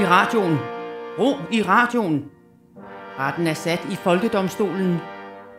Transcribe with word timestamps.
i 0.00 0.06
radioen. 0.06 0.58
Ro 1.18 1.36
i 1.52 1.62
radioen. 1.62 2.24
Retten 3.18 3.46
er 3.46 3.54
sat 3.54 3.86
i 3.92 3.96
Folkedomstolen. 3.96 4.98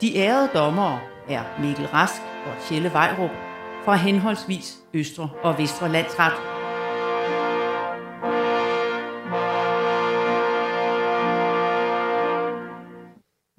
De 0.01 0.17
ærede 0.17 0.49
dommere 0.53 0.99
er 1.29 1.41
Mikkel 1.59 1.87
Rask 1.87 2.21
og 2.45 2.63
Tjelle 2.63 2.93
Vejrup 2.93 3.29
fra 3.85 3.95
henholdsvis 3.95 4.77
Østre 4.93 5.29
og 5.43 5.57
Vestre 5.57 5.89
Landsret. 5.89 6.50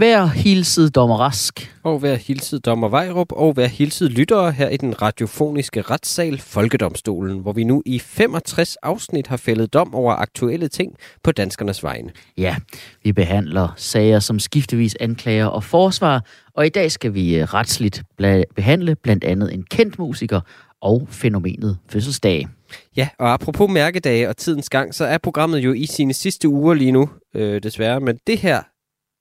Vær 0.03 0.27
hilset, 0.27 0.95
dommer 0.95 1.17
Rask. 1.17 1.75
Og 1.83 2.03
vær 2.03 2.15
hilset 2.15 2.67
dommer 2.67 2.89
Vejrup, 2.89 3.33
og 3.33 3.57
vær 3.57 3.67
hilset 3.67 4.11
lyttere 4.11 4.53
her 4.53 4.69
i 4.69 4.77
den 4.77 5.03
radiofoniske 5.03 5.83
retssal 5.83 6.39
Folkedomstolen, 6.41 7.39
hvor 7.39 7.53
vi 7.53 7.65
nu 7.65 7.83
i 7.87 7.99
65 7.99 8.77
afsnit 8.77 9.27
har 9.27 9.37
fældet 9.37 9.73
dom 9.73 9.95
over 9.95 10.13
aktuelle 10.13 10.69
ting 10.69 10.97
på 11.23 11.33
danskernes 11.33 11.83
vegne. 11.83 12.11
Ja, 12.39 12.57
vi 13.05 13.13
behandler 13.13 13.69
sager 13.77 14.21
som 14.21 14.39
skiftevis 14.39 14.97
anklager 15.01 15.47
og 15.47 15.65
forsvar, 15.65 16.25
og 16.55 16.67
i 16.67 16.69
dag 16.69 16.91
skal 16.91 17.15
vi 17.15 17.37
øh, 17.37 17.45
retsligt 17.45 18.03
bla- 18.23 18.53
behandle 18.57 18.95
blandt 18.95 19.25
andet 19.25 19.55
en 19.55 19.63
kendt 19.71 19.99
musiker 19.99 20.41
og 20.81 21.09
fænomenet 21.11 21.79
fødselsdag. 21.89 22.49
Ja, 22.97 23.09
og 23.19 23.33
apropos 23.33 23.71
mærkedage 23.71 24.29
og 24.29 24.37
tidens 24.37 24.71
gang, 24.71 24.95
så 24.95 25.05
er 25.05 25.19
programmet 25.19 25.59
jo 25.59 25.73
i 25.73 25.87
sine 25.87 26.13
sidste 26.13 26.49
uger 26.49 26.75
lige 26.75 26.93
nu, 26.93 27.11
øh, 27.35 27.63
desværre. 27.63 28.01
Men 28.01 28.19
det 28.27 28.39
her, 28.39 28.63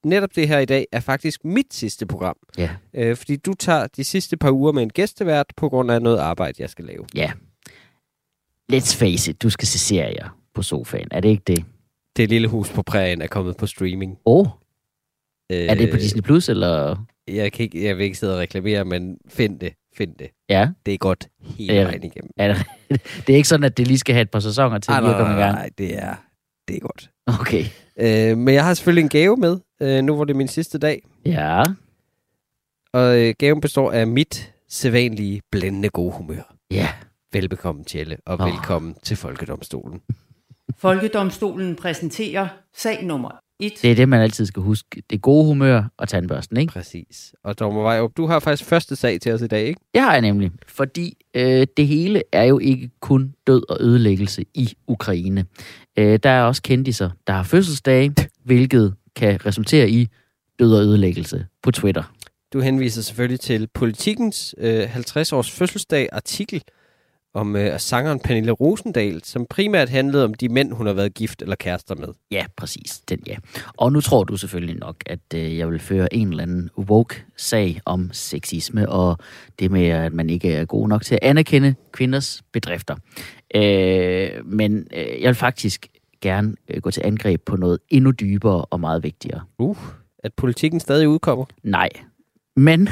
netop 0.05 0.35
det 0.35 0.47
her 0.47 0.59
i 0.59 0.65
dag, 0.65 0.87
er 0.91 0.99
faktisk 0.99 1.45
mit 1.45 1.73
sidste 1.73 2.05
program. 2.05 2.35
Ja, 2.57 2.69
Øh, 2.93 3.15
fordi 3.17 3.35
du 3.35 3.53
tager 3.53 3.87
de 3.87 4.03
sidste 4.03 4.37
par 4.37 4.51
uger 4.51 4.71
med 4.71 4.83
en 4.83 4.89
gæstevært 4.89 5.45
på 5.57 5.69
grund 5.69 5.91
af 5.91 6.01
noget 6.01 6.17
arbejde, 6.17 6.61
jeg 6.61 6.69
skal 6.69 6.85
lave. 6.85 7.05
ja. 7.15 7.31
Let's 8.73 8.95
face 8.97 9.31
it, 9.31 9.41
du 9.43 9.49
skal 9.49 9.67
se 9.67 9.79
serier 9.79 10.37
på 10.53 10.61
sofaen. 10.63 11.07
Er 11.11 11.19
det 11.19 11.29
ikke 11.29 11.43
det? 11.47 11.65
Det 12.17 12.29
lille 12.29 12.47
hus 12.47 12.69
på 12.69 12.81
prærien 12.81 13.21
er 13.21 13.27
kommet 13.27 13.57
på 13.57 13.67
streaming. 13.67 14.17
Åh, 14.25 14.39
oh, 14.39 14.47
Øh, 15.51 15.57
er 15.65 15.75
det 15.75 15.89
på 15.91 15.97
Disney 15.97 16.21
Plus, 16.21 16.49
eller? 16.49 17.05
Jeg, 17.27 17.51
kan 17.51 17.63
ikke, 17.63 17.85
jeg 17.85 17.97
vil 17.97 18.03
ikke 18.03 18.17
sidde 18.17 18.33
og 18.33 18.39
reklamere, 18.39 18.85
men 18.85 19.17
find 19.27 19.59
det. 19.59 19.73
Find 19.97 20.15
det. 20.15 20.27
Ja, 20.49 20.69
Det 20.85 20.93
er 20.93 20.97
godt 20.97 21.27
hele 21.43 21.73
Ja. 21.73 21.83
vejen 21.83 22.03
igennem. 22.03 22.31
er 22.37 22.47
det, 22.47 22.65
det 23.27 23.33
er 23.33 23.37
ikke 23.37 23.47
sådan, 23.47 23.63
at 23.63 23.77
det 23.77 23.87
lige 23.87 23.97
skal 23.97 24.13
have 24.15 24.21
et 24.21 24.31
par 24.31 24.39
sæsoner 24.39 24.79
til 24.79 24.93
lige 24.93 25.01
nej, 25.01 25.11
nej, 25.21 25.39
gang. 25.39 25.55
nej, 25.55 25.69
det 25.77 25.97
er, 25.97 26.15
det 26.67 26.75
er 26.75 26.79
godt. 26.79 27.09
Okay. 27.27 27.65
Øh, 27.99 28.37
men 28.37 28.53
jeg 28.53 28.65
har 28.65 28.73
selvfølgelig 28.73 29.03
en 29.03 29.09
gave 29.09 29.37
med, 29.37 29.57
øh, 29.81 30.03
nu 30.03 30.15
hvor 30.15 30.25
det 30.25 30.33
er 30.33 30.37
min 30.37 30.47
sidste 30.47 30.77
dag. 30.77 31.03
Ja, 31.25 31.63
Og 32.93 33.19
øh, 33.19 33.33
gaven 33.39 33.61
består 33.61 33.91
af 33.91 34.07
mit 34.07 34.53
sædvanlige 34.69 35.41
blændende 35.51 35.89
gode 35.89 36.11
humør. 36.11 36.55
ja. 36.71 36.87
Velbekomme, 37.33 37.83
Tjelle, 37.83 38.17
og 38.25 38.37
oh. 38.39 38.45
velkommen 38.47 38.95
til 39.03 39.17
Folkedomstolen. 39.17 40.01
Folkedomstolen 40.77 41.75
præsenterer 41.75 42.47
sag 42.75 43.03
nummer 43.05 43.29
1. 43.59 43.71
Det 43.81 43.91
er 43.91 43.95
det, 43.95 44.09
man 44.09 44.21
altid 44.21 44.45
skal 44.45 44.63
huske. 44.63 45.03
Det 45.09 45.21
gode 45.21 45.45
humør 45.45 45.83
og 45.97 46.09
tandbørsten, 46.09 46.57
ikke? 46.57 46.73
Præcis. 46.73 47.35
Og 47.43 47.59
Dommer 47.59 47.81
Vejrup, 47.81 48.11
du 48.17 48.25
har 48.25 48.39
faktisk 48.39 48.69
første 48.69 48.95
sag 48.95 49.21
til 49.21 49.31
os 49.33 49.41
i 49.41 49.47
dag, 49.47 49.65
ikke? 49.65 49.81
Det 49.93 50.01
har 50.01 50.11
jeg 50.11 50.21
nemlig, 50.21 50.51
fordi 50.67 51.17
øh, 51.35 51.67
det 51.77 51.87
hele 51.87 52.23
er 52.31 52.43
jo 52.43 52.59
ikke 52.59 52.89
kun 52.99 53.33
død 53.47 53.63
og 53.69 53.77
ødelæggelse 53.79 54.45
i 54.53 54.73
Ukraine. 54.87 55.45
Øh, 55.97 56.19
der 56.23 56.29
er 56.29 56.43
også 56.43 56.61
kendiser, 56.61 57.09
der 57.27 57.33
har 57.33 57.43
fødselsdage, 57.43 58.15
hvilket 58.45 58.95
kan 59.15 59.45
resultere 59.45 59.89
i 59.89 60.07
død 60.59 60.75
og 60.75 60.81
ødelæggelse 60.81 61.45
på 61.63 61.71
Twitter. 61.71 62.03
Du 62.53 62.59
henviser 62.59 63.01
selvfølgelig 63.01 63.39
til 63.39 63.67
Politikens 63.73 64.55
øh, 64.57 64.95
50-års 64.95 65.51
fødselsdag 65.51 66.09
artikel 66.11 66.63
om 67.33 67.55
øh, 67.55 67.79
sangeren 67.79 68.19
Pernille 68.19 68.51
Rosendal, 68.51 69.23
som 69.23 69.45
primært 69.49 69.89
handlede 69.89 70.23
om 70.23 70.33
de 70.33 70.49
mænd, 70.49 70.73
hun 70.73 70.85
har 70.85 70.93
været 70.93 71.13
gift 71.13 71.41
eller 71.41 71.55
kærester 71.55 71.95
med. 71.95 72.07
Ja, 72.31 72.45
præcis. 72.57 72.99
Den, 73.09 73.19
ja. 73.27 73.35
Og 73.77 73.91
nu 73.91 74.01
tror 74.01 74.23
du 74.23 74.37
selvfølgelig 74.37 74.75
nok, 74.75 74.95
at 75.05 75.19
øh, 75.35 75.57
jeg 75.57 75.69
vil 75.69 75.79
føre 75.79 76.13
en 76.13 76.29
eller 76.29 76.43
anden 76.43 76.69
woke-sag 76.77 77.81
om 77.85 78.09
sexisme 78.13 78.89
og 78.89 79.17
det 79.59 79.71
med, 79.71 79.85
at 79.87 80.13
man 80.13 80.29
ikke 80.29 80.53
er 80.53 80.65
god 80.65 80.87
nok 80.87 81.03
til 81.03 81.15
at 81.15 81.19
anerkende 81.21 81.75
kvinders 81.91 82.41
bedrifter. 82.51 82.95
Øh, 83.55 84.45
men 84.45 84.87
øh, 84.93 85.21
jeg 85.21 85.27
vil 85.27 85.35
faktisk 85.35 85.87
gerne 86.21 86.55
øh, 86.67 86.81
gå 86.81 86.91
til 86.91 87.01
angreb 87.05 87.41
på 87.45 87.55
noget 87.55 87.79
endnu 87.89 88.11
dybere 88.11 88.65
og 88.65 88.79
meget 88.79 89.03
vigtigere. 89.03 89.41
Uh, 89.59 89.77
at 90.23 90.33
Politikken 90.33 90.79
stadig 90.79 91.09
udkommer. 91.09 91.45
Nej. 91.63 91.89
Men 92.55 92.89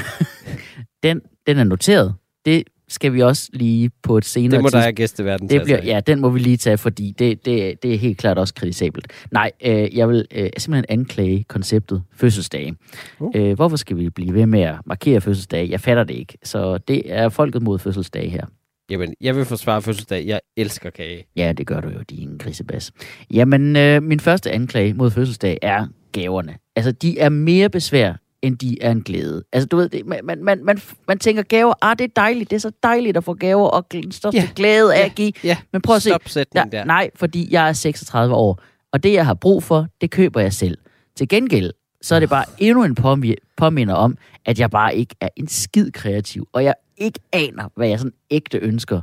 den, 1.03 1.22
den 1.47 1.57
er 1.57 1.63
noteret. 1.63 2.16
Det 2.45 2.63
skal 2.89 3.13
vi 3.13 3.22
også 3.22 3.50
lige 3.53 3.91
på 4.03 4.17
et 4.17 4.25
senere 4.25 4.51
Det 4.51 4.61
må 4.61 4.66
der 4.66 4.69
tidspunkt- 4.69 4.83
have 4.83 4.94
gæsteverden 4.94 5.50
det 5.50 5.61
bliver, 5.63 5.83
ja, 5.83 6.00
den 6.07 6.19
må 6.22 6.29
vi 6.29 6.39
lige 6.39 6.57
tage, 6.57 6.77
fordi 6.77 7.13
det, 7.19 7.45
det, 7.45 7.83
det 7.83 7.94
er 7.94 7.97
helt 7.97 8.17
klart 8.17 8.38
også 8.38 8.53
kritisabelt. 8.53 9.07
Nej, 9.31 9.51
øh, 9.66 9.97
jeg 9.97 10.09
vil 10.09 10.25
øh, 10.35 10.50
simpelthen 10.57 10.85
anklage 10.99 11.45
konceptet 11.47 12.03
fødselsdage. 12.16 12.75
Uh. 13.19 13.31
Øh, 13.35 13.53
hvorfor 13.53 13.78
skal 13.78 13.97
vi 13.97 14.09
blive 14.09 14.33
ved 14.33 14.45
med 14.45 14.61
at 14.61 14.75
markere 14.85 15.22
fødselsdage? 15.22 15.69
Jeg 15.69 15.79
fatter 15.81 16.03
det 16.03 16.13
ikke. 16.16 16.38
Så 16.44 16.78
det 16.78 17.01
er 17.05 17.29
folket 17.29 17.61
mod 17.61 17.79
fødselsdage 17.79 18.29
her. 18.29 18.45
Jamen, 18.91 19.13
jeg 19.22 19.35
vil 19.35 19.45
forsvare 19.45 19.81
fødselsdag. 19.81 20.25
Jeg 20.28 20.39
elsker 20.57 20.89
kage. 20.89 21.25
Ja, 21.35 21.53
det 21.57 21.67
gør 21.67 21.81
du 21.81 21.88
jo, 21.89 21.99
din 22.09 22.38
grisebas. 22.38 22.91
Jamen, 23.33 23.75
øh, 23.75 24.03
min 24.03 24.19
første 24.19 24.51
anklage 24.51 24.94
mod 24.94 25.11
fødselsdag 25.11 25.57
er 25.61 25.88
gaverne. 26.11 26.55
Altså, 26.75 26.91
de 26.91 27.19
er 27.19 27.29
mere 27.29 27.69
besvær, 27.69 28.13
end 28.41 28.57
de 28.57 28.77
er 28.81 28.91
en 28.91 29.01
glæde. 29.01 29.44
Altså, 29.53 29.67
du 29.67 29.77
ved, 29.77 29.89
det, 29.89 30.05
man, 30.05 30.19
man, 30.25 30.44
man, 30.44 30.81
man, 31.07 31.19
tænker 31.19 31.44
gaver, 31.44 31.73
ah, 31.81 31.97
det 32.00 32.03
er 32.03 32.07
dejligt, 32.16 32.50
det 32.50 32.55
er 32.55 32.59
så 32.59 32.72
dejligt 32.83 33.17
at 33.17 33.23
få 33.23 33.33
gaver, 33.33 33.67
og 33.67 33.88
den 33.91 34.11
største 34.11 34.39
Ja. 34.39 34.50
glæde 34.55 34.94
af 34.95 35.00
Ja. 35.00 35.05
at 35.05 35.16
give. 35.16 35.31
Ja, 35.44 35.57
Men 35.73 35.81
prøv 35.81 35.95
at 35.95 36.01
se, 36.01 36.09
Ja, 36.55 36.63
der. 36.72 36.83
nej, 36.85 37.09
fordi 37.16 37.47
jeg 37.51 37.69
er 37.69 37.73
36 37.73 38.35
år, 38.35 38.59
og 38.91 39.03
det, 39.03 39.13
jeg 39.13 39.25
har 39.25 39.33
brug 39.33 39.63
for, 39.63 39.88
det 40.01 40.11
køber 40.11 40.39
jeg 40.41 40.53
selv. 40.53 40.78
Til 41.16 41.28
gengæld, 41.28 41.72
så 42.01 42.16
er 42.16 42.19
det 42.19 42.29
bare 42.29 42.45
endnu 42.57 42.83
en 42.83 42.97
påmi- 42.99 43.53
påminder 43.57 43.94
om, 43.95 44.17
at 44.45 44.59
jeg 44.59 44.69
bare 44.69 44.95
ikke 44.95 45.16
er 45.22 45.29
en 45.35 45.47
skid 45.47 45.91
kreativ, 45.91 46.47
og 46.53 46.63
jeg 46.63 46.73
ikke 46.97 47.19
aner, 47.33 47.69
hvad 47.75 47.88
jeg 47.88 47.99
sådan 47.99 48.13
ægte 48.31 48.57
ønsker 48.57 49.01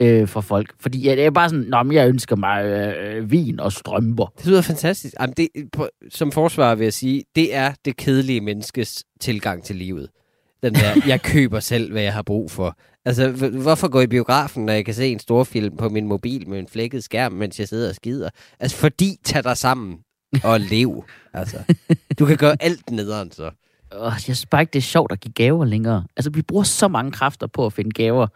øh, 0.00 0.28
for 0.28 0.40
folk. 0.40 0.74
Fordi 0.80 1.02
ja, 1.02 1.10
det 1.10 1.26
er 1.26 1.30
bare 1.30 1.48
sådan, 1.48 1.64
Nå, 1.64 1.82
men 1.82 1.92
jeg 1.92 2.08
ønsker 2.08 2.36
mig 2.36 2.64
øh, 2.64 3.30
vin 3.30 3.60
og 3.60 3.72
strømper. 3.72 4.26
Det 4.38 4.46
lyder 4.46 4.62
fantastisk. 4.62 5.14
Jamen, 5.20 5.34
det, 5.36 5.48
på, 5.72 5.88
som 6.10 6.32
forsvar 6.32 6.74
vil 6.74 6.84
jeg 6.84 6.92
sige, 6.92 7.24
det 7.36 7.54
er 7.54 7.72
det 7.84 7.96
kedelige 7.96 8.40
menneskes 8.40 9.04
tilgang 9.20 9.64
til 9.64 9.76
livet. 9.76 10.08
Den 10.62 10.74
der, 10.74 10.94
jeg 11.12 11.22
køber 11.22 11.60
selv, 11.60 11.92
hvad 11.92 12.02
jeg 12.02 12.12
har 12.12 12.22
brug 12.22 12.50
for. 12.50 12.78
Altså, 13.04 13.30
hvorfor 13.62 13.88
gå 13.88 14.00
i 14.00 14.06
biografen, 14.06 14.66
når 14.66 14.72
jeg 14.72 14.84
kan 14.84 14.94
se 14.94 15.06
en 15.06 15.18
stor 15.18 15.44
film 15.44 15.76
på 15.76 15.88
min 15.88 16.06
mobil 16.06 16.48
med 16.48 16.58
en 16.58 16.68
flækket 16.68 17.04
skærm, 17.04 17.32
mens 17.32 17.60
jeg 17.60 17.68
sidder 17.68 17.88
og 17.88 17.94
skider? 17.94 18.30
Altså, 18.60 18.76
fordi 18.76 19.16
tag 19.24 19.44
dig 19.44 19.56
sammen 19.56 19.98
og 20.44 20.60
lev. 20.60 21.04
Altså, 21.32 21.56
du 22.18 22.26
kan 22.26 22.36
gøre 22.36 22.56
alt 22.60 22.90
nederen, 22.90 23.32
så. 23.32 23.50
Jeg 23.92 24.14
synes 24.18 24.46
bare 24.46 24.62
ikke, 24.62 24.72
det 24.72 24.78
er 24.78 24.82
sjovt 24.82 25.12
at 25.12 25.20
give 25.20 25.32
gaver 25.32 25.64
længere. 25.64 26.04
Altså, 26.16 26.30
vi 26.30 26.42
bruger 26.42 26.64
så 26.64 26.88
mange 26.88 27.12
kræfter 27.12 27.46
på 27.46 27.66
at 27.66 27.72
finde 27.72 27.90
gaver 27.90 28.26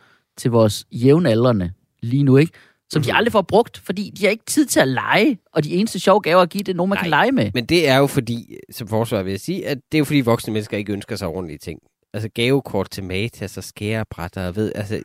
til 0.40 0.50
vores 0.50 0.86
jævnaldrende 0.92 1.72
lige 2.02 2.22
nu, 2.22 2.36
ikke? 2.36 2.52
Som 2.90 3.02
de 3.02 3.14
aldrig 3.14 3.32
får 3.32 3.42
brugt, 3.42 3.78
fordi 3.78 4.12
de 4.16 4.24
har 4.24 4.30
ikke 4.30 4.44
tid 4.46 4.66
til 4.66 4.80
at 4.80 4.88
lege, 4.88 5.38
og 5.52 5.64
de 5.64 5.74
eneste 5.74 5.98
sjove 6.00 6.20
gaver 6.20 6.42
at 6.42 6.50
give, 6.50 6.62
det 6.62 6.72
er 6.72 6.76
nogen, 6.76 6.90
man 6.90 6.96
Nej. 6.96 7.02
kan 7.02 7.10
lege 7.10 7.32
med. 7.32 7.50
Men 7.54 7.64
det 7.64 7.88
er 7.88 7.96
jo 7.96 8.06
fordi, 8.06 8.56
som 8.70 8.88
forsvar 8.88 9.22
vil 9.22 9.30
jeg 9.30 9.40
sige, 9.40 9.66
at 9.66 9.78
det 9.92 9.98
er 9.98 9.98
jo 9.98 10.04
fordi 10.04 10.20
voksne 10.20 10.52
mennesker 10.52 10.76
ikke 10.76 10.92
ønsker 10.92 11.16
sig 11.16 11.28
ordentlige 11.28 11.58
ting. 11.58 11.80
Altså 12.14 12.28
gavekort 12.34 12.90
til 12.90 13.04
Matas 13.04 13.56
og 13.56 13.64
skærebrætter, 13.64 14.46
og 14.46 14.56
ved, 14.56 14.72
altså... 14.74 15.00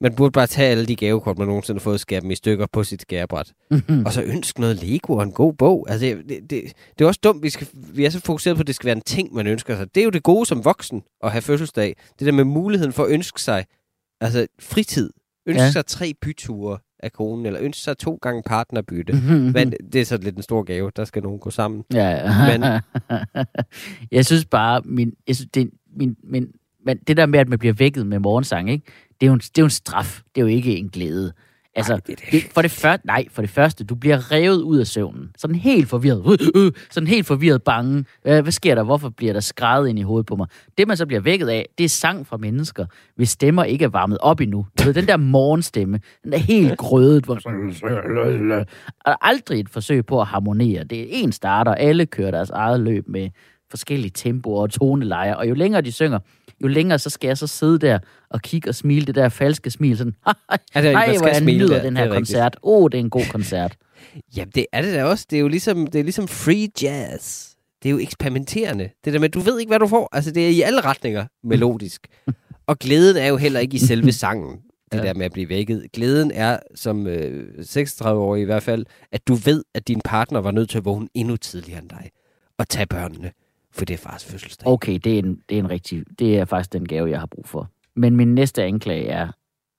Man 0.00 0.14
burde 0.14 0.32
bare 0.32 0.46
tage 0.46 0.70
alle 0.70 0.86
de 0.86 0.96
gavekort, 0.96 1.38
man 1.38 1.48
nogensinde 1.48 1.78
har 1.78 1.82
fået, 1.82 2.00
skære 2.00 2.20
dem 2.20 2.30
i 2.30 2.34
stykker 2.34 2.66
på 2.72 2.84
sit 2.84 3.02
skærebræt. 3.02 3.52
Mhm. 3.70 4.06
Og 4.06 4.12
så 4.12 4.22
ønske 4.22 4.60
noget 4.60 4.82
Lego 4.84 5.12
og 5.16 5.22
en 5.22 5.32
god 5.32 5.52
bog. 5.52 5.86
Altså, 5.88 6.06
det, 6.06 6.24
det, 6.28 6.50
det, 6.50 6.62
det 6.98 7.04
er 7.04 7.08
også 7.08 7.20
dumt, 7.24 7.42
vi, 7.42 7.50
skal, 7.50 7.66
vi 7.72 8.04
er 8.04 8.10
så 8.10 8.20
fokuseret 8.20 8.56
på, 8.56 8.60
at 8.60 8.66
det 8.66 8.74
skal 8.74 8.86
være 8.86 8.96
en 8.96 9.02
ting, 9.02 9.34
man 9.34 9.46
ønsker 9.46 9.76
sig. 9.76 9.94
Det 9.94 10.00
er 10.00 10.04
jo 10.04 10.10
det 10.10 10.22
gode 10.22 10.46
som 10.46 10.64
voksen 10.64 11.02
at 11.22 11.32
have 11.32 11.42
fødselsdag. 11.42 11.96
Det 12.18 12.26
der 12.26 12.32
med 12.32 12.44
muligheden 12.44 12.92
for 12.92 13.04
at 13.04 13.10
ønske 13.10 13.40
sig 13.40 13.64
altså 14.24 14.46
fritid. 14.60 15.10
Ønske 15.46 15.62
Ja. 15.62 15.70
sig 15.70 15.86
tre 15.86 16.14
byture 16.22 16.78
af 17.00 17.12
konen, 17.12 17.46
eller 17.46 17.60
ønske 17.62 17.82
sig 17.82 17.98
to 17.98 18.18
gange 18.22 18.42
partnerbytte. 18.46 19.12
Mhm. 19.12 19.32
Men 19.32 19.72
det 19.92 20.00
er 20.00 20.04
så 20.04 20.16
lidt 20.16 20.36
en 20.36 20.42
stor 20.42 20.62
gave. 20.62 20.90
Der 20.96 21.04
skal 21.04 21.22
nogen 21.22 21.38
gå 21.38 21.50
sammen. 21.50 21.84
Ja, 21.94 22.08
ja. 22.10 22.58
Men- 22.58 22.80
jeg 24.12 24.26
synes 24.26 24.44
bare, 24.44 24.82
min, 24.84 25.12
jeg 25.28 25.36
synes, 25.36 25.50
det, 25.54 25.70
min, 25.96 26.16
min, 26.24 26.46
men 26.86 26.98
det 26.98 27.16
der 27.16 27.26
med, 27.26 27.38
at 27.38 27.48
man 27.48 27.58
bliver 27.58 27.72
vækket 27.74 28.06
med 28.06 28.18
morgensang, 28.18 28.70
ikke? 28.70 28.84
Det, 29.20 29.26
er 29.26 29.26
jo 29.26 29.32
en, 29.34 29.38
det 29.38 29.58
er 29.58 29.62
jo 29.62 29.66
en 29.66 29.70
straf. 29.70 30.20
Det 30.34 30.40
er 30.40 30.44
jo 30.44 30.48
ikke 30.56 30.76
en 30.76 30.88
glæde. 30.88 31.32
Altså, 31.76 31.92
Ej, 31.92 32.00
det 32.06 32.20
det 32.32 32.42
for 32.54 32.62
det 32.62 32.70
første, 32.70 33.06
nej, 33.06 33.24
for 33.30 33.42
det 33.42 33.50
første, 33.50 33.84
du 33.84 33.94
bliver 33.94 34.32
revet 34.32 34.62
ud 34.62 34.78
af 34.78 34.86
søvnen. 34.86 35.30
Sådan 35.38 35.56
helt 35.56 35.88
forvirret. 35.88 36.40
Øh, 36.56 36.64
øh, 36.64 36.72
sådan 36.90 37.06
helt 37.06 37.26
forvirret 37.26 37.62
bange. 37.62 38.04
Hvad, 38.22 38.42
hvad 38.42 38.52
sker 38.52 38.74
der? 38.74 38.82
Hvorfor 38.82 39.08
bliver 39.08 39.32
der 39.32 39.40
skrevet 39.40 39.88
ind 39.88 39.98
i 39.98 40.02
hovedet 40.02 40.26
på 40.26 40.36
mig? 40.36 40.46
Det, 40.78 40.88
man 40.88 40.96
så 40.96 41.06
bliver 41.06 41.20
vækket 41.20 41.48
af, 41.48 41.68
det 41.78 41.84
er 41.84 41.88
sang 41.88 42.26
fra 42.26 42.36
mennesker, 42.36 42.86
hvis 43.16 43.28
stemmer 43.28 43.64
ikke 43.64 43.84
er 43.84 43.88
varmet 43.88 44.18
op 44.20 44.40
endnu. 44.40 44.66
Du 44.78 44.84
ved, 44.84 44.94
den 44.94 45.06
der 45.06 45.16
morgenstemme, 45.16 46.00
den 46.24 46.32
er 46.32 46.38
helt 46.38 46.78
grødet. 46.78 47.24
Hvor 47.24 47.38
sådan, 47.38 48.66
og 49.04 49.28
aldrig 49.28 49.60
et 49.60 49.68
forsøg 49.68 50.06
på 50.06 50.20
at 50.20 50.26
harmonere. 50.26 50.84
Det 50.84 51.00
er 51.00 51.06
en 51.08 51.32
starter, 51.32 51.74
alle 51.74 52.06
kører 52.06 52.30
deres 52.30 52.50
eget 52.50 52.80
løb 52.80 53.08
med 53.08 53.30
forskellige 53.70 54.10
tempoer 54.14 54.62
og 54.62 54.70
tonelejer, 54.70 55.34
og 55.34 55.48
jo 55.48 55.54
længere 55.54 55.82
de 55.82 55.92
synger, 55.92 56.18
jo 56.62 56.66
længere 56.68 56.98
så 56.98 57.10
skal 57.10 57.28
jeg 57.28 57.38
så 57.38 57.46
sidde 57.46 57.78
der 57.78 57.98
og 58.30 58.42
kigge 58.42 58.70
og 58.70 58.74
smile 58.74 59.06
det 59.06 59.14
der 59.14 59.28
falske 59.28 59.70
smil, 59.70 59.96
sådan, 59.98 60.14
man 60.74 60.84
nej, 60.84 61.16
hvor 61.16 61.26
jeg 61.26 61.40
nyder 61.40 61.68
der, 61.68 61.82
den 61.82 61.96
her 61.96 62.04
er 62.04 62.14
koncert. 62.14 62.56
Åh, 62.62 62.82
oh, 62.82 62.88
det 62.92 62.98
er 62.98 63.02
en 63.02 63.10
god 63.10 63.24
koncert. 63.30 63.76
Jamen, 64.36 64.52
det 64.54 64.66
er 64.72 64.82
det 64.82 64.94
da 64.94 65.04
også. 65.04 65.26
Det 65.30 65.36
er 65.36 65.40
jo 65.40 65.48
ligesom, 65.48 65.86
det 65.86 65.98
er 65.98 66.02
ligesom 66.02 66.28
free 66.28 66.68
jazz. 66.82 67.50
Det 67.82 67.88
er 67.88 67.90
jo 67.92 67.98
eksperimenterende. 67.98 68.90
Det 69.04 69.12
der 69.12 69.18
med, 69.18 69.28
du 69.28 69.40
ved 69.40 69.58
ikke, 69.60 69.70
hvad 69.70 69.78
du 69.78 69.86
får. 69.86 70.08
Altså, 70.12 70.30
det 70.30 70.44
er 70.46 70.50
i 70.50 70.60
alle 70.60 70.80
retninger 70.80 71.26
melodisk. 71.44 72.06
Og 72.66 72.78
glæden 72.78 73.16
er 73.16 73.26
jo 73.26 73.36
heller 73.36 73.60
ikke 73.60 73.74
i 73.74 73.78
selve 73.78 74.12
sangen. 74.12 74.56
Det 74.92 74.98
Ja. 74.98 75.04
der 75.04 75.14
med 75.14 75.26
at 75.26 75.32
blive 75.32 75.48
vækket. 75.48 75.86
Glæden 75.92 76.30
er, 76.34 76.58
som 76.74 77.06
øh, 77.06 77.48
36-årig 77.58 78.42
i 78.42 78.44
hvert 78.44 78.62
fald, 78.62 78.86
at 79.12 79.28
du 79.28 79.34
ved, 79.34 79.64
at 79.74 79.88
din 79.88 80.00
partner 80.04 80.40
var 80.40 80.50
nødt 80.50 80.70
til 80.70 80.78
at 80.78 80.84
vågne 80.84 81.08
endnu 81.14 81.36
tidligere 81.36 81.80
end 81.80 81.88
dig. 81.88 82.10
Og 82.58 82.68
tage 82.68 82.86
børnene, 82.86 83.32
for 83.74 83.84
det 83.84 83.94
er 83.94 83.98
fars 83.98 84.24
fødselsdag. 84.24 84.68
Okay, 84.68 84.98
det 85.04 85.14
er, 85.14 85.18
en, 85.18 85.40
det 85.48 85.54
er 85.54 85.58
en 85.58 85.70
rigtig... 85.70 86.04
Det 86.18 86.38
er 86.38 86.44
faktisk 86.44 86.72
den 86.72 86.88
gave, 86.88 87.10
jeg 87.10 87.20
har 87.20 87.26
brug 87.26 87.48
for. 87.48 87.70
Men 87.96 88.16
min 88.16 88.34
næste 88.34 88.64
anklage 88.64 89.06
er, 89.06 89.28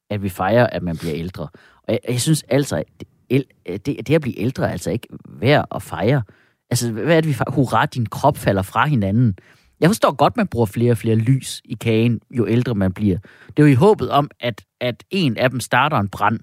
at 0.09 0.23
vi 0.23 0.29
fejrer, 0.29 0.67
at 0.67 0.83
man 0.83 0.97
bliver 0.97 1.15
ældre. 1.15 1.47
Og 1.83 1.93
jeg, 1.93 1.99
jeg 2.07 2.21
synes 2.21 2.43
altså, 2.43 2.83
det, 3.29 3.43
det, 3.67 4.07
det 4.07 4.15
at 4.15 4.21
blive 4.21 4.39
ældre 4.39 4.67
er 4.67 4.71
altså 4.71 4.91
ikke 4.91 5.07
værd 5.29 5.67
at 5.75 5.81
fejre. 5.81 6.23
Altså, 6.69 6.91
hvad 6.91 7.17
er 7.17 7.21
det, 7.21 7.29
vi 7.29 7.33
fejrer? 7.33 7.51
Hurra, 7.51 7.85
din 7.85 8.05
krop 8.05 8.37
falder 8.37 8.61
fra 8.61 8.85
hinanden. 8.85 9.37
Jeg 9.79 9.89
forstår 9.89 10.11
godt, 10.11 10.37
man 10.37 10.47
bruger 10.47 10.65
flere 10.65 10.91
og 10.91 10.97
flere 10.97 11.15
lys 11.15 11.61
i 11.65 11.73
kagen, 11.73 12.19
jo 12.31 12.47
ældre 12.47 12.75
man 12.75 12.93
bliver. 12.93 13.17
Det 13.47 13.63
er 13.63 13.67
jo 13.67 13.71
i 13.71 13.75
håbet 13.75 14.09
om, 14.09 14.29
at, 14.39 14.65
at 14.81 15.03
en 15.09 15.37
af 15.37 15.49
dem 15.49 15.59
starter 15.59 15.97
en 15.97 16.09
brand, 16.09 16.39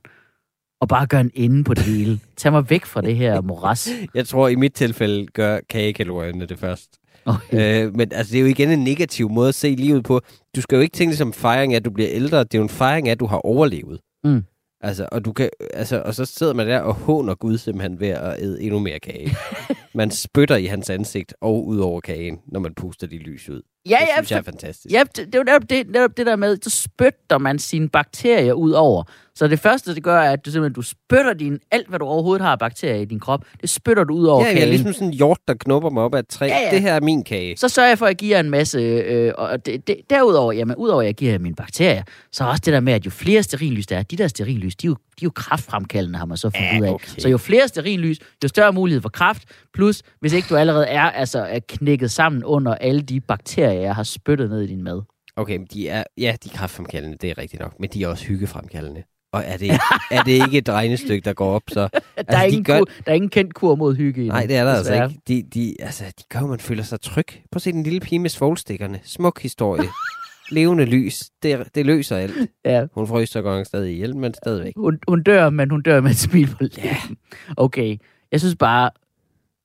og 0.81 0.88
bare 0.88 1.06
gør 1.06 1.20
en 1.20 1.31
ende 1.34 1.64
på 1.64 1.75
det 1.75 1.82
hele. 1.82 2.20
Tag 2.37 2.52
mig 2.52 2.70
væk 2.70 2.84
fra 2.84 3.00
det 3.00 3.16
her 3.16 3.40
moras. 3.40 3.88
Jeg 4.14 4.26
tror, 4.26 4.49
i 4.49 4.54
mit 4.54 4.72
tilfælde 4.72 5.26
gør 5.26 5.60
kagekalorierne 5.69 6.46
det 6.46 6.58
først. 6.58 6.99
Okay. 7.25 7.85
Øh, 7.87 7.97
men 7.97 8.13
altså, 8.13 8.33
det 8.33 8.39
er 8.39 8.43
jo 8.43 8.49
igen 8.49 8.71
en 8.71 8.85
negativ 8.85 9.31
måde 9.31 9.49
at 9.49 9.55
se 9.55 9.75
livet 9.75 10.05
på. 10.05 10.21
Du 10.57 10.61
skal 10.61 10.77
jo 10.77 10.83
ikke 10.83 10.97
tænke 10.97 11.11
det 11.11 11.19
som 11.19 11.33
fejring 11.33 11.73
af, 11.73 11.77
at 11.77 11.85
du 11.85 11.91
bliver 11.91 12.11
ældre. 12.13 12.39
Det 12.39 12.55
er 12.55 12.59
jo 12.59 12.63
en 12.63 12.69
fejring 12.69 13.09
af, 13.09 13.13
at 13.13 13.21
du 13.21 13.27
har 13.27 13.37
overlevet. 13.37 14.01
Mm. 14.25 14.45
Altså, 14.81 15.09
og, 15.13 15.25
du 15.25 15.33
kan, 15.33 15.51
altså, 15.75 16.03
og 16.05 16.15
så 16.15 16.25
sidder 16.25 16.55
man 16.55 16.69
der 16.69 16.81
og 16.81 16.95
håner 16.95 17.35
Gud 17.35 17.59
simpelthen 17.59 18.01
ved 18.01 18.09
at 18.09 18.43
æde 18.43 18.63
endnu 18.63 18.79
mere 18.79 19.01
kage. 19.01 19.37
man 19.94 20.11
spytter 20.11 20.56
i 20.56 20.67
hans 20.67 20.91
ansigt 20.91 21.35
og 21.41 21.67
ud 21.67 21.79
over 21.79 22.00
kagen, 22.00 22.39
når 22.47 22.61
man 22.61 22.75
puster 22.75 23.06
de 23.06 23.19
lys 23.19 23.49
ud. 23.49 23.62
Ja, 23.89 23.97
det 24.00 24.06
ja, 24.09 24.15
synes 24.17 24.31
jeg 24.31 24.39
er 24.39 24.43
fantastisk. 24.43 24.93
Ja, 24.93 25.03
det, 25.17 25.17
det 25.17 25.35
er 25.35 25.39
jo 25.39 25.43
netop 25.44 25.71
det, 25.71 25.87
netop 25.91 26.17
det 26.17 26.27
der 26.27 26.37
med, 26.37 26.56
så 26.62 26.71
spytter 26.71 27.39
man 27.39 27.59
sine 27.59 27.89
bakterier 27.89 28.53
ud 28.53 28.71
over. 28.71 29.03
Så 29.35 29.49
det 29.49 29.59
første, 29.61 29.94
det 29.94 30.03
gør, 30.03 30.21
er, 30.21 30.31
at 30.33 30.44
du 30.47 30.50
simpelthen 30.50 30.75
du 30.75 30.83
spytter 30.83 31.33
din, 31.35 31.59
alt, 31.71 31.89
hvad 31.89 31.99
du 31.99 32.05
overhovedet 32.05 32.43
har 32.44 32.53
af 32.53 32.59
bakterier 32.59 32.97
i 32.97 33.05
din 33.05 33.21
krop, 33.21 33.44
det 33.61 33.71
spytter 33.71 34.05
du 34.05 34.15
ud 34.15 34.27
over 34.27 34.47
ja, 34.47 34.53
kagen. 34.53 34.69
ligesom 34.69 34.93
sådan 34.93 35.09
en 35.09 35.15
hjort, 35.15 35.39
der 35.49 35.55
knupper 35.55 35.91
mig 35.91 36.03
op 36.03 36.15
af 36.15 36.19
et 36.19 36.29
træ. 36.29 36.47
Ja, 36.47 36.59
ja. 36.59 36.71
Det 36.71 36.81
her 36.83 36.93
er 36.95 37.00
min 37.00 37.25
kage. 37.25 37.56
Så 37.56 37.69
sørger 37.69 37.88
jeg 37.88 37.99
for, 37.99 38.06
at 38.06 38.11
jeg 38.11 38.17
giver 38.17 38.41
en 38.41 38.50
masse, 38.50 38.79
øh, 38.79 39.33
og 39.38 39.67
det, 39.67 39.87
det, 39.87 39.97
derudover, 40.11 40.53
jamen, 40.53 40.77
udover 40.77 41.00
at 41.03 41.06
jeg 41.06 41.15
giver 41.15 41.38
mine 41.38 41.55
bakterier, 41.55 42.03
så 42.33 42.45
er 42.45 42.49
også 42.49 42.62
det 42.65 42.73
der 42.73 42.81
med, 42.81 42.93
at 42.93 43.05
jo 43.06 43.11
flere 43.11 43.43
sterillys 43.43 43.87
der 43.87 43.99
er, 43.99 44.03
de 44.03 44.17
der 44.17 44.29
sterillys, 44.29 44.77
de 44.77 44.87
er 44.87 44.88
jo, 44.88 44.95
de 44.95 45.25
er 45.25 45.27
jo 45.27 45.31
kraftfremkaldende, 45.31 46.19
har 46.19 46.27
man 46.27 46.37
så 46.37 46.50
fundet 46.50 46.69
Ja, 46.73 46.81
ud 46.81 46.87
af. 46.87 46.91
okay. 46.93 47.09
Så 47.19 47.29
jo 47.29 47.38
flere 47.38 47.69
sterillys, 47.69 48.19
jo 48.45 48.49
større 48.49 48.73
mulighed 48.73 49.03
for 49.03 49.09
kraft, 49.09 49.43
plus 49.75 50.03
hvis 50.21 50.33
ikke 50.33 50.47
du 50.51 50.57
allerede 50.57 50.87
er, 50.87 51.03
altså, 51.03 51.39
er 51.39 51.59
knækket 51.69 52.11
sammen 52.11 52.45
under 52.45 52.75
alle 52.75 53.03
de 53.03 53.21
bakterier, 53.21 53.81
jeg 53.81 53.95
har 53.95 54.03
spyttet 54.03 54.51
ned 54.51 54.61
i 54.63 54.67
din 54.67 54.83
mad. 54.85 55.03
Okay, 55.37 55.57
men 55.57 55.67
de 55.73 55.89
er, 55.89 56.05
ja, 56.19 56.35
de 56.45 56.49
er 56.53 56.57
kraftfremkaldende, 56.57 57.17
det 57.21 57.31
er 57.31 57.39
rigtigt 57.39 57.61
nok. 57.63 57.81
Men 57.81 57.91
de 57.95 58.03
er 58.03 58.09
også 58.09 58.25
hyggefremkaldende. 58.25 59.03
Og 59.33 59.43
er 59.47 59.57
det, 59.57 59.71
er 60.11 60.23
det 60.23 60.33
ikke 60.33 60.59
et 60.59 60.69
regnestykke, 60.69 61.25
der 61.25 61.33
går 61.33 61.51
op, 61.55 61.63
så... 61.69 61.81
Der, 61.93 62.01
Altså, 62.17 62.37
er, 62.37 62.41
de 62.41 62.49
ingen 62.49 62.65
gør- 62.65 62.79
kur, 62.79 62.85
der 62.85 63.11
er 63.11 63.15
ingen 63.15 63.31
kendt 63.31 63.55
kur 63.55 63.75
mod 63.77 63.97
hygge 63.97 64.25
i 64.25 64.29
Nej, 64.29 64.47
det 64.47 64.57
er 64.57 64.65
der 64.65 64.73
altså 64.73 64.95
ikke. 64.95 65.21
De, 65.29 65.43
de, 65.55 65.75
altså, 65.81 66.05
de 66.19 66.23
gør, 66.31 66.41
at 66.41 66.49
man 66.49 66.59
føler 66.59 66.83
sig 66.83 67.01
tryg. 67.01 67.27
Prøv 67.29 67.57
at 67.57 67.63
se 67.63 67.73
den 67.73 67.83
lille 67.83 68.01
pige 68.01 68.19
med 68.19 68.31
svovlstikkerne. 68.31 69.01
Smuk 69.05 69.43
historie. 69.43 69.89
Levende 70.51 70.85
lys. 70.85 71.23
Det, 71.43 71.75
det 71.75 71.87
løser 71.87 72.17
alt. 72.17 72.33
Ja. 72.65 72.87
Hun 72.95 73.07
frøs 73.07 73.29
så 73.29 73.43
godt 73.43 73.67
stadig 73.67 73.93
ihjel, 73.93 74.17
men 74.17 74.35
stadigvæk. 74.35 74.73
Hun, 74.77 74.99
hun 75.09 75.23
dør, 75.23 75.51
men 75.51 75.71
hun 75.71 75.83
dør 75.83 76.01
med 76.01 76.11
et 76.11 76.17
smil 76.17 76.47
på 76.47 76.57
læben. 76.61 77.17
Okay, 77.57 77.97
jeg 78.33 78.41
synes 78.41 78.57
bare... 78.57 78.91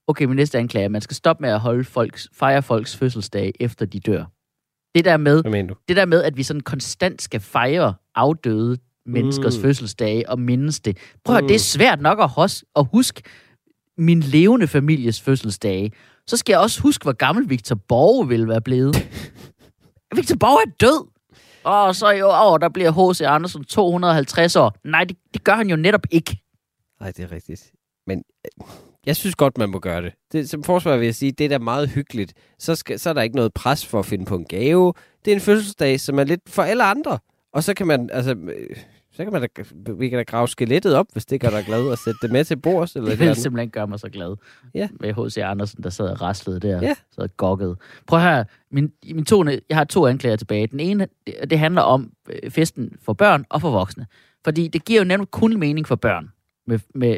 Okay, 0.07 0.25
min 0.25 0.36
næste 0.36 0.57
anklage 0.57 0.81
er, 0.83 0.86
at 0.86 0.92
man 0.92 1.01
skal 1.01 1.15
stoppe 1.15 1.42
med 1.42 1.50
at 1.50 1.59
holde 1.59 1.83
folks, 1.83 2.30
fejre 2.33 2.63
folks 2.63 2.95
fødselsdage, 2.98 3.54
efter 3.59 3.86
de 3.86 4.00
dør. 4.00 4.24
Det 4.95 5.06
der 5.06 5.18
med, 5.18 5.44
det 5.88 5.95
der 5.95 6.06
med 6.06 6.24
at 6.24 6.38
vi 6.38 6.44
sådan 6.44 6.62
konstant 6.62 7.21
skal 7.21 7.39
fejre 7.39 7.94
afdøde 8.15 8.77
menneskers 9.06 9.56
Mm. 9.56 9.59
mm. 9.59 9.62
fødselsdage 9.63 10.30
og 10.30 10.39
mindes 10.39 10.80
det. 10.80 10.98
Prøv 11.25 11.36
at 11.36 11.44
Mm. 11.44 11.48
det 11.48 11.56
er 11.56 11.59
svært 11.59 12.01
nok 12.01 12.19
at, 12.19 12.30
hos, 12.30 12.65
at 12.75 12.86
huske 12.94 13.21
min 13.98 14.19
levende 14.19 14.68
families 14.68 15.21
fødselsdage. 15.21 15.92
Så 16.27 16.38
skal 16.38 16.54
jeg 16.54 16.59
også 16.59 16.81
huske, 16.81 17.04
hvor 17.04 17.12
gammel 17.13 17.50
Victor 17.50 17.75
Borge 17.75 18.27
ville 18.27 18.48
være 18.48 18.62
blevet. 18.62 18.95
Victor 20.15 20.36
Borge 20.36 20.62
er 20.65 20.71
død. 20.81 21.07
Og 21.63 21.95
så 21.95 22.09
i 22.09 22.21
år, 22.21 22.57
der 22.57 22.69
bliver 22.69 23.12
H.C. 23.13 23.21
Andersen 23.21 23.63
250 23.63 24.56
år. 24.56 24.75
Nej, 24.83 25.04
det, 25.04 25.18
det 25.33 25.44
gør 25.44 25.54
han 25.56 25.69
jo 25.69 25.75
netop 25.75 26.01
ikke. 26.12 26.38
Nej, 27.00 27.12
det 27.12 27.24
er 27.24 27.31
rigtigt. 27.31 27.71
Men 28.07 28.24
øh, 28.45 28.68
jeg 29.07 29.15
synes 29.15 29.36
godt, 29.36 29.57
man 29.57 29.69
må 29.69 29.80
gøre 29.80 30.01
det. 30.01 30.13
det 30.31 30.50
som 30.50 30.63
forsvar 30.63 30.98
vil 30.98 31.06
jeg 31.06 31.15
sige, 31.15 31.31
det 31.31 31.45
er 31.45 31.50
da 31.50 31.57
meget 31.57 31.89
hyggeligt. 31.89 32.33
Så, 32.59 32.75
skal, 32.75 33.00
så 33.00 33.09
er 33.09 33.13
der 33.13 33.21
ikke 33.21 33.36
noget 33.36 33.54
pres 33.54 33.86
for 33.86 34.00
at 34.00 34.06
finde 34.06 34.25
på 34.25 34.36
en 34.36 34.45
gave. 34.45 34.94
Det 35.25 35.31
er 35.31 35.36
en 35.36 35.42
fødselsdag, 35.42 36.00
som 36.00 36.19
er 36.19 36.24
lidt 36.24 36.42
for 36.48 36.63
alle 36.63 36.83
andre. 36.83 37.19
Og 37.54 37.63
så 37.63 37.74
kan 37.74 37.88
man, 37.88 38.09
altså, 38.13 38.31
øh, 38.31 38.77
så 39.12 39.24
kan 39.24 39.33
man 39.33 39.42
da, 39.42 39.48
vi 39.94 40.09
kan 40.09 40.18
da 40.18 40.24
grave 40.24 40.48
skelettet 40.48 40.95
op, 40.95 41.06
hvis 41.13 41.25
det 41.25 41.42
gør 41.42 41.50
dig 41.50 41.63
glad, 41.65 41.83
og 41.88 41.98
sætte 41.98 42.19
det 42.21 42.31
med 42.31 42.44
til 42.44 42.56
bords. 42.56 42.95
Eller 42.95 43.09
et 43.12 43.19
Det 43.19 43.27
vil 43.27 43.36
simpelthen 43.36 43.69
gøre 43.69 43.88
mig 43.88 44.00
så 44.00 44.09
glad. 44.09 44.36
Ja. 44.74 44.89
Med 45.00 45.13
H.C. 45.13 45.38
Andersen, 45.38 45.83
der 45.83 45.89
sad 45.89 46.09
og 46.09 46.21
raslede 46.21 46.59
der. 46.59 46.81
Ja. 46.81 46.95
Sad 47.12 47.24
og 47.24 47.38
gokkede. 47.38 47.75
Prøv 48.07 48.19
høre, 48.19 48.45
min, 48.71 48.92
min 49.06 49.25
to, 49.25 49.45
jeg 49.45 49.77
har 49.77 49.83
to 49.83 50.07
anklager 50.07 50.36
tilbage. 50.36 50.68
Den 50.68 50.80
ene, 50.80 51.07
det, 51.27 51.50
det 51.50 51.59
handler 51.59 51.81
om 51.81 52.12
øh, 52.30 52.51
festen 52.51 52.98
for 53.01 53.13
børn 53.13 53.45
og 53.50 53.62
for 53.62 53.71
voksne. 53.71 54.07
Fordi 54.44 54.68
det 54.68 54.86
giver 54.86 55.00
jo 55.00 55.06
nemlig 55.06 55.31
kun 55.31 55.59
mening 55.59 55.88
for 55.88 55.95
børn 55.95 56.31
med, 56.68 56.80
med, 56.95 57.18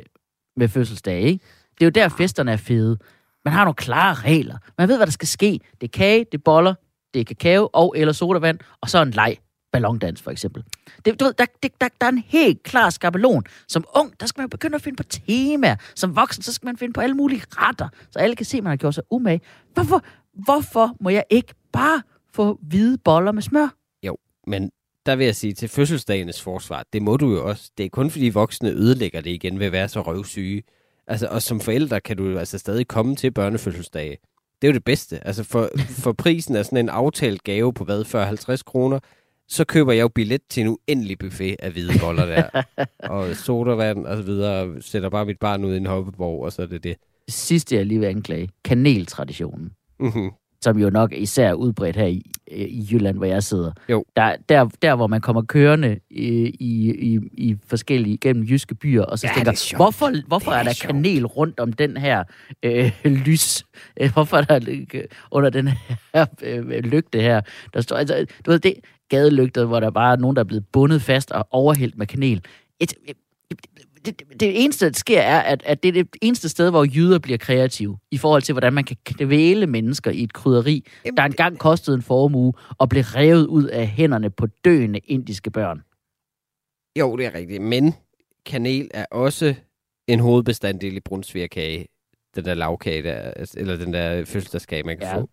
med 0.56 0.68
fødselsdage, 0.68 1.22
ikke? 1.22 1.46
Det 1.80 1.86
er 1.86 1.86
jo 1.86 1.90
der, 1.90 2.10
festerne 2.10 2.52
er 2.52 2.58
fede. 2.58 2.98
Man 3.46 3.54
har 3.54 3.64
nogle 3.64 3.76
klare 3.76 4.14
regler. 4.14 4.58
Man 4.78 4.88
ved, 4.90 4.98
hvad 4.98 5.08
der 5.08 5.12
skal 5.12 5.28
ske. 5.28 5.60
Det 5.82 5.88
er 5.88 5.92
kage, 5.98 6.26
det 6.32 6.38
er 6.38 6.42
boller, 6.46 6.74
det 7.14 7.20
er 7.20 7.24
kakao 7.24 7.70
og 7.74 7.94
eller 7.98 8.14
sodavand, 8.14 8.60
og 8.82 8.90
så 8.90 9.02
en 9.02 9.12
leg. 9.12 9.38
Ballondans, 9.72 10.22
for 10.22 10.32
eksempel. 10.32 10.64
Det, 11.06 11.20
du 11.20 11.26
ved, 11.26 11.34
der, 11.34 11.46
det, 11.64 11.72
der, 11.82 11.88
der 12.02 12.08
er 12.08 12.12
en 12.12 12.24
helt 12.28 12.64
klar 12.64 12.90
skabelon. 12.90 13.44
Som 13.68 13.86
ung, 13.96 14.20
der 14.20 14.26
skal 14.26 14.42
man 14.42 14.50
begynde 14.50 14.76
at 14.76 14.82
finde 14.82 14.96
på 14.96 15.04
temaer. 15.04 15.76
Som 15.96 16.16
voksen, 16.16 16.44
så 16.44 16.54
skal 16.54 16.66
man 16.66 16.78
finde 16.78 16.94
på 16.94 17.02
alle 17.02 17.16
mulige 17.16 17.42
retter, 17.50 17.90
så 18.12 18.20
alle 18.20 18.36
kan 18.36 18.46
se, 18.46 18.58
at 18.58 18.64
man 18.64 18.70
har 18.70 18.78
gjort 18.78 18.96
sig 18.96 19.04
umage. 19.12 19.42
Hvorfor, 19.74 20.04
hvorfor 20.46 20.96
må 21.02 21.10
jeg 21.10 21.24
ikke 21.30 21.54
bare 21.74 22.02
få 22.34 22.60
hvide 22.62 22.98
boller 22.98 23.32
med 23.32 23.42
smør? 23.42 23.76
Jo, 24.04 24.18
Men 24.48 24.72
der 25.06 25.16
vil 25.16 25.26
jeg 25.26 25.36
sige 25.36 25.54
til 25.54 25.70
fødselsdagens 25.70 26.42
forsvar, 26.42 26.84
det 26.94 27.02
må 27.02 27.18
du 27.18 27.32
jo 27.32 27.48
også. 27.50 27.72
Det 27.78 27.86
er 27.86 27.90
kun 27.90 28.12
fordi 28.12 28.30
voksne 28.30 28.70
ødelægger 28.70 29.22
det 29.22 29.30
igen 29.30 29.60
ved 29.60 29.66
at 29.66 29.72
være 29.72 29.88
så 29.88 30.02
røvsyge. 30.02 30.64
Altså, 31.10 31.28
og 31.28 31.42
som 31.42 31.60
forældre 31.60 32.02
kan 32.02 32.18
du 32.18 32.38
altså 32.38 32.58
stadig 32.58 32.88
komme 32.88 33.16
til 33.16 33.32
børnefødselsdage. 33.32 34.18
Det 34.62 34.68
er 34.68 34.72
jo 34.72 34.74
det 34.74 34.84
bedste. 34.84 35.28
Altså, 35.28 35.44
for, 35.44 35.70
for 36.04 36.12
prisen 36.12 36.56
af 36.56 36.66
sådan 36.66 36.78
en 36.78 36.90
aftalt 36.90 37.44
gave 37.44 37.74
på 37.74 37.84
hvad, 37.84 38.06
40-50 38.60 38.64
kroner, 38.66 39.00
så 39.48 39.66
køber 39.66 39.92
jeg 39.92 40.02
jo 40.02 40.08
billet 40.08 40.42
til 40.50 40.62
en 40.62 40.68
uendelig 40.68 41.20
buffet 41.20 41.56
af 41.60 41.72
hvide 41.72 42.00
boller 42.02 42.26
der. 42.26 42.64
og 43.16 43.36
sodavand 43.36 44.06
og 44.06 44.18
så 44.18 44.24
videre, 44.24 44.62
og 44.62 44.76
sætter 44.82 45.10
bare 45.10 45.26
mit 45.26 45.40
barn 45.40 45.66
ud 45.66 45.74
i 45.74 45.78
en 45.78 45.86
hoppeborg, 45.86 46.46
og 46.46 46.54
så 46.54 46.62
er 46.62 46.66
det 46.66 46.84
det. 46.84 46.98
Det 47.26 47.34
sidste, 47.34 47.76
jeg 47.76 47.86
lige 47.86 48.00
vil 48.00 48.08
anklage, 48.08 48.50
kaneltraditionen. 48.64 49.72
Mm-hmm. 50.00 50.32
Som 50.62 50.78
jo 50.80 50.90
nok 50.90 51.14
især 51.14 51.50
er 51.50 51.54
udbredt 51.54 51.96
her 51.96 52.06
i, 52.06 52.32
øh, 52.52 52.58
i 52.60 52.88
Jylland, 52.92 53.18
hvor 53.18 53.26
jeg 53.26 53.44
sidder. 53.44 53.72
Jo. 53.90 54.06
Der, 54.16 54.36
der, 54.50 54.70
der 54.82 54.96
hvor 54.96 55.08
man 55.08 55.22
kommer 55.22 55.42
kørende 55.42 56.00
i, 56.10 56.28
i, 56.60 56.92
i, 57.14 57.20
i 57.34 57.56
forskellige, 57.68 58.18
gennem 58.18 58.44
jyske 58.44 58.76
byer, 58.76 59.04
og 59.04 59.20
så 59.20 59.28
Ja, 59.28 59.34
tænker, 59.36 59.52
er 59.52 59.76
hvorfor, 59.76 60.28
hvorfor 60.28 60.52
Det 60.52 60.56
er 60.56 60.60
er 60.60 60.64
der 60.64 60.74
sjovt. 60.74 60.92
kanel 60.94 61.26
rundt 61.26 61.60
om 61.60 61.74
den 61.74 61.98
her 61.98 62.24
øh, 62.64 62.92
lys? 63.26 63.64
Øh, 64.02 64.14
hvorfor 64.14 64.38
er 64.38 64.42
der 64.42 64.60
øh, 64.94 65.04
under 65.32 65.50
den 65.50 65.68
her 66.14 66.26
øh, 66.44 66.70
lygte 66.70 67.22
her? 67.22 67.42
Der 67.74 67.82
står, 67.82 67.96
altså, 67.96 68.26
du 68.46 68.52
ved, 68.52 68.60
det 68.60 68.74
gadelygter, 69.10 69.66
hvor 69.66 69.80
der 69.80 69.90
bare 69.92 70.12
er 70.12 70.18
nogen, 70.18 70.36
der 70.36 70.40
er 70.40 70.46
blevet 70.48 70.66
bundet 70.72 71.02
fast 71.02 71.32
og 71.32 71.48
overhældt 71.52 71.98
med 71.98 72.08
kanel. 72.08 72.42
Et, 72.80 72.94
et, 73.08 73.18
det, 73.50 73.60
det, 74.06 74.22
det 74.40 74.64
eneste, 74.64 74.86
der 74.86 74.94
sker, 74.94 75.22
er, 75.22 75.40
at, 75.40 75.64
at 75.66 75.84
det 75.84 75.90
er 75.90 75.94
det 76.04 76.08
eneste 76.22 76.50
sted, 76.50 76.70
hvor 76.70 76.84
jyder 76.84 77.20
bliver 77.20 77.38
kreative, 77.38 77.98
i 78.12 78.18
forhold 78.18 78.42
til, 78.42 78.54
hvordan 78.54 78.74
man 78.74 78.84
kan 78.84 78.98
kvæle 79.06 79.68
mennesker 79.68 80.12
i 80.12 80.24
et 80.24 80.34
krydderi, 80.34 80.86
der 81.18 81.24
engang 81.24 81.58
kostede 81.60 81.96
en 81.96 82.02
formue, 82.02 82.54
og 82.78 82.90
blev 82.90 83.04
revet 83.04 83.46
ud 83.48 83.64
af 83.64 83.88
hænderne 83.88 84.30
på 84.30 84.48
døende 84.66 85.00
indiske 85.00 85.52
børn. 85.52 85.82
Jo, 87.00 87.16
det 87.18 87.26
er 87.26 87.34
rigtigt. 87.36 87.62
Men 87.62 87.94
kanel 88.46 88.88
er 88.94 89.06
også 89.12 89.56
en 90.08 90.20
hovedbestanddel 90.20 90.98
i 90.98 91.00
brunsvigerkage. 91.00 91.88
Den 92.36 92.46
der 92.46 92.54
lavkage, 92.54 93.04
der, 93.04 93.14
altså, 93.16 93.60
eller 93.60 93.76
den 93.76 93.94
der 93.94 94.26
fødselsdagskage, 94.26 94.84
man 94.84 94.98
kan 94.98 95.08
Ja. 95.08 95.18
få. 95.18 95.30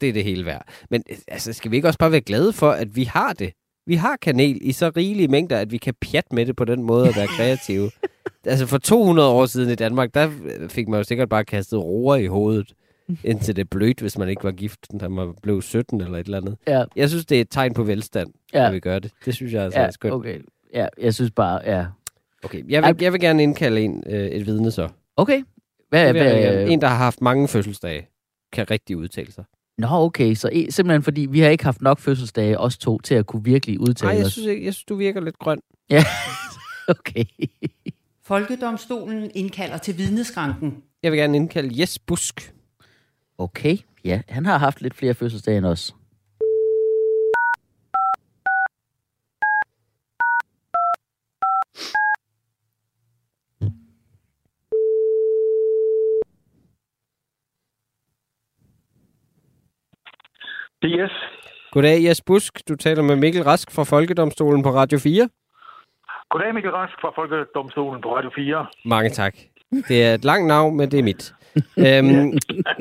Det 0.00 0.08
er 0.08 0.12
det 0.12 0.24
hele 0.24 0.44
værd. 0.46 0.68
Men 0.90 1.02
altså, 1.28 1.52
skal 1.52 1.70
vi 1.70 1.76
ikke 1.76 1.88
også 1.88 1.98
bare 1.98 2.12
være 2.12 2.20
glade 2.20 2.52
for, 2.52 2.70
at 2.70 2.96
vi 2.96 3.04
har 3.04 3.32
det? 3.32 3.52
Vi 3.90 3.94
har 3.94 4.16
kanel 4.22 4.58
i 4.62 4.72
så 4.72 4.92
rigelige 4.96 5.28
mængder, 5.28 5.58
at 5.58 5.72
vi 5.72 5.76
kan 5.78 5.94
pjatte 6.00 6.34
med 6.34 6.46
det 6.46 6.56
på 6.56 6.64
den 6.64 6.82
måde 6.82 7.08
at 7.08 7.16
være 7.16 7.26
kreative. 7.26 7.90
altså 8.44 8.66
for 8.66 8.78
200 8.78 9.28
år 9.28 9.46
siden 9.46 9.70
i 9.70 9.74
Danmark, 9.74 10.14
der 10.14 10.30
fik 10.68 10.88
man 10.88 10.98
jo 11.00 11.04
sikkert 11.04 11.28
bare 11.28 11.44
kastet 11.44 11.78
roer 11.78 12.16
i 12.16 12.26
hovedet, 12.26 12.72
indtil 13.24 13.56
det 13.56 13.70
blødt, 13.70 14.00
hvis 14.00 14.18
man 14.18 14.28
ikke 14.28 14.44
var 14.44 14.52
gift, 14.52 14.86
da 15.00 15.08
man 15.08 15.34
blev 15.42 15.62
17 15.62 16.00
eller 16.00 16.18
et 16.18 16.24
eller 16.24 16.38
andet. 16.38 16.56
Ja, 16.66 16.84
Jeg 16.96 17.08
synes, 17.08 17.26
det 17.26 17.36
er 17.36 17.40
et 17.40 17.50
tegn 17.50 17.74
på 17.74 17.82
velstand, 17.82 18.28
Ja. 18.54 18.66
at 18.66 18.72
vi 18.74 18.80
gør 18.80 18.98
det. 18.98 19.12
Det 19.24 19.34
synes 19.34 19.52
jeg 19.52 19.62
altså 19.62 19.80
ja 19.80 19.86
er 19.86 19.90
skønt. 19.90 20.14
okay. 20.14 20.38
Ja, 20.74 20.86
jeg 21.00 21.14
synes 21.14 21.30
bare, 21.30 21.60
ja. 21.64 21.86
Okay, 22.44 22.62
jeg 22.68 22.82
vil, 22.82 22.96
jeg 23.00 23.12
vil 23.12 23.20
gerne 23.20 23.42
indkalde 23.42 23.80
en, 23.80 24.02
øh, 24.06 24.26
et 24.26 24.46
vidne 24.46 24.70
så. 24.70 24.88
Okay. 25.16 25.42
Hvad, 25.88 26.12
hvad, 26.12 26.68
En, 26.68 26.80
der 26.80 26.86
har 26.88 26.96
haft 26.96 27.20
mange 27.20 27.48
fødselsdage, 27.48 28.08
kan 28.52 28.70
rigtig 28.70 28.96
udtale 28.96 29.32
sig. 29.32 29.44
Nå, 29.80 29.88
okay. 29.90 30.34
Så 30.34 30.48
e- 30.52 30.70
simpelthen 30.70 31.02
fordi, 31.02 31.20
vi 31.30 31.40
har 31.40 31.48
ikke 31.48 31.64
haft 31.64 31.82
nok 31.82 31.98
fødselsdage, 31.98 32.58
os 32.58 32.78
to, 32.78 32.98
til 32.98 33.14
at 33.14 33.26
kunne 33.26 33.44
virkelig 33.44 33.80
udtale 33.80 34.08
Nej, 34.08 34.16
jeg 34.18 34.26
os. 34.26 34.32
synes, 34.32 34.46
ikke, 34.46 34.64
jeg 34.64 34.74
synes, 34.74 34.84
du 34.84 34.94
virker 34.94 35.20
lidt 35.20 35.38
grøn. 35.38 35.60
Ja, 35.90 36.04
okay. 36.98 37.24
Folkedomstolen 38.24 39.30
indkalder 39.34 39.78
til 39.78 39.98
vidneskranken. 39.98 40.76
Jeg 41.02 41.12
vil 41.12 41.18
gerne 41.20 41.36
indkalde 41.36 41.80
Jes 41.80 41.98
Busk. 41.98 42.54
Okay, 43.38 43.76
ja. 44.04 44.20
Han 44.28 44.46
har 44.46 44.58
haft 44.58 44.80
lidt 44.82 44.94
flere 44.94 45.14
fødselsdage 45.14 45.58
end 45.58 45.66
os. 45.66 45.94
Det 60.82 60.92
er 60.92 61.04
yes. 61.04 61.12
Goddag, 61.70 62.04
Jes 62.04 62.20
Busk. 62.22 62.68
Du 62.68 62.76
taler 62.76 63.02
med 63.02 63.16
Mikkel 63.16 63.42
Rask 63.42 63.70
fra 63.70 63.82
Folkedomstolen 63.82 64.62
på 64.62 64.70
Radio 64.70 64.98
4. 64.98 65.28
Goddag, 66.30 66.54
Mikkel 66.54 66.70
Rask 66.70 66.94
fra 67.00 67.10
Folkedomstolen 67.14 68.02
på 68.02 68.16
Radio 68.16 68.30
4. 68.36 68.66
Mange 68.84 69.10
tak. 69.10 69.34
Det 69.88 70.04
er 70.04 70.14
et 70.14 70.24
langt 70.24 70.48
navn, 70.48 70.76
men 70.76 70.90
det 70.90 70.98
er 70.98 71.02
mit. 71.02 71.34
øhm, 71.86 72.38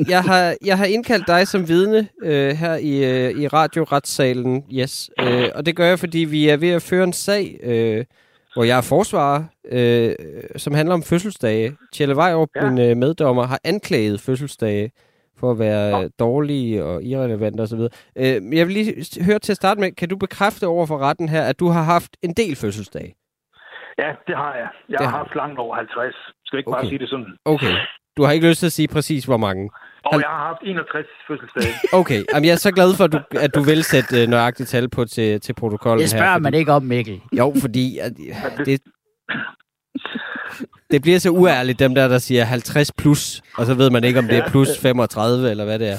jeg, 0.08 0.22
har, 0.22 0.56
jeg 0.65 0.77
har 0.77 0.86
indkaldt 0.86 1.27
dig 1.27 1.48
som 1.48 1.68
vidne 1.68 2.08
øh, 2.24 2.50
her 2.50 2.75
i, 2.75 2.94
øh, 3.12 3.41
i 3.41 3.48
radioretssalen, 3.48 4.65
yes. 4.74 5.10
Øh, 5.20 5.50
og 5.56 5.65
det 5.65 5.75
gør 5.75 5.86
jeg, 5.86 6.00
fordi 6.00 6.20
vi 6.20 6.50
er 6.50 6.58
ved 6.58 6.70
at 6.70 6.82
føre 6.82 7.03
en 7.03 7.13
sag, 7.13 7.60
øh, 7.63 8.06
hvor 8.53 8.63
jeg 8.63 8.77
er 8.77 8.82
forsvarer, 8.82 9.44
øh, 9.72 10.15
som 10.58 10.74
handler 10.74 10.94
om 10.94 11.03
fødselsdage. 11.03 11.77
Tjelle 11.94 12.15
Vejrup, 12.15 12.50
ja. 12.56 12.63
Ja. 12.63 12.70
min 12.70 12.89
øh, 12.89 12.98
meddommer, 12.98 13.44
har 13.44 13.60
anklaget 13.63 14.22
fødselsdage 14.22 14.91
for 15.39 15.51
at 15.51 15.60
være 15.60 16.03
øh, 16.03 16.10
dårlige 16.19 16.84
og 16.86 17.03
irrelevante 17.03 17.62
osv. 17.62 17.79
Øh, 18.17 18.58
jeg 18.58 18.67
vil 18.67 18.74
lige 18.74 18.93
høre 19.25 19.39
til 19.39 19.51
at 19.53 19.55
starte 19.55 19.79
med, 19.81 19.91
kan 19.91 20.10
du 20.10 20.17
bekræfte 20.17 20.67
over 20.67 20.86
for 20.86 20.98
retten 20.98 21.29
her, 21.29 21.41
at 21.43 21.60
du 21.60 21.67
har 21.67 21.84
haft 21.84 22.12
en 22.24 22.34
del 22.34 22.55
fødselsdage? 22.55 23.15
Ja, 23.98 24.10
det 24.27 24.36
har 24.36 24.53
jeg. 24.55 24.69
Jeg 24.89 24.98
Det 25.00 25.05
har 25.08 25.12
har- 25.12 25.17
haft 25.17 25.36
langt 25.36 25.60
over 25.60 25.75
50. 25.75 26.15
Skal 26.46 26.58
jeg 26.58 26.60
ikke 26.60 26.69
Okay. 26.72 26.79
bare 26.81 26.89
sige 26.89 27.00
det 27.00 27.10
sådan? 27.10 27.25
Okay. 27.46 27.75
Du 28.17 28.24
har 28.24 28.31
ikke 28.31 28.48
lyst 28.50 28.60
til 28.60 28.65
at 28.65 28.72
sige 28.72 28.88
præcis, 28.88 29.25
hvor 29.25 29.38
mange? 29.38 29.69
Og 30.05 30.13
Hal- 30.13 30.19
jeg 30.22 30.29
har 30.29 30.48
haft 30.48 30.62
61 30.63 31.05
fødselsdage. 31.27 31.74
Okay, 32.01 32.19
Jamen, 32.34 32.46
jeg 32.46 32.51
er 32.51 32.55
så 32.67 32.72
glad 32.72 32.89
for, 32.98 33.03
at 33.03 33.12
du, 33.13 33.19
at 33.46 33.55
du 33.55 33.62
vil 33.62 33.84
sætte 33.84 34.22
øh, 34.22 34.27
nøjagtigt 34.27 34.69
tal 34.69 34.89
på 34.89 35.05
til, 35.05 35.41
til 35.41 35.53
protokollen 35.53 36.01
Jeg 36.01 36.10
spørger 36.10 36.31
her. 36.31 36.39
man 36.39 36.53
ikke 36.53 36.72
om, 36.72 36.84
Mikkel. 36.84 37.22
Jo, 37.38 37.53
fordi 37.62 37.98
at, 37.98 38.12
det, 38.65 38.81
det 40.91 41.01
bliver 41.01 41.20
så 41.20 41.29
uærligt, 41.29 41.79
dem 41.79 41.96
der, 41.96 42.08
der 42.08 42.18
siger 42.18 42.44
50 42.44 42.91
plus, 42.91 43.41
og 43.58 43.65
så 43.65 43.74
ved 43.74 43.89
man 43.89 44.03
ikke, 44.03 44.20
om 44.20 44.27
det 44.27 44.38
er 44.38 44.50
plus 44.50 44.77
35, 44.82 45.50
eller 45.51 45.65
hvad 45.65 45.79
det 45.79 45.89
er. 45.89 45.98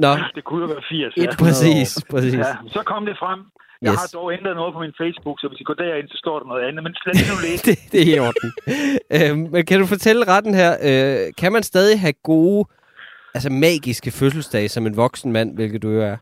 Nå, 0.00 0.16
det 0.34 0.44
kunne 0.44 0.60
jo 0.60 0.66
være 0.66 0.82
80. 0.90 1.14
Et 1.16 1.22
Ja. 1.24 1.36
præcis, 1.44 2.04
præcis. 2.10 2.34
ja. 2.34 2.44
Så 2.72 2.82
kom 2.86 3.06
det 3.06 3.16
frem. 3.18 3.40
Jeg 3.82 3.92
Yes. 3.92 3.98
har 4.00 4.06
dog 4.14 4.32
ændret 4.32 4.56
noget 4.56 4.72
på 4.74 4.80
min 4.80 4.92
Facebook, 5.02 5.40
så 5.40 5.48
hvis 5.48 5.60
I 5.60 5.64
går 5.64 5.74
derind, 5.74 6.08
så 6.08 6.16
står 6.18 6.38
der 6.38 6.46
noget 6.46 6.62
andet. 6.68 6.82
Men 6.82 6.94
slet 7.02 7.14
ikke 7.20 7.32
nu 7.34 7.38
læse. 7.48 7.64
Det, 7.70 7.78
det 7.92 8.00
er 8.10 8.16
i 8.16 8.18
orden. 8.28 8.48
øhm, 9.16 9.48
men 9.52 9.66
kan 9.66 9.80
du 9.80 9.86
fortælle 9.86 10.28
retten 10.28 10.54
her, 10.54 10.70
øh, 10.88 11.32
kan 11.38 11.52
man 11.52 11.62
stadig 11.62 12.00
have 12.00 12.12
gode, 12.24 12.68
altså 13.34 13.50
magiske 13.50 14.10
fødselsdage 14.10 14.68
som 14.68 14.86
en 14.86 14.96
voksen 14.96 15.32
mand, 15.32 15.54
hvilket 15.54 15.82
du 15.82 15.90
jo 15.90 16.02
er? 16.02 16.16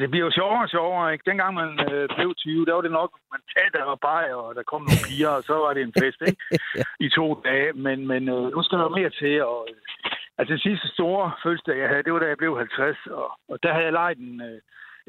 Det 0.00 0.10
bliver 0.10 0.26
jo 0.28 0.36
sjovere 0.38 0.64
og 0.66 0.72
sjovere, 0.76 1.12
ikke? 1.12 1.28
Dengang 1.30 1.54
man 1.54 1.70
øh, 1.92 2.08
blev 2.16 2.34
20, 2.34 2.66
der 2.66 2.74
var 2.74 2.84
det 2.86 2.98
nok, 3.00 3.10
man 3.32 3.40
der 3.76 3.84
var 3.84 3.98
bajer, 4.08 4.34
og 4.34 4.54
der 4.54 4.62
kom 4.70 4.82
nogle 4.82 5.04
piger, 5.08 5.32
og 5.38 5.42
så 5.48 5.54
var 5.64 5.72
det 5.74 5.82
en 5.82 5.96
fest, 6.02 6.20
ikke? 6.28 6.42
I 7.06 7.08
to 7.18 7.26
dage. 7.48 7.72
Men, 7.72 7.98
men 8.10 8.22
øh, 8.28 8.44
nu 8.54 8.62
skal 8.62 8.78
der 8.78 8.96
mere 8.98 9.12
til, 9.20 9.34
og... 9.44 9.68
Øh, 9.70 9.76
altså, 10.38 10.50
den 10.54 10.62
sidste 10.68 10.88
store 10.96 11.24
fødselsdag, 11.42 11.78
jeg 11.82 11.88
havde, 11.88 12.02
det 12.02 12.12
var 12.12 12.18
da 12.18 12.28
jeg 12.32 12.40
blev 12.42 12.52
50, 12.56 12.96
og, 13.20 13.28
og 13.50 13.56
der 13.62 13.72
havde 13.72 13.88
jeg 13.88 13.92
lejet 14.00 14.18
en, 14.18 14.40
øh, 14.48 14.58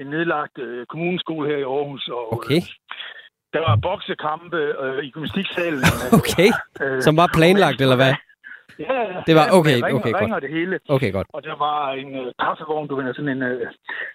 en 0.01 0.07
nedlagt 0.07 0.57
øh, 0.57 0.85
kommuneskole 0.85 1.49
her 1.49 1.57
i 1.57 1.69
Aarhus, 1.73 2.07
og 2.07 2.33
Okay, 2.37 2.61
øh, 2.61 2.67
der 3.53 3.61
var 3.67 3.75
boksekampe 3.87 4.61
øh, 4.83 5.03
i 5.07 5.09
gymnastiksalen. 5.09 5.83
okay. 6.19 6.49
øh, 6.81 7.01
Som 7.01 7.17
var 7.17 7.29
planlagt, 7.37 7.81
eller 7.81 7.95
hvad? 7.95 8.13
Ja, 8.79 8.93
ja. 9.13 9.19
Det 9.27 9.33
var- 9.39 9.49
okay, 9.59 9.75
ringer, 9.75 9.99
okay, 9.99 10.11
godt. 10.11 10.21
ringer 10.21 10.39
det 10.39 10.49
hele. 10.57 10.79
Okay, 10.95 11.11
godt. 11.17 11.27
Og 11.33 11.43
der 11.43 11.55
var 11.65 11.91
en 12.01 12.15
øh, 12.21 12.27
kaffevogn, 12.43 12.87
du 12.87 12.95
ved, 12.95 13.13
sådan 13.13 13.29
en, 13.37 13.41
øh, 13.43 13.67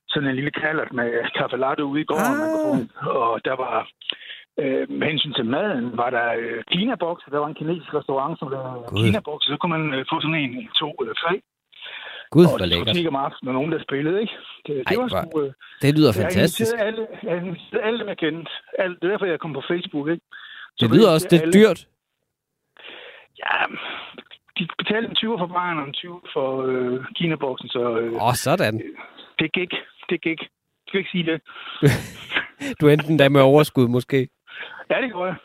sådan 0.09 0.29
en 0.29 0.35
lille 0.35 0.51
kallert 0.51 0.93
med 0.93 1.09
kaffe 1.39 1.57
latte 1.57 1.85
ude 1.85 2.01
i 2.01 2.05
gården. 2.05 2.89
få. 3.03 3.11
Og 3.11 3.45
der 3.45 3.57
var, 3.65 3.77
øh, 4.63 4.85
med 4.99 5.07
hensyn 5.13 5.33
til 5.39 5.45
maden, 5.57 5.97
var 6.03 6.11
der 6.11 6.29
øh, 6.43 6.63
Kina-bokse. 6.73 7.31
Der 7.31 7.39
var 7.39 7.47
en 7.49 7.55
kinesisk 7.61 7.95
restaurant, 7.95 8.39
som 8.39 8.49
lavede 8.55 8.85
Gud. 8.93 9.05
Kina-bokse. 9.05 9.47
Så 9.53 9.57
kunne 9.61 9.75
man 9.79 9.85
øh, 9.99 10.05
få 10.11 10.17
sådan 10.21 10.35
en, 10.45 10.69
to 10.81 10.89
eller 11.01 11.15
tre. 11.25 11.35
Gud, 12.37 12.45
og 12.45 12.51
hvor 12.51 12.67
lækkert. 12.67 12.87
diskotek 12.87 13.09
om 13.15 13.17
aftenen, 13.27 13.49
og 13.51 13.55
nogen, 13.59 13.73
der 13.73 13.81
spillede, 13.89 14.21
ikke? 14.25 14.35
Det, 14.67 14.75
det 14.77 14.85
Ej, 14.91 14.97
var 15.03 15.09
hvor- 15.09 15.23
sgu... 15.31 15.41
Øh, 15.45 15.53
Det 15.83 15.91
lyder 15.97 16.11
jeg 16.13 16.19
fantastisk. 16.23 16.73
inviterede 16.73 16.87
alle, 16.89 17.03
jeg 17.29 17.35
inviterede 17.43 17.85
alle, 17.89 18.01
jeg 18.13 18.19
kendte. 18.25 18.51
Alt, 18.83 18.95
det 19.01 19.05
er 19.07 19.11
derfor, 19.13 19.27
jeg 19.27 19.41
kom 19.41 19.53
på 19.59 19.63
Facebook, 19.71 20.07
ikke? 20.15 20.25
Så 20.79 20.81
Det 20.81 20.83
jeg 20.83 20.91
lyder 20.97 21.11
også, 21.15 21.27
det 21.31 21.37
er 21.39 21.43
alle. 21.43 21.53
dyrt. 21.59 21.81
Ja, 23.43 23.59
de 24.59 24.67
betalte 24.79 25.09
en 25.09 25.15
20 25.15 25.39
for 25.39 25.47
baren 25.47 25.79
og 25.79 25.87
en 25.87 25.93
20 25.93 26.21
for 26.35 26.63
øh, 26.63 27.05
Kina-boksen, 27.17 27.69
så 27.69 27.99
øh, 27.99 28.13
Åh, 28.13 28.23
oh, 28.29 28.35
sådan. 28.35 28.75
det 29.39 29.53
gik. 29.53 29.73
Det 30.11 30.21
gik. 30.23 30.39
Skal 30.87 30.99
vi 30.99 30.99
ikke 30.99 31.11
sige 31.11 31.27
det? 31.33 31.41
Du 32.81 32.89
endte 32.89 33.09
endda 33.09 33.29
med 33.29 33.41
overskud, 33.41 33.89
måske. 33.89 34.29
Ja, 34.91 34.97
det 35.03 35.11
gjorde 35.13 35.27
jeg. 35.27 35.37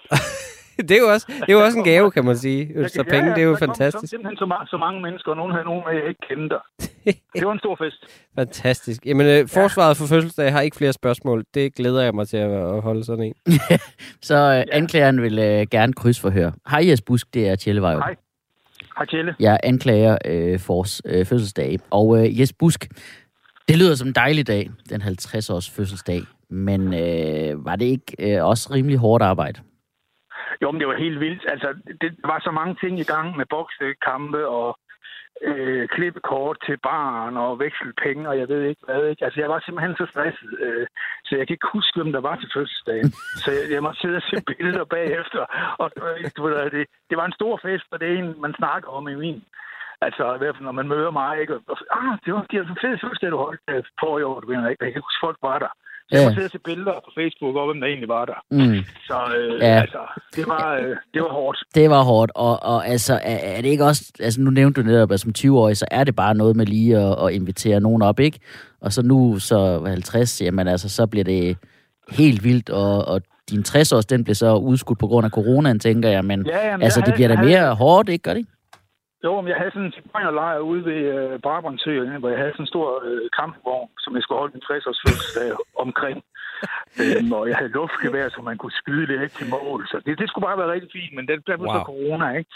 det, 0.88 0.92
er 0.92 1.02
jo 1.06 1.10
også, 1.14 1.28
det 1.42 1.50
er 1.50 1.54
jo 1.54 1.64
også 1.66 1.78
en 1.78 1.84
gave, 1.84 2.12
kan 2.12 2.26
man 2.26 2.38
sige. 2.38 2.90
Så 2.90 3.04
penge, 3.10 3.30
det 3.30 3.38
er 3.38 3.44
jo 3.44 3.52
der 3.54 3.58
kom 3.60 3.68
fantastisk. 3.68 4.10
simpelthen 4.10 4.38
så, 4.38 4.46
ma- 4.46 4.70
så 4.70 4.78
mange 4.78 5.02
mennesker, 5.02 5.32
og 5.32 5.38
nogen 5.38 5.52
havde 5.52 5.66
nogen 5.66 5.84
med, 5.88 5.94
jeg 6.00 6.08
ikke 6.10 6.22
kendte 6.30 6.50
der. 6.56 6.60
Det 7.40 7.48
var 7.48 7.52
en 7.54 7.60
stor 7.60 7.76
fest. 7.76 8.28
Fantastisk. 8.36 9.06
Jamen, 9.06 9.28
øh, 9.28 9.48
forsvaret 9.48 9.98
for 9.98 10.06
fødselsdag 10.06 10.52
har 10.52 10.62
ikke 10.62 10.78
flere 10.78 10.94
spørgsmål. 10.94 11.44
Det 11.54 11.76
glæder 11.76 12.04
jeg 12.04 12.16
mig 12.16 12.28
til 12.28 12.38
at, 12.38 12.52
at 12.76 12.82
holde 12.82 13.04
sådan 13.04 13.24
en. 13.24 13.34
Så 14.22 14.36
øh, 14.36 14.64
anklageren 14.72 15.22
vil 15.22 15.40
øh, 15.40 15.68
gerne 15.72 15.94
krydsforhøre. 15.94 16.52
Hej 16.70 16.82
Jes 16.90 17.02
Busk, 17.02 17.34
det 17.34 17.48
er 17.50 17.56
Tjelle 17.56 17.82
Vejrup. 17.82 18.04
Hej. 18.04 18.16
Hej, 18.98 19.06
Tjelle. 19.06 19.36
Jeg 19.39 19.60
anklager 19.63 20.18
øh, 20.25 20.60
Fors 20.60 21.01
øh, 21.06 21.25
fødselsdag. 21.25 21.80
Og 21.92 22.18
øh, 22.18 22.39
Jes 22.39 22.54
Busk, 22.60 22.82
det 23.68 23.77
lyder 23.77 23.96
som 23.96 24.08
en 24.08 24.13
dejlig 24.13 24.48
dag, 24.48 24.70
den 24.89 25.01
50-års 25.01 25.70
fødselsdag. 25.75 26.22
Men 26.50 26.82
øh, 27.04 27.66
var 27.66 27.75
det 27.75 27.86
ikke 27.86 28.12
øh, 28.20 28.46
også 28.46 28.74
rimelig 28.74 28.98
hårdt 28.98 29.24
arbejde? 29.24 29.60
Jo, 30.62 30.72
men 30.72 30.80
det 30.80 30.88
var 30.88 30.98
helt 30.98 31.20
vildt. 31.20 31.46
Altså, 31.54 31.68
det, 32.01 32.12
var 32.24 32.39
så 32.39 32.51
mange 32.51 32.75
ting 32.84 33.00
i 33.00 33.04
gang 33.13 33.38
med 33.38 33.46
boksekampe 33.50 34.48
og 34.48 34.80
øh, 35.41 35.88
klippekort 35.88 36.58
til 36.65 36.77
barn 36.77 37.38
og 37.38 37.60
vekselpenge, 37.60 38.29
og 38.29 38.38
jeg 38.39 38.48
ved 38.50 38.62
ikke 38.63 38.82
hvad. 38.86 39.03
Ikke? 39.10 39.25
Altså, 39.25 39.39
jeg 39.41 39.50
var 39.50 39.60
simpelthen 39.60 39.96
så 39.96 40.06
stresset, 40.12 40.51
øh, 40.65 40.88
så 41.25 41.32
jeg 41.38 41.48
kan 41.48 41.53
ikke 41.53 41.74
huske, 41.74 41.96
hvem 42.00 42.12
der 42.12 42.22
var 42.22 42.36
til 42.36 42.50
fødselsdagen. 42.56 43.12
så 43.44 43.50
jeg, 43.58 43.63
jeg 43.72 43.84
måtte 43.84 44.01
sidde 44.01 44.15
og 44.22 44.27
se 44.29 44.36
billeder 44.51 44.86
bagefter. 44.86 45.41
Og 45.77 45.91
øh, 45.98 46.72
det, 46.75 46.86
det 47.10 47.17
var 47.17 47.25
en 47.25 47.39
stor 47.39 47.60
fest, 47.65 47.88
og 47.91 48.00
det 48.00 48.08
er 48.08 48.17
en, 48.17 48.41
man 48.41 48.53
snakker 48.58 48.89
om 48.89 49.08
i 49.08 49.15
min. 49.15 49.44
Altså, 50.01 50.24
i 50.36 50.38
hvert 50.38 50.56
fald, 50.56 50.65
når 50.70 50.79
man 50.82 50.88
møder 50.88 51.12
mig, 51.12 51.41
ikke? 51.41 51.53
Og, 51.56 51.77
ah, 51.98 52.17
det 52.25 52.34
var, 52.34 52.41
det 52.51 52.60
var 52.60 52.65
så 52.65 52.75
fedt 52.82 53.01
fødselsdag, 53.01 53.32
du 53.32 53.38
holdt 53.38 53.62
øh, 53.70 53.84
for 54.00 54.20
i 54.20 54.24
år, 54.24 54.39
du 54.39 54.48
ved, 54.48 54.70
ikke? 54.70 54.86
Jeg 54.86 54.94
kan 54.94 55.01
huske, 55.08 55.25
folk 55.27 55.38
var 55.41 55.60
der. 55.60 55.74
Jeg 56.12 56.22
Ja. 56.28 56.34
sidde 56.34 56.50
se 56.50 56.60
billeder 56.66 56.92
på 56.92 57.12
Facebook 57.20 57.56
og 57.56 57.66
hvem 57.72 57.80
der 57.82 57.88
egentlig 57.88 58.10
var 58.10 58.26
der. 58.26 58.40
Mm. 58.52 58.84
Så 59.08 59.18
øh, 59.38 59.60
Ja. 59.62 59.66
altså, 59.82 59.98
det 60.36 60.48
var, 60.48 60.76
øh, 60.76 60.96
det 61.14 61.22
var 61.22 61.30
hårdt. 61.34 61.58
Det 61.76 61.90
var 61.90 62.04
hårdt, 62.04 62.32
og, 62.36 62.64
og 62.64 62.88
altså, 62.88 63.14
er, 63.14 63.38
er 63.56 63.62
det 63.62 63.70
ikke 63.70 63.86
også, 63.86 64.12
altså 64.20 64.42
nu 64.42 64.50
nævnte 64.52 64.82
du 64.82 64.88
netop, 64.88 65.12
at 65.12 65.20
som 65.20 65.34
20-årig, 65.38 65.78
så 65.78 65.86
er 65.92 66.04
det 66.04 66.16
bare 66.16 66.36
noget 66.36 66.56
med 66.56 66.66
lige 66.66 66.98
at, 66.98 67.26
at 67.26 67.34
invitere 67.34 67.80
nogen 67.80 68.02
op, 68.02 68.20
ikke? 68.20 68.40
Og 68.82 68.94
så 68.94 69.02
nu, 69.02 69.40
så 69.40 69.84
50, 69.86 70.42
jamen 70.42 70.68
altså, 70.68 70.90
så 70.90 71.08
bliver 71.08 71.24
det 71.24 71.58
helt 72.12 72.44
vildt, 72.44 72.70
og, 72.70 73.06
og 73.08 73.22
din 73.50 73.60
60-års, 73.68 74.06
den 74.06 74.24
blev 74.24 74.36
så 74.36 74.56
udskudt 74.56 75.00
på 75.00 75.08
grund 75.08 75.26
af 75.26 75.32
coronaen, 75.32 75.80
tænker 75.80 76.10
jeg, 76.10 76.26
men 76.26 76.46
Ja, 76.48 76.68
jamen, 76.68 76.84
altså, 76.84 77.02
det 77.06 77.14
bliver 77.14 77.28
da 77.28 77.36
havde- 77.36 77.50
mere 77.50 77.74
hårdt, 77.76 78.10
ikke? 78.10 78.24
Gør 78.24 78.32
det 78.32 78.38
ikke? 78.38 78.52
Jo, 79.24 79.42
men 79.42 79.50
jeg 79.50 79.58
havde 79.58 79.72
sådan 79.72 79.86
en 79.86 79.94
cigøjnerlejr 79.98 80.60
ude 80.60 80.86
ved 80.86 81.02
øh, 81.16 81.40
Brabrandtsø, 81.40 82.18
hvor 82.20 82.30
jeg 82.30 82.38
havde 82.38 82.52
sådan 82.52 82.64
en 82.64 82.74
stor 82.76 82.88
øh, 83.08 83.30
kampvogn, 83.40 83.90
som 84.04 84.16
jeg 84.16 84.24
skulle 84.24 84.40
holde 84.40 84.54
min 84.54 84.68
60-års 84.68 85.02
fødselsdag 85.06 85.52
omkring. 85.86 86.18
øhm, 87.02 87.32
og 87.38 87.44
jeg 87.50 87.56
havde 87.58 87.76
luftgevær, 87.80 88.30
så 88.30 88.42
man 88.42 88.58
kunne 88.58 88.80
skyde 88.82 89.14
ikke 89.24 89.36
til 89.40 89.50
mål. 89.50 89.88
Så 89.92 90.02
det, 90.06 90.20
det 90.20 90.30
skulle 90.30 90.48
bare 90.48 90.58
være 90.58 90.72
rigtig 90.72 90.90
fint, 90.98 91.14
men 91.16 91.28
det, 91.28 91.48
der 91.48 91.58
blev 91.58 91.70
Wow. 91.70 91.80
så 91.80 91.84
corona, 91.92 92.28
ikke? 92.40 92.52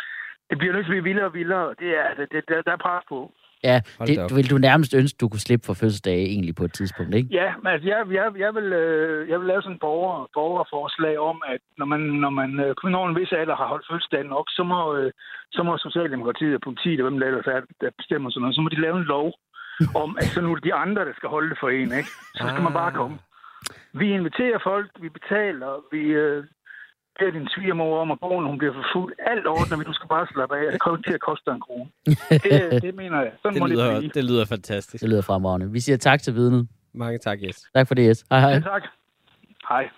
Det 0.50 0.58
bliver 0.58 0.74
nødt 0.74 0.86
til 0.86 0.92
at 0.92 0.96
blive 0.96 1.10
vildere 1.10 1.26
og 1.26 1.34
vildere. 1.34 1.68
Det 1.82 1.90
er, 2.04 2.10
det, 2.18 2.26
det, 2.32 2.42
der, 2.50 2.62
der 2.62 2.72
er 2.72 2.84
pres 2.86 3.04
på. 3.10 3.20
Ja, 3.64 3.82
Hold 4.00 4.18
op. 4.18 4.30
det 4.30 4.36
vil 4.38 4.50
du 4.50 4.58
nærmest 4.58 4.94
ønske, 5.00 5.18
du 5.22 5.30
kunne 5.30 5.46
slippe 5.48 5.66
for 5.66 5.74
fødselsdage 5.74 6.26
egentlig 6.34 6.56
på 6.56 6.64
et 6.64 6.74
tidspunkt, 6.74 7.16
ikke? 7.16 7.30
Ja, 7.32 7.50
men 7.62 7.68
altså, 7.74 7.88
jeg, 7.88 8.00
jeg, 8.18 8.26
jeg, 8.44 8.52
vil, 8.58 8.68
øh, 8.84 9.30
jeg 9.30 9.40
vil 9.40 9.48
lave 9.48 9.62
sådan 9.62 9.76
en 9.76 9.80
borger, 9.80 10.30
borgerforslag 10.34 11.16
om, 11.20 11.38
at 11.54 11.62
når 11.78 11.86
man, 11.86 12.00
når 12.00 12.30
man 12.30 12.60
øh, 12.60 12.76
kun 12.76 12.92
når 12.92 13.08
en 13.08 13.20
vis 13.20 13.32
alder 13.32 13.56
har 13.56 13.68
holdt 13.68 13.86
fødselsdagen 13.92 14.30
nok, 14.36 14.48
så 14.58 14.64
må, 14.64 14.80
øh, 14.98 15.12
så 15.52 15.64
må 15.64 15.78
Socialdemokratiet 15.78 16.56
og 16.56 16.62
politiet, 16.68 17.00
og 17.00 17.06
hvem 17.10 17.20
der 17.20 17.28
ellers 17.28 17.48
er, 17.56 17.62
der 17.82 17.90
bestemmer 17.98 18.30
sådan 18.30 18.42
noget, 18.42 18.56
så 18.56 18.62
må 18.62 18.70
de 18.70 18.82
lave 18.82 18.98
en 18.98 19.12
lov 19.16 19.28
om, 20.04 20.18
at 20.20 20.28
så 20.34 20.42
nu 20.42 20.52
er 20.52 20.56
det 20.56 20.64
de 20.64 20.74
andre, 20.74 21.06
der 21.06 21.14
skal 21.16 21.30
holde 21.30 21.50
det 21.50 21.58
for 21.60 21.70
en, 21.70 21.92
ikke? 22.00 22.12
Så 22.38 22.44
skal 22.50 22.64
man 22.64 22.74
bare 22.74 22.92
komme. 22.92 23.18
Vi 23.94 24.08
inviterer 24.14 24.60
folk, 24.64 24.90
vi 25.04 25.10
betaler, 25.10 25.72
vi, 25.92 26.02
øh, 26.24 26.44
beder 27.20 27.32
din 27.32 27.48
svigermor 27.56 28.00
om 28.04 28.12
at 28.12 28.20
gå, 28.20 28.40
når 28.42 28.50
hun 28.50 28.58
bliver 28.58 28.74
for 28.74 28.86
fuld. 28.96 29.14
Alt 29.32 29.48
ordner 29.48 29.78
vi, 29.78 29.84
du 29.84 29.94
skal 29.94 30.08
bare 30.16 30.28
slappe 30.34 30.54
af. 30.58 30.72
Det 30.72 30.82
kommer 30.82 31.02
til 31.02 31.14
at 31.14 31.22
koste 31.30 31.44
dig 31.48 31.56
en 31.56 31.62
krone. 31.68 31.88
Det, 32.30 32.82
det 32.82 32.96
mener 32.96 33.22
jeg. 33.22 33.32
Sådan 33.42 33.60
må 33.62 33.68
Det 33.68 33.78
det 33.78 33.78
lyder, 33.78 34.00
blive. 34.00 34.12
det 34.14 34.24
lyder 34.24 34.46
fantastisk. 34.46 35.02
Det 35.02 35.10
lyder 35.10 35.22
fremragende. 35.22 35.72
Vi 35.72 35.80
siger 35.80 35.98
tak 35.98 36.22
til 36.22 36.36
vidnet. 36.36 36.68
Mange 36.94 37.18
tak, 37.18 37.40
Jes. 37.44 37.64
Tak 37.76 37.88
for 37.88 37.96
det, 37.96 38.08
Jes. 38.08 38.26
Hej, 38.32 38.40
hej. 38.40 38.50
Ja, 38.52 38.60
tak. 38.60 38.84
Hej. 39.70 39.90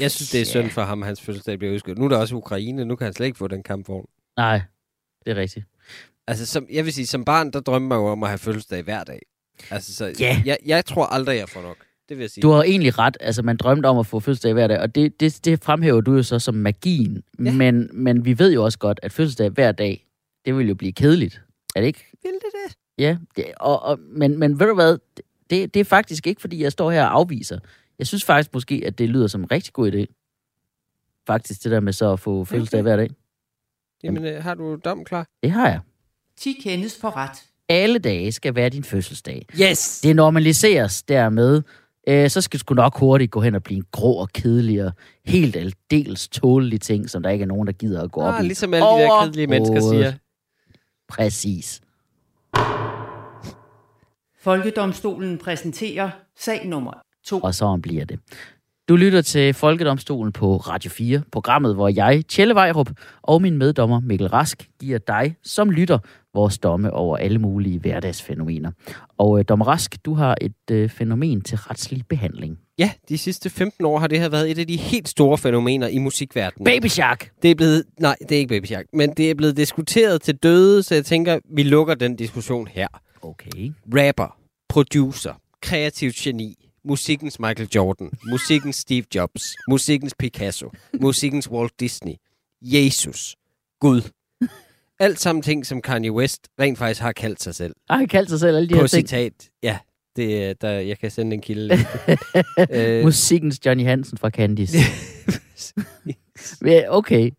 Jeg 0.00 0.10
synes, 0.10 0.30
det 0.30 0.40
er 0.40 0.44
synd 0.44 0.70
for 0.70 0.82
ham, 0.82 1.02
at 1.02 1.06
hans 1.06 1.20
fødselsdag 1.22 1.58
bliver 1.58 1.74
udskudt. 1.74 1.98
Nu 1.98 2.04
er 2.04 2.08
der 2.08 2.18
også 2.18 2.34
Ukraine. 2.36 2.84
Nu 2.84 2.96
kan 2.96 3.04
han 3.04 3.12
slet 3.14 3.26
ikke 3.26 3.38
få 3.38 3.46
den 3.48 3.62
kampvogn. 3.62 4.06
Nej, 4.36 4.60
det 5.24 5.30
er 5.30 5.36
rigtigt. 5.36 5.66
Altså, 6.26 6.46
som, 6.46 6.66
jeg 6.72 6.84
vil 6.84 6.92
sige, 6.92 7.06
som 7.06 7.24
barn, 7.24 7.50
der 7.50 7.60
drømmer 7.60 7.88
man 7.88 7.98
jo 7.98 8.06
om 8.12 8.22
at 8.22 8.28
have 8.28 8.38
fødselsdag 8.38 8.82
hver 8.82 9.04
dag. 9.04 9.20
Altså, 9.70 9.94
så 9.94 10.12
Ja. 10.20 10.42
jeg, 10.44 10.58
jeg 10.66 10.84
tror 10.84 11.06
aldrig, 11.06 11.38
jeg 11.38 11.48
får 11.48 11.62
nok. 11.62 11.76
Det 12.08 12.16
vil 12.16 12.22
jeg 12.22 12.30
sige. 12.30 12.42
Du 12.42 12.50
har 12.50 12.62
egentlig 12.62 12.98
ret. 12.98 13.16
Altså, 13.20 13.42
man 13.42 13.56
drømte 13.56 13.86
om 13.86 13.98
at 13.98 14.06
få 14.06 14.20
fødselsdag 14.20 14.52
hver 14.52 14.66
dag, 14.66 14.78
og 14.78 14.94
det, 14.94 15.20
det, 15.20 15.40
det 15.44 15.64
fremhæver 15.64 16.00
du 16.00 16.14
jo 16.14 16.22
så 16.22 16.38
som 16.38 16.54
magien. 16.54 17.22
Ja. 17.44 17.52
Men, 17.52 17.90
men 17.92 18.24
vi 18.24 18.38
ved 18.38 18.52
jo 18.52 18.64
også 18.64 18.78
godt, 18.78 19.00
at 19.02 19.12
fødselsdag 19.12 19.48
hver 19.50 19.72
dag, 19.72 20.06
det 20.44 20.56
vil 20.56 20.68
jo 20.68 20.74
blive 20.74 20.92
kedeligt. 20.92 21.42
Er 21.76 21.80
det 21.80 21.86
ikke? 21.86 22.04
Vil 22.22 22.32
det 22.32 22.40
det? 22.68 22.76
Ja, 22.98 23.16
det, 23.36 23.44
og, 23.60 23.82
og, 23.82 23.98
men, 24.08 24.38
men 24.38 24.60
ved 24.60 24.66
du 24.66 24.74
hvad? 24.74 24.98
Det, 25.50 25.74
det 25.74 25.80
er 25.80 25.84
faktisk 25.84 26.26
ikke, 26.26 26.40
fordi 26.40 26.62
jeg 26.62 26.72
står 26.72 26.90
her 26.90 27.04
og 27.04 27.14
afviser. 27.18 27.58
Jeg 27.98 28.06
synes 28.06 28.24
faktisk 28.24 28.54
måske, 28.54 28.82
at 28.86 28.98
det 28.98 29.08
lyder 29.08 29.26
som 29.26 29.40
en 29.40 29.50
rigtig 29.50 29.72
god 29.72 29.92
idé. 29.92 30.04
Faktisk 31.26 31.64
det 31.64 31.70
der 31.72 31.80
med 31.80 31.92
så 31.92 32.12
at 32.12 32.20
få 32.20 32.44
fødselsdag 32.44 32.78
Okay. 32.80 32.82
hver 32.88 32.96
dag. 32.96 33.10
Jamen, 34.04 34.24
øh, 34.24 34.42
har 34.42 34.54
du 34.54 34.78
dom 34.84 35.04
klar? 35.04 35.26
Det 35.42 35.50
har 35.50 35.68
jeg. 35.68 35.80
10 36.36 36.52
kendes 36.62 36.98
for 37.00 37.16
ret. 37.16 37.44
Alle 37.68 37.98
dage 37.98 38.32
skal 38.32 38.54
være 38.54 38.68
din 38.68 38.84
fødselsdag. 38.84 39.46
Yes! 39.60 40.00
Det 40.00 40.16
normaliseres 40.16 41.02
dermed. 41.02 41.62
Øh, 42.08 42.30
så 42.30 42.40
skal 42.40 42.58
du 42.58 42.60
sgu 42.60 42.74
nok 42.74 42.98
hurtigt 42.98 43.30
gå 43.30 43.40
hen 43.40 43.54
og 43.54 43.62
blive 43.62 43.76
en 43.76 43.84
grå 43.92 44.12
og 44.12 44.28
kedelig 44.28 44.84
og 44.84 44.92
helt 45.26 45.56
aldeles 45.56 46.28
tålelig 46.28 46.80
ting, 46.80 47.10
som 47.10 47.22
der 47.22 47.30
ikke 47.30 47.42
er 47.42 47.46
nogen, 47.46 47.66
der 47.66 47.72
gider 47.72 48.02
at 48.02 48.12
gå 48.12 48.20
op 48.20 48.34
Ah, 48.34 48.40
i. 48.44 48.46
ligesom 48.46 48.74
alle 48.74 48.86
de 48.86 48.90
der 48.92 49.22
kedelige 49.24 49.46
mennesker 49.46 49.80
siger. 49.80 50.12
Præcis. 51.08 51.80
Folkedomstolen 54.40 55.38
præsenterer 55.38 56.10
sag 56.38 56.66
nummer 56.66 56.92
2. 57.26 57.40
Og 57.40 57.54
sådan 57.54 57.82
bliver 57.82 58.04
det. 58.04 58.18
Du 58.88 58.96
lytter 58.96 59.22
til 59.22 59.54
Folkedomstolen 59.54 60.32
på 60.32 60.56
Radio 60.56 60.90
4, 60.90 61.22
programmet, 61.32 61.74
hvor 61.74 61.88
jeg, 61.88 62.24
Tjelle 62.28 62.54
Vejrup, 62.54 62.90
og 63.22 63.42
min 63.42 63.58
meddommer 63.58 64.00
Mikkel 64.00 64.28
Rask 64.28 64.68
giver 64.80 64.98
dig 64.98 65.36
som 65.44 65.70
lytter 65.70 65.98
vores 66.36 66.58
domme 66.58 66.92
over 66.92 67.16
alle 67.16 67.38
mulige 67.38 67.78
hverdagsfænomener. 67.78 68.70
Og 69.18 69.38
øh, 69.38 69.44
dommer 69.48 69.68
Rask, 69.68 69.96
du 70.04 70.14
har 70.14 70.36
et 70.40 70.70
øh, 70.70 70.90
fænomen 70.90 71.40
til 71.40 71.58
retslig 71.58 72.02
behandling. 72.08 72.58
Ja, 72.78 72.90
de 73.08 73.18
sidste 73.18 73.50
15 73.50 73.84
år 73.84 73.98
har 73.98 74.06
det 74.06 74.20
her 74.20 74.28
været 74.28 74.50
et 74.50 74.58
af 74.58 74.66
de 74.66 74.76
helt 74.76 75.08
store 75.08 75.38
fænomener 75.38 75.88
i 75.88 75.98
musikverdenen. 75.98 76.64
Baby 76.64 76.86
Shark! 76.86 77.30
Det 77.42 77.50
er 77.50 77.54
blevet, 77.54 77.84
nej, 78.00 78.16
det 78.20 78.32
er 78.32 78.38
ikke 78.38 78.48
Baby 78.48 78.66
Shark, 78.66 78.84
men 78.92 79.10
det 79.10 79.30
er 79.30 79.34
blevet 79.34 79.56
diskuteret 79.56 80.22
til 80.22 80.36
døde, 80.36 80.82
så 80.82 80.94
jeg 80.94 81.04
tænker, 81.04 81.38
vi 81.54 81.62
lukker 81.62 81.94
den 81.94 82.16
diskussion 82.16 82.66
her. 82.66 82.88
Okay. 83.22 83.72
Rapper, 83.94 84.36
producer, 84.68 85.32
kreativt 85.62 86.14
geni, 86.14 86.54
musikkens 86.84 87.40
Michael 87.40 87.68
Jordan, 87.74 88.10
musikkens 88.30 88.76
Steve 88.76 89.04
Jobs, 89.14 89.42
musikkens 89.68 90.14
Picasso, 90.18 90.70
musikkens 91.00 91.50
Walt 91.50 91.80
Disney, 91.80 92.14
Jesus, 92.62 93.36
Gud. 93.80 94.02
Alt 94.98 95.20
sammen 95.20 95.42
ting, 95.42 95.66
som 95.66 95.82
Kanye 95.82 96.12
West 96.12 96.48
rent 96.60 96.78
faktisk 96.78 97.00
har 97.00 97.12
kaldt 97.12 97.42
sig 97.42 97.54
selv. 97.54 97.74
Har 97.90 97.96
han 97.96 98.08
kaldt 98.08 98.30
sig 98.30 98.40
selv 98.40 98.56
alle 98.56 98.68
de 98.68 98.74
På 98.74 98.80
her 98.80 98.86
ting? 98.86 99.08
citat. 99.08 99.32
Ja, 99.62 99.78
det, 100.16 100.44
er- 100.44 100.54
der, 100.54 100.70
jeg 100.70 100.98
kan 100.98 101.10
sende 101.10 101.34
en 101.34 101.40
kilde. 101.40 101.74
øh, 102.70 103.04
Musikkens 103.04 103.66
Johnny 103.66 103.84
Hansen 103.84 104.18
fra 104.18 104.30
Candice. 104.30 104.78
Okay. 106.88 107.30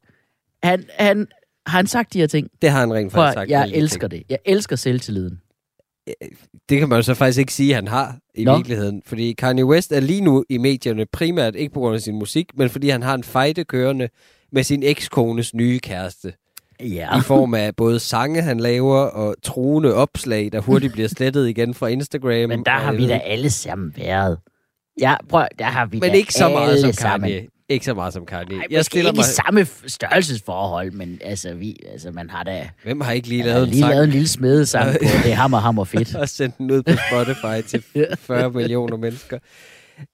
Han, 0.64 0.84
han, 1.00 1.28
har 1.68 1.78
han 1.78 1.88
sagt 1.88 2.14
de 2.14 2.20
her 2.20 2.28
ting? 2.28 2.50
det 2.62 2.70
har 2.70 2.80
han 2.80 2.94
rent 2.94 3.12
faktisk 3.12 3.34
sagt. 3.40 3.50
jeg 3.50 3.70
elsker 3.74 4.08
ting. 4.08 4.12
det. 4.12 4.32
Jeg 4.32 4.40
elsker 4.46 4.76
selvtilliden. 4.76 5.42
Det 6.70 6.80
kan 6.80 6.90
man 6.90 6.96
jo 6.98 7.02
så 7.04 7.14
faktisk 7.14 7.40
ikke 7.40 7.54
sige, 7.54 7.70
at 7.70 7.76
han 7.76 7.88
har 7.88 8.18
i 8.36 8.44
Nå. 8.44 8.56
virkeligheden. 8.58 9.02
Fordi 9.06 9.34
Kanye 9.34 9.66
West 9.66 9.92
er 9.92 10.00
lige 10.00 10.22
nu 10.22 10.44
i 10.50 10.58
medierne 10.58 11.06
primært 11.06 11.56
ikke 11.56 11.74
på 11.74 11.80
grund 11.80 11.96
af 11.96 12.02
sin 12.02 12.16
musik, 12.16 12.58
men 12.58 12.70
fordi 12.70 12.90
han 12.90 13.04
har 13.04 13.16
en 13.16 13.24
fejde 13.24 13.64
kørende 13.64 14.10
med 14.52 14.64
sin 14.64 14.84
ekskones 14.84 15.54
nye 15.54 15.80
kæreste. 15.80 16.34
Ja. 16.82 17.20
I 17.20 17.22
form 17.22 17.54
af 17.54 17.76
både 17.76 18.00
sange, 18.00 18.42
han 18.42 18.60
laver, 18.60 19.00
og 19.00 19.36
truende 19.44 19.94
opslag, 19.94 20.50
der 20.52 20.60
hurtigt 20.60 20.94
bliver 20.94 21.08
slettet 21.08 21.50
igen 21.50 21.74
fra 21.74 21.88
Instagram. 21.88 22.50
Men 22.50 22.66
der 22.66 22.72
har 22.72 22.94
vi 22.94 23.08
da 23.08 23.18
alle 23.18 23.50
sammen 23.50 23.94
været. 23.98 24.38
Ja, 25.02 25.16
prøv, 25.30 25.46
der 25.60 25.66
har 25.66 25.86
vi 25.86 26.00
Men 26.00 26.10
da 26.10 26.16
ikke 26.16 26.34
så 26.34 26.50
meget 26.50 26.80
som 26.80 26.94
sammen. 26.94 27.30
Kanye. 27.30 27.48
Ikke 27.70 27.86
så 27.86 27.94
meget 27.94 28.14
som 28.14 28.26
Kanye. 28.26 28.58
Ej, 28.58 28.64
jeg 28.70 28.86
stiller 28.86 29.12
ikke 29.12 29.18
mig... 29.18 29.22
i 29.22 29.64
samme 29.66 29.68
størrelsesforhold, 29.88 30.92
men 30.92 31.20
altså, 31.24 31.54
vi, 31.54 31.80
altså 31.92 32.12
man 32.12 32.30
har 32.30 32.44
da 32.44 32.70
Hvem 32.84 33.02
har 33.02 33.12
ikke 33.12 33.28
lige 33.28 33.44
lavet 33.44 33.64
en 33.64 33.70
lige 33.70 33.80
sang 33.80 33.92
lavet 33.92 34.04
en 34.04 34.10
lille 34.10 34.28
smedesang 34.28 34.92
på, 34.92 34.98
det 35.24 35.32
er 35.32 35.36
hammer, 35.42 35.58
hammer 35.58 35.84
fedt. 35.84 36.16
og 36.16 36.30
sendt 36.30 36.58
den 36.58 36.72
ud 36.72 36.84
på 36.84 36.92
Spotify 37.10 37.68
til 37.68 37.84
40 38.20 38.52
millioner 38.52 38.98
mennesker? 38.98 39.40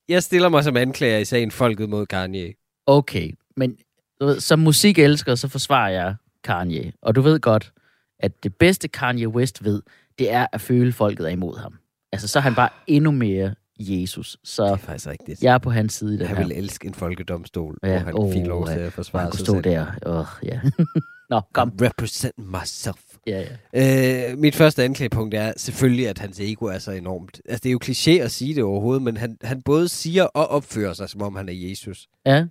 Jeg 0.10 0.24
stiller 0.24 0.50
mig 0.50 0.64
som 0.64 0.78
anklager 0.78 1.18
i 1.18 1.26
sagen 1.26 1.52
Folket 1.52 1.90
mod 1.90 2.06
Kanye. 2.06 2.54
Okay, 2.88 3.32
men 3.58 3.76
du 4.22 4.26
ved, 4.26 4.40
som 4.40 4.60
musikelsker, 4.60 5.36
så 5.36 5.48
forsvarer 5.48 5.90
jeg 5.90 6.16
Kanye. 6.44 6.92
Og 7.02 7.16
du 7.16 7.22
ved 7.22 7.40
godt, 7.40 7.72
at 8.20 8.44
det 8.44 8.56
bedste 8.56 8.88
Kanye 8.88 9.28
West 9.28 9.64
ved, 9.64 9.82
det 10.20 10.32
er 10.32 10.48
at 10.54 10.62
føle, 10.62 10.92
folket 10.94 11.26
er 11.26 11.30
imod 11.30 11.58
ham. 11.60 11.74
Altså, 12.12 12.28
så 12.28 12.40
er 12.40 12.44
han 12.44 12.56
bare 12.56 12.70
endnu 12.88 13.12
mere 13.12 13.54
Jesus. 13.80 14.32
Det 14.42 14.50
Så 14.50 14.64
er 14.64 14.76
faktisk 14.76 15.08
rigtigt. 15.08 15.44
jeg 15.44 15.54
er 15.54 15.58
på 15.58 15.72
hans 15.72 15.94
side 15.94 16.16
i 16.16 16.18
det 16.18 16.28
Han 16.28 16.38
her. 16.38 16.44
ville 16.44 16.56
elske 16.56 16.88
en 16.88 16.94
folkedomstol, 16.94 17.78
Ja, 17.84 17.90
hvor 17.90 17.98
han 18.00 18.14
åh, 18.18 18.34
fik 18.34 18.46
lov 18.46 18.68
til 18.68 18.74
at 18.80 18.94
forsvare 18.94 19.32
sig 19.32 19.40
stå 19.40 19.54
selv. 19.54 19.64
der. 19.64 19.86
Åh, 20.06 20.26
ja. 20.44 20.60
Nå, 21.30 21.42
kom. 21.54 21.70
I'm 21.82 21.86
represent 21.86 22.34
myself. 22.38 23.00
Ja, 23.28 23.46
ja. 23.74 24.32
Øh, 24.32 24.38
mit 24.38 24.56
første 24.56 24.84
anklagepunkt 24.84 25.34
er 25.36 25.54
selvfølgelig, 25.58 26.10
at 26.10 26.20
hans 26.20 26.40
ego 26.40 26.66
er 26.66 26.78
så 26.80 26.92
enormt. 26.92 27.42
Altså, 27.46 27.60
det 27.64 27.70
er 27.70 27.72
jo 27.72 27.80
kliché 27.86 28.12
at 28.12 28.32
sige 28.32 28.56
det 28.56 28.64
overhovedet, 28.64 29.04
men 29.04 29.18
han, 29.18 29.38
han 29.44 29.62
både 29.62 29.88
siger 29.90 30.24
og 30.24 30.48
opfører 30.48 30.94
sig, 30.94 31.10
som 31.10 31.22
om 31.22 31.36
han 31.36 31.50
er 31.50 31.54
Jesus. 31.54 32.08
Ja, 32.26 32.46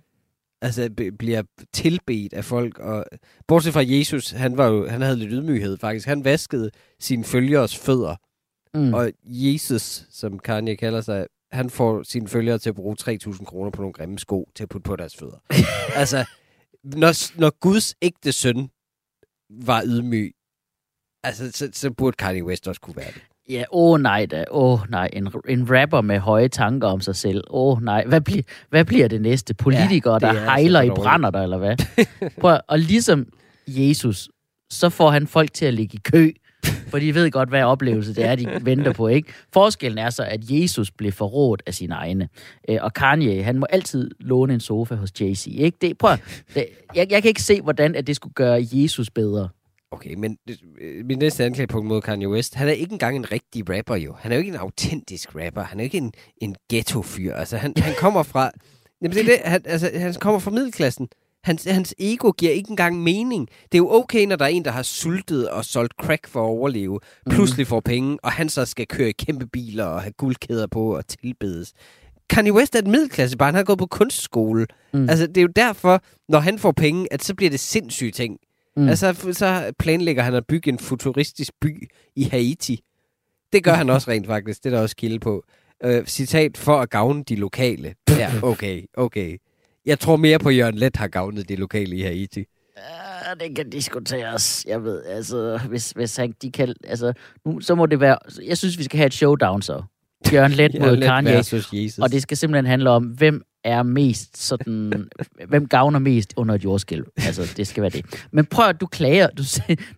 Altså, 0.63 0.89
b- 0.97 1.17
bliver 1.19 1.43
tilbedt 1.73 2.33
af 2.33 2.45
folk. 2.45 2.79
Og, 2.79 3.05
bortset 3.47 3.73
fra 3.73 3.83
Jesus, 3.85 4.31
han, 4.31 4.57
var 4.57 4.67
jo, 4.67 4.87
han 4.87 5.01
havde 5.01 5.17
lidt 5.17 5.31
ydmyghed 5.31 5.77
faktisk. 5.77 6.07
Han 6.07 6.23
vaskede 6.23 6.71
sine 6.99 7.23
følgeres 7.23 7.77
fødder. 7.77 8.15
Mm. 8.73 8.93
Og 8.93 9.11
Jesus, 9.25 10.05
som 10.09 10.39
Kanye 10.39 10.75
kalder 10.75 11.01
sig, 11.01 11.27
han 11.51 11.69
får 11.69 12.03
sine 12.03 12.27
følgere 12.27 12.57
til 12.57 12.69
at 12.69 12.75
bruge 12.75 12.95
3.000 13.01 13.45
kroner 13.45 13.71
på 13.71 13.81
nogle 13.81 13.93
grimme 13.93 14.19
sko 14.19 14.49
til 14.55 14.63
at 14.63 14.69
putte 14.69 14.85
på 14.85 14.95
deres 14.95 15.15
fødder. 15.15 15.37
altså, 16.01 16.25
når, 16.83 17.39
når 17.39 17.59
Guds 17.59 17.95
ægte 18.01 18.31
søn 18.31 18.69
var 19.49 19.83
ydmyg, 19.85 20.33
altså, 21.23 21.51
så, 21.51 21.69
så 21.73 21.91
burde 21.91 22.15
Kanye 22.15 22.43
West 22.43 22.67
også 22.67 22.81
kunne 22.81 22.95
være 22.95 23.11
det. 23.11 23.21
Ja, 23.49 23.63
åh 23.71 23.93
oh, 23.93 23.99
nej 23.99 24.25
da. 24.25 24.43
Åh 24.51 24.73
oh, 24.73 24.79
nej, 24.89 25.09
en, 25.13 25.29
en 25.47 25.67
rapper 25.79 26.01
med 26.01 26.19
høje 26.19 26.47
tanker 26.47 26.87
om 26.87 27.01
sig 27.01 27.15
selv. 27.15 27.43
Åh 27.49 27.77
oh, 27.77 27.83
nej, 27.83 28.05
hvad, 28.05 28.21
bli, 28.21 28.43
hvad 28.69 28.85
bliver 28.85 29.07
det 29.07 29.21
næste? 29.21 29.53
Politikere, 29.53 30.19
det 30.19 30.23
ja, 30.23 30.27
er 30.27 30.33
der 30.33 30.43
hejler 30.43 30.81
i 30.81 30.87
altså 30.89 31.01
brænder 31.03 31.29
der, 31.29 31.41
eller 31.43 31.57
hvad? 31.57 31.75
Prøv, 32.41 32.57
og 32.67 32.79
ligesom 32.79 33.25
Jesus, 33.67 34.29
så 34.69 34.89
får 34.89 35.11
han 35.11 35.27
folk 35.27 35.53
til 35.53 35.65
at 35.65 35.73
ligge 35.73 35.95
i 35.95 35.99
kø, 36.03 36.31
for 36.87 36.99
de 36.99 37.15
ved 37.15 37.31
godt, 37.31 37.49
hvad 37.49 37.63
oplevelse 37.63 38.15
det 38.15 38.25
er, 38.25 38.35
de 38.35 38.47
venter 38.65 38.93
på, 38.93 39.07
ikke? 39.07 39.33
Forskellen 39.53 39.97
er 39.97 40.09
så, 40.09 40.23
at 40.23 40.39
Jesus 40.49 40.91
blev 40.91 41.11
forrådt 41.11 41.63
af 41.65 41.73
sine 41.73 41.95
egne. 41.95 42.29
Øh, 42.69 42.77
Og 42.81 42.93
Kanye, 42.93 43.43
han 43.43 43.59
må 43.59 43.65
altid 43.69 44.11
låne 44.19 44.53
en 44.53 44.59
sofa 44.59 44.95
hos 44.95 45.09
Jay-Z, 45.21 45.49
ikke? 45.49 45.77
Det, 45.81 45.97
prøv, 45.97 46.17
det, 46.53 46.65
jeg, 46.95 47.07
jeg 47.11 47.21
kan 47.21 47.29
ikke 47.29 47.41
se, 47.41 47.61
hvordan 47.61 47.95
at 47.95 48.07
det 48.07 48.15
skulle 48.15 48.33
gøre 48.33 48.65
Jesus 48.71 49.09
bedre. 49.09 49.49
Okay, 49.93 50.13
men 50.13 50.37
øh, 50.81 51.05
min 51.05 51.17
næste 51.17 51.45
anklagepunkt 51.45 51.87
mod 51.87 52.01
Kanye 52.01 52.29
West, 52.29 52.55
han 52.55 52.67
er 52.67 52.71
ikke 52.71 52.93
engang 52.93 53.15
en 53.15 53.31
rigtig 53.31 53.77
rapper 53.77 53.95
jo. 53.95 54.13
Han 54.19 54.31
er 54.31 54.35
jo 54.35 54.39
ikke 54.39 54.53
en 54.53 54.59
autentisk 54.59 55.29
rapper. 55.35 55.61
Han 55.63 55.79
er 55.79 55.83
jo 55.83 55.85
ikke 55.85 55.97
en, 55.97 56.13
en 56.37 56.55
ghetto-fyr. 56.69 57.33
Altså, 57.35 57.57
han, 57.57 57.73
han 57.77 57.93
kommer 57.97 58.23
fra... 58.23 58.51
Jamen, 59.01 59.15
det 59.17 59.21
er 59.21 59.25
det, 59.25 59.39
han, 59.45 59.61
altså, 59.65 59.91
han 59.95 60.13
kommer 60.13 60.39
fra 60.39 60.51
middelklassen. 60.51 61.07
Hans, 61.43 61.63
hans 61.63 61.95
ego 61.99 62.31
giver 62.31 62.51
ikke 62.51 62.69
engang 62.69 63.03
mening. 63.03 63.47
Det 63.47 63.73
er 63.73 63.77
jo 63.77 63.91
okay, 63.91 64.25
når 64.25 64.35
der 64.35 64.45
er 64.45 64.49
en, 64.49 64.65
der 64.65 64.71
har 64.71 64.83
sultet 64.83 65.49
og 65.49 65.65
solgt 65.65 65.93
crack 66.01 66.27
for 66.27 66.39
at 66.39 66.49
overleve, 66.49 66.99
pludselig 67.29 67.67
får 67.67 67.79
penge, 67.79 68.17
og 68.23 68.31
han 68.31 68.49
så 68.49 68.65
skal 68.65 68.87
køre 68.87 69.09
i 69.09 69.11
kæmpe 69.11 69.47
biler 69.47 69.85
og 69.85 70.01
have 70.01 70.13
guldkæder 70.17 70.67
på 70.67 70.95
og 70.95 71.07
tilbedes. 71.07 71.73
Kanye 72.29 72.53
West 72.53 72.75
er 72.75 72.79
et 72.79 72.87
middelklassebarn, 72.87 73.53
han 73.53 73.55
har 73.55 73.63
gået 73.63 73.79
på 73.79 73.85
kunstskole. 73.85 74.67
Mm. 74.93 74.99
Mm. 74.99 75.09
Altså, 75.09 75.27
det 75.27 75.37
er 75.37 75.41
jo 75.41 75.51
derfor, 75.55 76.03
når 76.29 76.39
han 76.39 76.59
får 76.59 76.71
penge, 76.71 77.13
at 77.13 77.23
så 77.23 77.35
bliver 77.35 77.49
det 77.49 77.59
sindssyge 77.59 78.11
ting. 78.11 78.37
Mm. 78.77 78.89
Altså, 78.89 79.13
så 79.31 79.73
planlægger 79.79 80.23
han 80.23 80.33
at 80.33 80.47
bygge 80.47 80.69
en 80.69 80.79
futuristisk 80.79 81.51
by 81.61 81.89
i 82.15 82.23
Haiti. 82.23 82.83
Det 83.53 83.63
gør 83.63 83.73
han 83.73 83.89
også 83.89 84.11
rent 84.11 84.27
faktisk. 84.27 84.63
Det 84.63 84.73
er 84.73 84.75
der 84.75 84.81
også 84.81 84.95
kilde 84.95 85.19
på. 85.19 85.43
Øh, 85.83 86.05
citat, 86.05 86.57
for 86.57 86.79
at 86.79 86.89
gavne 86.89 87.23
de 87.23 87.35
lokale. 87.35 87.95
Ja, 88.09 88.31
okay, 88.51 88.83
okay. 88.97 89.37
Jeg 89.85 89.99
tror 89.99 90.15
mere 90.15 90.39
på, 90.39 90.49
at 90.49 90.57
Jørgen 90.57 90.75
Let 90.75 90.95
har 90.95 91.07
gavnet 91.07 91.49
de 91.49 91.55
lokale 91.55 91.95
i 91.95 92.01
Haiti. 92.01 92.45
Ja, 92.77 93.45
det 93.45 93.55
kan 93.55 93.69
diskuteres. 93.69 94.65
Jeg 94.67 94.83
ved, 94.83 95.03
altså, 95.03 95.59
hvis, 95.69 95.91
hvis 95.91 96.15
han, 96.15 96.33
de 96.41 96.51
kan, 96.51 96.75
altså, 96.83 97.13
nu, 97.45 97.59
så 97.59 97.75
må 97.75 97.85
det 97.85 97.99
være, 97.99 98.17
jeg 98.43 98.57
synes, 98.57 98.77
vi 98.77 98.83
skal 98.83 98.97
have 98.97 99.07
et 99.07 99.13
showdown 99.13 99.61
så. 99.61 99.83
Jørgen 100.33 100.51
Let 100.51 100.73
mod 100.79 100.87
Jørgen 100.87 101.01
Kanye. 101.01 101.31
Jesus. 101.33 101.99
Og 101.99 102.11
det 102.11 102.21
skal 102.21 102.37
simpelthen 102.37 102.65
handle 102.65 102.89
om, 102.89 103.03
hvem 103.03 103.43
er 103.63 103.83
mest 103.83 104.37
sådan... 104.37 105.07
hvem 105.49 105.67
gavner 105.67 105.99
mest 105.99 106.33
under 106.37 106.55
et 106.55 106.63
jordskælv? 106.63 107.05
Altså, 107.17 107.53
det 107.57 107.67
skal 107.67 107.81
være 107.81 107.89
det. 107.89 108.05
Men 108.31 108.45
prøv 108.45 108.69
at 108.69 108.81
du 108.81 108.85
klager, 108.85 109.27
du, 109.27 109.43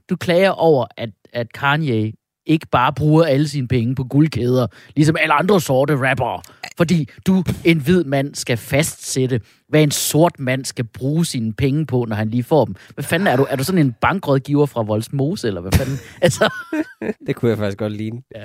du 0.10 0.16
klager 0.16 0.50
over, 0.50 0.86
at, 0.98 1.10
at 1.34 1.54
Kanye 1.54 2.14
ikke 2.46 2.68
bare 2.68 2.94
bruger 2.94 3.24
alle 3.24 3.48
sine 3.48 3.68
penge 3.68 3.96
på 3.96 4.04
guldkæder, 4.04 4.68
ligesom 4.96 5.16
alle 5.20 5.34
andre 5.34 5.62
sorte 5.62 5.96
rappere. 5.96 6.42
Fordi 6.78 7.10
du, 7.28 7.44
en 7.66 7.80
hvid 7.80 8.04
mand, 8.04 8.36
skal 8.36 8.58
fastsætte, 8.58 9.42
hvad 9.70 9.84
en 9.84 9.92
sort 9.92 10.40
mand 10.40 10.66
skal 10.66 10.86
bruge 10.86 11.26
sine 11.26 11.54
penge 11.54 11.86
på, 11.86 12.06
når 12.08 12.16
han 12.16 12.30
lige 12.30 12.44
får 12.44 12.66
dem. 12.66 12.76
Hvad 12.94 13.04
fanden 13.04 13.28
er 13.28 13.36
du? 13.36 13.48
Er 13.50 13.56
du 13.56 13.64
sådan 13.64 13.82
en 13.82 13.96
bankrådgiver 14.02 14.66
fra 14.66 14.84
Voldsmose, 14.84 15.48
eller 15.48 15.62
hvad 15.62 15.72
fanden? 15.72 15.98
Altså, 16.22 16.54
Det 17.28 17.36
kunne 17.36 17.50
jeg 17.50 17.58
faktisk 17.58 17.78
godt 17.78 17.94
ligne. 17.94 18.22
Ja. 18.36 18.44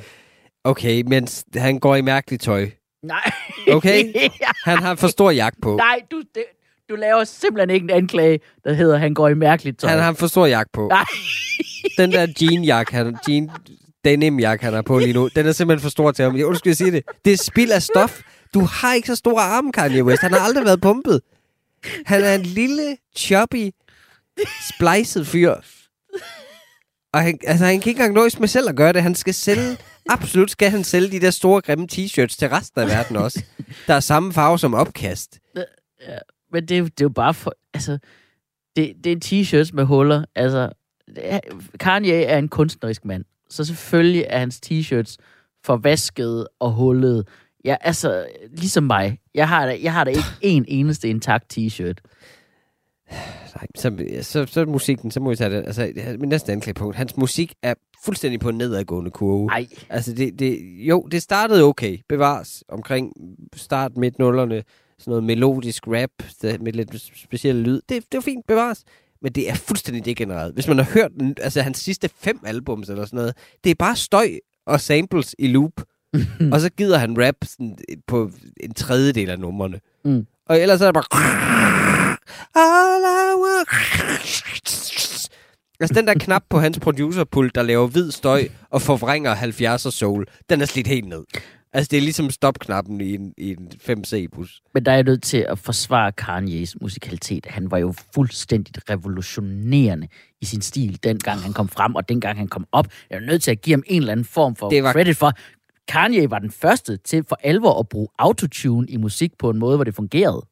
Okay, 0.64 1.02
men 1.06 1.28
han 1.56 1.78
går 1.78 1.96
i 1.96 2.00
mærkeligt 2.00 2.42
tøj. 2.42 2.70
Nej. 3.02 3.30
Okay. 3.72 4.04
Han 4.64 4.78
har 4.78 4.94
for 4.94 5.08
stor 5.08 5.30
jakke 5.30 5.58
på. 5.62 5.76
nej, 5.76 6.00
du, 6.10 6.22
det, 6.34 6.44
du 6.90 6.94
laver 6.94 7.24
simpelthen 7.24 7.70
ikke 7.70 7.84
en 7.84 7.90
anklage, 7.90 8.40
der 8.64 8.72
hedder, 8.72 8.98
han 8.98 9.14
går 9.14 9.28
i 9.28 9.34
mærkeligt 9.34 9.78
tøj. 9.78 9.90
Han 9.90 9.98
har 9.98 10.12
for 10.12 10.26
stor 10.26 10.46
jakke 10.46 10.72
på. 10.72 10.88
Nej. 10.88 11.04
Den 11.98 12.12
der 12.12 12.26
jean-jakke, 12.40 12.92
han, 12.92 13.16
jean 13.28 13.50
denim-jakke, 14.04 14.64
han 14.64 14.74
har 14.74 14.82
på 14.82 14.98
lige 14.98 15.12
nu, 15.12 15.28
den 15.34 15.46
er 15.46 15.52
simpelthen 15.52 15.82
for 15.82 15.90
stor 15.90 16.12
til 16.12 16.22
ham. 16.22 16.36
Jeg 16.36 16.46
undskyld, 16.46 16.70
jeg 16.70 16.76
sige 16.76 16.90
det. 16.90 17.02
Det 17.24 17.32
er 17.32 17.36
spild 17.36 17.70
af 17.70 17.82
stof. 17.82 18.20
Du 18.54 18.60
har 18.60 18.94
ikke 18.94 19.06
så 19.06 19.14
store 19.16 19.42
arme, 19.42 19.72
Kanye 19.72 20.04
West. 20.04 20.22
Han 20.22 20.32
har 20.32 20.40
aldrig 20.40 20.64
været 20.64 20.80
pumpet. 20.80 21.20
Han 22.06 22.22
er 22.24 22.34
en 22.34 22.42
lille, 22.42 22.96
choppy, 23.16 23.70
splicet 24.74 25.26
fyr. 25.26 25.54
Og 27.12 27.20
han, 27.23 27.38
altså, 27.46 27.64
han 27.64 27.81
kan 27.81 27.90
ikke 27.90 27.99
engang 27.99 28.14
nøjes 28.14 28.38
med 28.40 28.49
selv 28.49 28.68
at 28.68 28.77
gøre 28.77 28.92
det. 28.92 29.03
Han 29.03 29.14
skal 29.14 29.35
sælge, 29.35 29.77
absolut 30.09 30.51
skal 30.51 30.70
han 30.70 30.85
sælge 30.85 31.11
de 31.11 31.20
der 31.20 31.31
store, 31.31 31.61
grimme 31.61 31.87
t-shirts 31.92 32.37
til 32.38 32.49
resten 32.49 32.81
af 32.81 32.87
verden 32.88 33.16
også. 33.16 33.44
Der 33.87 33.94
er 33.94 34.01
samme 34.01 34.33
farve 34.33 34.59
som 34.59 34.75
opkast. 34.75 35.38
Men 36.53 36.62
det, 36.68 36.75
er 36.75 36.79
jo- 36.79 36.85
det 36.85 37.01
er 37.01 37.05
jo 37.05 37.09
bare 37.09 37.35
for... 37.35 37.55
Altså, 37.75 37.99
det, 38.77 38.92
det 39.05 39.12
er 39.12 39.16
t-shirts 39.25 39.70
med 39.75 39.85
huller. 39.85 40.25
Altså, 40.35 40.70
det 41.16 41.40
Kanye 41.81 42.23
er 42.25 42.38
en 42.38 42.49
kunstnerisk 42.49 43.05
mand. 43.05 43.25
Så 43.51 43.64
selvfølgelig 43.64 44.25
er 44.29 44.38
hans 44.38 44.61
t-shirts 44.66 45.16
forvaskede 45.66 46.49
og 46.61 46.73
hullede. 46.73 47.25
Ja, 47.64 47.77
altså, 47.81 48.27
ligesom 48.57 48.83
mig. 48.85 49.18
Jeg 49.35 49.49
har 49.49 49.66
da, 49.66 49.79
jeg 49.83 49.92
har 49.92 50.05
da 50.05 50.11
ikke 50.11 50.23
en 50.42 50.64
eneste 50.68 51.09
intakt 51.09 51.59
t-shirt. 51.59 52.10
Nej, 53.11 53.66
så, 53.77 54.23
så, 54.23 54.46
så 54.46 54.64
musikken, 54.64 55.11
så 55.11 55.20
må 55.20 55.31
vi 55.31 55.37
tage 55.37 55.51
det. 55.51 55.57
Altså, 55.66 55.92
min 56.18 56.29
næste 56.29 56.53
anklagepunkt. 56.53 56.96
Hans 56.96 57.16
musik 57.16 57.55
er 57.62 57.75
fuldstændig 58.05 58.40
på 58.40 58.49
en 58.49 58.59
nedadgående 58.59 59.11
kurve. 59.11 59.46
Nej, 59.46 59.66
Altså, 59.88 60.12
det, 60.14 60.38
det, 60.38 60.59
jo, 60.88 61.03
det 61.11 61.23
startede 61.23 61.62
okay, 61.64 61.99
bevares, 62.09 62.64
omkring 62.68 63.12
start 63.57 63.96
midt 63.96 64.18
nullerne, 64.18 64.62
sådan 64.99 65.11
noget 65.11 65.25
melodisk 65.25 65.87
rap 65.88 66.11
der- 66.42 66.59
med 66.59 66.73
lidt 66.73 67.11
speciel 67.16 67.57
lyd. 67.57 67.81
Det, 67.88 67.88
det 67.88 68.14
var 68.14 68.20
fint, 68.20 68.46
bevares. 68.49 68.85
Men 69.23 69.33
det 69.33 69.51
er 69.51 69.55
fuldstændig 69.55 70.05
degenereret. 70.05 70.53
Hvis 70.55 70.68
man 70.68 70.77
har 70.79 70.85
hørt 70.94 71.11
altså, 71.40 71.62
hans 71.62 71.79
sidste 71.79 72.11
fem 72.20 72.40
albums 72.44 72.88
eller 72.88 73.05
sådan 73.05 73.16
noget, 73.16 73.35
det 73.64 73.70
er 73.70 73.75
bare 73.75 73.96
støj 73.96 74.29
og 74.66 74.81
samples 74.81 75.35
i 75.38 75.46
loop. 75.46 75.73
og 76.53 76.61
så 76.61 76.70
gider 76.77 76.99
han 76.99 77.27
rap 77.27 77.35
sådan, 77.44 77.77
på 78.07 78.31
en 78.61 78.75
tredjedel 78.75 79.31
af 79.31 79.38
numrene. 79.38 79.81
Mm. 80.05 80.27
Og 80.46 80.61
ellers 80.61 80.81
er 80.81 80.85
det 80.87 80.94
bare... 80.94 81.69
All 82.55 83.03
I 83.05 83.35
want... 83.43 83.69
Altså 85.81 85.95
den 85.95 86.07
der 86.07 86.14
knap 86.14 86.43
på 86.51 86.59
hans 86.59 86.79
producerpult, 86.79 87.55
der 87.55 87.62
laver 87.62 87.87
hvid 87.87 88.11
støj 88.11 88.49
og 88.71 88.83
forvrænger 88.83 89.35
70'er 89.35 89.90
soul, 89.90 90.27
den 90.51 90.61
er 90.61 90.64
slidt 90.66 90.87
helt 90.87 91.09
ned. 91.09 91.25
Altså 91.73 91.88
det 91.90 91.97
er 91.97 92.01
ligesom 92.01 92.31
stopknappen 92.31 93.01
i 93.01 93.14
en, 93.14 93.33
i 93.38 93.51
en 93.51 93.71
5C-bus. 93.90 94.62
men 94.75 94.85
der 94.85 94.90
er 94.93 94.95
jeg 94.97 95.05
nødt 95.05 95.23
til 95.23 95.47
at 95.49 95.59
forsvare 95.59 96.12
Kanye's 96.21 96.73
musikalitet. 96.81 97.47
Han 97.47 97.71
var 97.71 97.79
jo 97.79 97.95
fuldstændig 98.14 98.90
revolutionerende 98.90 100.09
i 100.40 100.45
sin 100.45 100.61
stil, 100.62 100.99
dengang 101.03 101.40
han 101.40 101.53
kom 101.53 101.69
frem, 101.69 101.95
og 101.95 102.09
dengang 102.09 102.38
han 102.38 102.49
kom 102.49 102.66
op. 102.73 102.87
Jeg 103.11 103.16
er 103.16 103.21
nødt 103.21 103.43
til 103.43 103.51
at 103.51 103.61
give 103.62 103.75
ham 103.75 103.83
en 103.87 104.01
eller 104.03 104.12
anden 104.12 104.25
form 104.27 104.57
for 104.57 104.69
Det 104.69 104.83
var- 104.83 104.93
credit 104.93 105.16
for. 105.16 105.33
Kanye 105.88 106.31
var 106.31 106.38
den 106.38 106.51
første 106.51 106.97
til 106.97 107.25
for 107.29 107.38
alvor 107.43 107.79
at 107.81 107.88
bruge 107.88 108.09
autotune 108.19 108.88
i 108.88 108.97
musik 108.97 109.31
på 109.38 109.51
en 109.51 109.59
måde, 109.59 109.77
hvor 109.77 109.85
det 109.85 109.95
fungerede. 109.95 110.47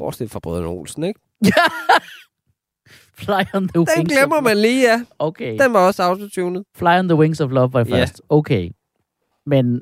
Bortset 0.00 0.30
fra 0.30 0.38
Brødrene 0.40 0.68
Olsen, 0.68 1.04
ikke? 1.04 1.20
Fly 3.24 3.42
on 3.54 3.68
the 3.68 3.78
wings 3.80 3.94
Den 3.96 4.04
glemmer 4.06 4.36
of 4.36 4.42
man 4.42 4.56
lige, 4.56 4.82
ja. 4.92 5.04
Okay. 5.18 5.58
Den 5.58 5.72
var 5.72 5.86
også 5.86 6.02
autotunet. 6.02 6.64
Fly 6.76 6.98
on 6.98 7.08
the 7.08 7.16
Wings 7.18 7.40
of 7.40 7.50
Love 7.50 7.72
var 7.72 7.84
Ja. 7.88 7.94
først. 8.00 8.22
Okay. 8.28 8.70
Men 9.46 9.80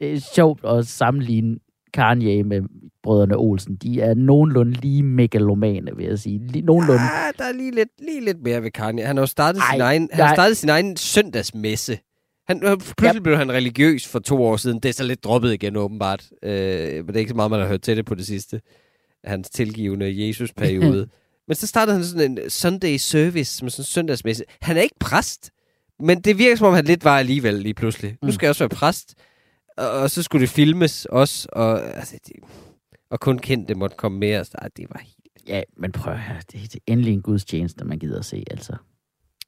det 0.00 0.12
er 0.12 0.20
sjovt 0.34 0.64
at 0.64 0.86
sammenligne 0.86 1.56
Kanye 1.94 2.42
med 2.44 2.62
brødrene 3.02 3.36
Olsen. 3.36 3.76
De 3.76 4.00
er 4.00 4.14
nogenlunde 4.14 4.72
lige 4.72 5.02
megalomane, 5.02 5.96
vil 5.96 6.06
jeg 6.06 6.18
sige. 6.18 6.38
Lige, 6.46 6.64
nogenlunde. 6.64 7.00
Ah, 7.00 7.32
der 7.38 7.44
er 7.44 7.52
lige 7.52 7.70
lidt, 7.70 7.88
lige 7.98 8.24
lidt 8.24 8.42
mere 8.42 8.62
ved 8.62 8.70
Kanye. 8.70 9.04
Han 9.04 9.16
har 9.16 9.22
jo 9.22 9.26
startet, 9.26 9.60
Ej, 9.60 9.72
sin 9.72 9.80
egen, 9.80 10.08
han 10.12 10.26
har 10.26 10.34
startet 10.34 10.56
sin 10.56 10.68
egen 10.68 10.96
søndagsmesse. 10.96 11.98
Han, 12.48 12.64
øh, 12.64 12.76
pludselig 12.76 13.14
Yep. 13.16 13.22
blev 13.22 13.36
han 13.36 13.52
religiøs 13.52 14.08
for 14.08 14.18
to 14.18 14.42
år 14.42 14.56
siden. 14.56 14.80
Det 14.80 14.88
er 14.88 14.92
så 14.92 15.04
lidt 15.04 15.24
droppet 15.24 15.52
igen, 15.52 15.76
åbenbart. 15.76 16.24
Øh, 16.42 16.50
men 16.94 17.06
det 17.06 17.14
er 17.16 17.20
ikke 17.20 17.28
så 17.28 17.36
meget, 17.36 17.50
man 17.50 17.60
har 17.60 17.66
hørt 17.68 17.82
til 17.82 17.96
det 17.96 18.04
på 18.06 18.14
det 18.14 18.26
sidste. 18.26 18.60
Hans 19.24 19.50
tilgivende 19.50 20.26
Jesus-periode. 20.26 21.08
men 21.48 21.54
så 21.54 21.66
startede 21.66 21.96
han 21.96 22.04
sådan 22.04 22.38
en 22.38 22.50
Sunday 22.50 22.96
service 22.96 23.64
med 23.64 23.70
sådan 23.70 23.82
en 23.82 23.86
søndagsmesse. 23.86 24.44
Han 24.62 24.76
er 24.76 24.80
ikke 24.80 24.98
præst, 25.00 25.50
men 26.00 26.20
det 26.20 26.38
virker 26.38 26.56
som 26.56 26.66
om, 26.66 26.74
han 26.74 26.84
lidt 26.84 27.04
var 27.04 27.18
alligevel 27.18 27.54
lige 27.54 27.74
pludselig. 27.74 28.10
Mm. 28.10 28.26
Nu 28.26 28.32
skal 28.32 28.46
jeg 28.46 28.50
også 28.50 28.64
være 28.64 28.76
præst. 28.76 29.14
Og, 29.76 29.90
og 29.90 30.10
så 30.10 30.22
skulle 30.22 30.42
det 30.42 30.50
filmes 30.50 31.04
også. 31.04 31.48
Og, 31.52 31.96
altså, 31.96 32.18
det, 32.26 32.36
og 33.10 33.20
kun 33.20 33.38
kendte 33.38 33.74
måtte 33.74 33.96
komme 33.96 34.18
med. 34.18 34.38
Og 34.40 34.46
så, 34.46 34.52
det 34.76 34.86
var 34.90 35.00
helt 35.00 35.18
Ja, 35.48 35.62
men 35.76 35.92
prøv 35.92 36.16
her. 36.16 36.40
Det, 36.40 36.52
det 36.52 36.74
er 36.74 36.92
endelig 36.92 37.12
en 37.12 37.22
gudstjeneste, 37.22 37.84
man 37.84 37.98
gider 37.98 38.18
at 38.18 38.24
se, 38.24 38.44
altså. 38.50 38.76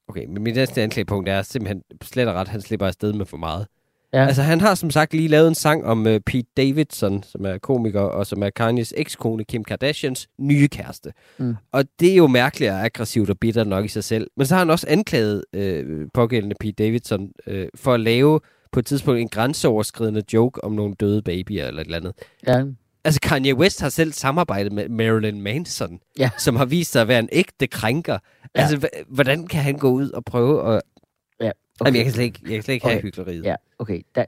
Okay, 0.09 0.25
men 0.25 0.43
mit 0.43 0.55
næste 0.55 0.83
anklagepunkt 0.83 1.29
er 1.29 1.43
simpelthen 1.43 1.83
slet 2.03 2.29
og 2.29 2.35
ret, 2.35 2.49
han 2.49 2.61
slipper 2.61 2.87
afsted 2.87 3.13
med 3.13 3.27
for 3.27 3.37
meget. 3.37 3.67
Ja. 4.13 4.27
Altså, 4.27 4.43
han 4.43 4.61
har 4.61 4.75
som 4.75 4.91
sagt 4.91 5.15
lige 5.15 5.29
lavet 5.29 5.49
en 5.49 5.55
sang 5.55 5.85
om 5.85 6.07
uh, 6.07 6.17
Pete 6.27 6.49
Davidson, 6.57 7.23
som 7.23 7.45
er 7.45 7.59
komiker, 7.59 8.01
og 8.01 8.27
som 8.27 8.43
er 8.43 8.51
Kanye's 8.61 8.93
ekskone 8.97 9.45
Kim 9.45 9.65
Kardashians 9.65 10.29
nye 10.39 10.69
kæreste. 10.69 11.13
Mm. 11.39 11.57
Og 11.73 11.85
det 12.01 12.13
er 12.13 12.17
jo 12.17 12.27
mærkeligt 12.27 12.71
og 12.73 12.85
aggressivt 12.85 13.31
og 13.31 13.39
bitter 13.39 13.65
nok 13.65 13.85
i 13.85 13.89
sig 13.89 14.05
selv. 14.05 14.27
Men 14.37 14.47
så 14.47 14.55
har 14.55 14.59
han 14.59 14.71
også 14.71 14.87
anklaget 14.89 15.45
øh, 15.53 16.09
pågældende 16.15 16.57
Pete 16.61 16.73
Davidson 16.85 17.31
øh, 17.47 17.69
for 17.75 17.95
at 17.95 18.01
lave 18.01 18.41
på 18.73 18.81
et 18.81 18.87
tidspunkt 18.87 19.21
en 19.21 19.29
grænseoverskridende 19.29 20.23
joke 20.33 20.65
om 20.65 20.73
nogle 20.73 20.95
døde 21.01 21.23
babyer 21.23 21.67
eller 21.67 21.81
et 21.81 21.85
eller 21.85 21.99
andet. 21.99 22.13
Ja, 22.47 22.65
Altså, 23.05 23.21
Kanye 23.21 23.55
West 23.55 23.81
har 23.81 23.89
selv 23.89 24.13
samarbejdet 24.13 24.73
med 24.73 24.89
Marilyn 24.89 25.41
Manson, 25.41 25.99
Ja. 26.19 26.31
som 26.39 26.57
har 26.57 26.65
vist 26.65 26.93
sig 26.93 27.03
at 27.03 27.09
være 27.09 27.19
en 27.19 27.29
ægte 27.33 27.67
krænker. 27.67 28.13
Ja. 28.57 28.61
Altså, 28.61 28.89
hvordan 29.09 29.47
kan 29.47 29.61
han 29.63 29.79
gå 29.79 29.91
ud 29.91 30.11
og 30.11 30.25
prøve 30.25 30.75
at... 30.77 30.83
Okay. 31.81 31.89
Jamen, 31.89 31.97
jeg 31.97 32.05
kan 32.05 32.13
slet 32.13 32.25
ikke, 32.25 32.41
jeg 32.43 32.51
kan 32.53 32.63
slet 32.63 32.75
ikke 32.75 32.87
have 32.87 32.97
Okay. 32.97 33.03
hyggeleriet. 33.03 33.45
ja 33.45 33.55
okay. 33.79 34.01
Der, 34.15 34.25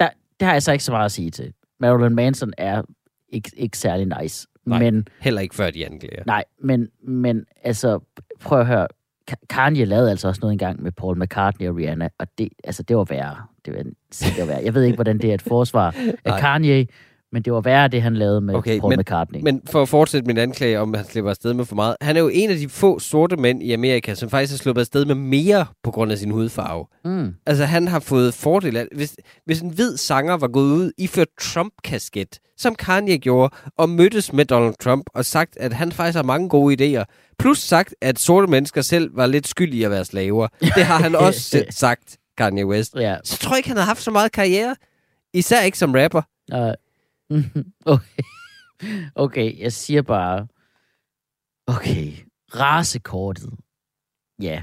der, 0.00 0.08
det 0.40 0.46
har 0.46 0.52
jeg 0.52 0.62
så 0.62 0.72
ikke 0.72 0.84
så 0.84 0.92
meget 0.92 1.04
at 1.04 1.12
sige 1.12 1.30
til. 1.30 1.52
Marilyn 1.80 2.14
Manson 2.14 2.52
er 2.58 2.82
ikke, 3.28 3.50
ikke 3.56 3.78
særlig 3.78 4.20
nice. 4.22 4.46
Nej. 4.66 4.78
Men, 4.78 5.08
Heller 5.20 5.40
ikke 5.40 5.54
før 5.54 5.70
de 5.70 5.86
anklager. 5.86 6.22
nej, 6.26 6.44
men, 6.60 6.88
men 7.04 7.44
altså, 7.62 7.98
prøv 8.40 8.60
at 8.60 8.66
høre. 8.66 8.88
Ka- 9.30 9.46
Kanye 9.50 9.84
lavede 9.84 10.10
altså 10.10 10.28
også 10.28 10.38
noget 10.42 10.52
engang 10.52 10.82
med 10.82 10.92
Paul 10.92 11.18
McCartney 11.22 11.68
og 11.68 11.76
Rihanna, 11.76 12.08
og 12.18 12.26
det, 12.38 12.48
altså, 12.64 12.82
det 12.82 12.96
var 12.96 13.04
værre. 13.04 13.36
Det 13.64 13.74
var, 13.76 13.82
det 13.82 14.34
var 14.38 14.46
værre. 14.46 14.62
Jeg 14.64 14.74
ved 14.74 14.82
ikke, 14.84 14.94
hvordan 14.96 15.18
det 15.18 15.30
er 15.30 15.34
et 15.34 15.42
forsvar 15.42 15.94
af. 16.24 16.40
Kanye, 16.40 16.86
men 17.32 17.42
det 17.42 17.52
var 17.52 17.60
værre, 17.60 17.88
det 17.88 18.02
han 18.02 18.16
lavede 18.16 18.40
med 18.40 18.54
Okay, 18.54 18.80
Paul 18.80 18.90
men- 18.92 18.98
McCartney. 19.00 19.40
Men 19.42 19.60
for 19.70 19.82
at 19.82 19.88
fortsætte 19.88 20.26
min 20.26 20.38
anklage 20.38 20.80
om, 20.80 20.94
at 20.94 21.00
han 21.00 21.08
slipper 21.08 21.30
afsted 21.30 21.54
med 21.54 21.64
for 21.64 21.74
meget. 21.74 21.96
Han 22.00 22.16
er 22.16 22.20
jo 22.20 22.28
en 22.32 22.50
af 22.50 22.56
de 22.56 22.68
få 22.68 22.98
sorte 22.98 23.36
mænd 23.36 23.62
i 23.62 23.72
Amerika, 23.72 24.14
som 24.14 24.30
faktisk 24.30 24.52
har 24.52 24.58
sluppet 24.58 24.80
afsted 24.80 25.04
med 25.04 25.14
mere 25.14 25.66
på 25.84 25.90
grund 25.90 26.12
af 26.12 26.18
sin 26.18 26.30
hudfarve. 26.30 26.86
mm. 27.04 27.34
Altså, 27.46 27.64
han 27.64 27.88
har 27.88 28.00
fået 28.00 28.34
fordel 28.34 28.76
af... 28.76 28.86
Hvis, 28.94 29.16
hvis 29.46 29.60
en 29.60 29.70
hvid 29.70 29.96
sanger 29.96 30.34
var 30.36 30.48
gået 30.48 30.72
ud 30.72 30.92
iført 30.98 31.28
Trump-kasket, 31.40 32.38
som 32.56 32.74
Kanye 32.74 33.18
gjorde, 33.18 33.54
og 33.78 33.88
mødtes 33.88 34.32
med 34.32 34.44
Donald 34.44 34.74
Trump 34.82 35.04
og 35.14 35.24
sagt, 35.24 35.56
at 35.56 35.72
han 35.72 35.92
faktisk 35.92 36.16
har 36.16 36.22
mange 36.22 36.48
gode 36.48 37.00
idéer, 37.00 37.04
plus 37.38 37.58
sagt, 37.58 37.94
at 38.00 38.18
sorte 38.18 38.46
mennesker 38.46 38.80
selv 38.82 39.16
var 39.16 39.26
lidt 39.26 39.48
skyld 39.48 39.74
i 39.74 39.82
at 39.82 39.90
være 39.90 40.04
slaver. 40.04 40.48
Det 40.60 40.84
har 40.84 40.98
han 40.98 41.14
også 41.14 41.40
selv 41.54 41.66
sagt, 41.70 42.16
Kanye 42.38 42.66
West. 42.66 42.94
Ja, 42.96 43.16
Så 43.24 43.38
tror 43.38 43.50
jeg 43.52 43.58
ikke, 43.58 43.68
han 43.68 43.76
har 43.76 43.84
haft 43.84 44.02
så 44.02 44.10
meget 44.10 44.32
karriere. 44.32 44.76
Især 45.34 45.62
ikke 45.62 45.78
som 45.78 45.92
rapper. 45.94 46.22
Uh, 46.54 46.58
okay. 47.84 48.22
okay, 49.14 49.58
jeg 49.58 49.72
siger 49.72 50.02
bare... 50.02 50.46
Okay, 51.66 52.12
rasekortet. 52.54 53.50
Ja, 54.40 54.62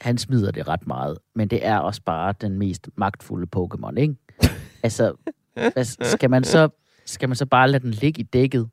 han 0.00 0.18
smider 0.18 0.50
det 0.50 0.68
ret 0.68 0.86
meget, 0.86 1.18
men 1.34 1.48
det 1.48 1.66
er 1.66 1.78
også 1.78 2.02
bare 2.02 2.34
den 2.40 2.58
mest 2.58 2.90
magtfulde 2.96 3.46
Pokémon, 3.56 3.96
ikke? 3.96 4.14
altså, 4.82 5.14
hvad, 5.54 5.84
skal, 5.84 6.30
man 6.30 6.44
så, 6.44 6.68
skal 7.04 7.28
man 7.28 7.36
så 7.36 7.46
bare 7.46 7.70
lade 7.70 7.82
den 7.82 7.90
ligge 7.90 8.20
i 8.20 8.22
dækket, 8.24 8.70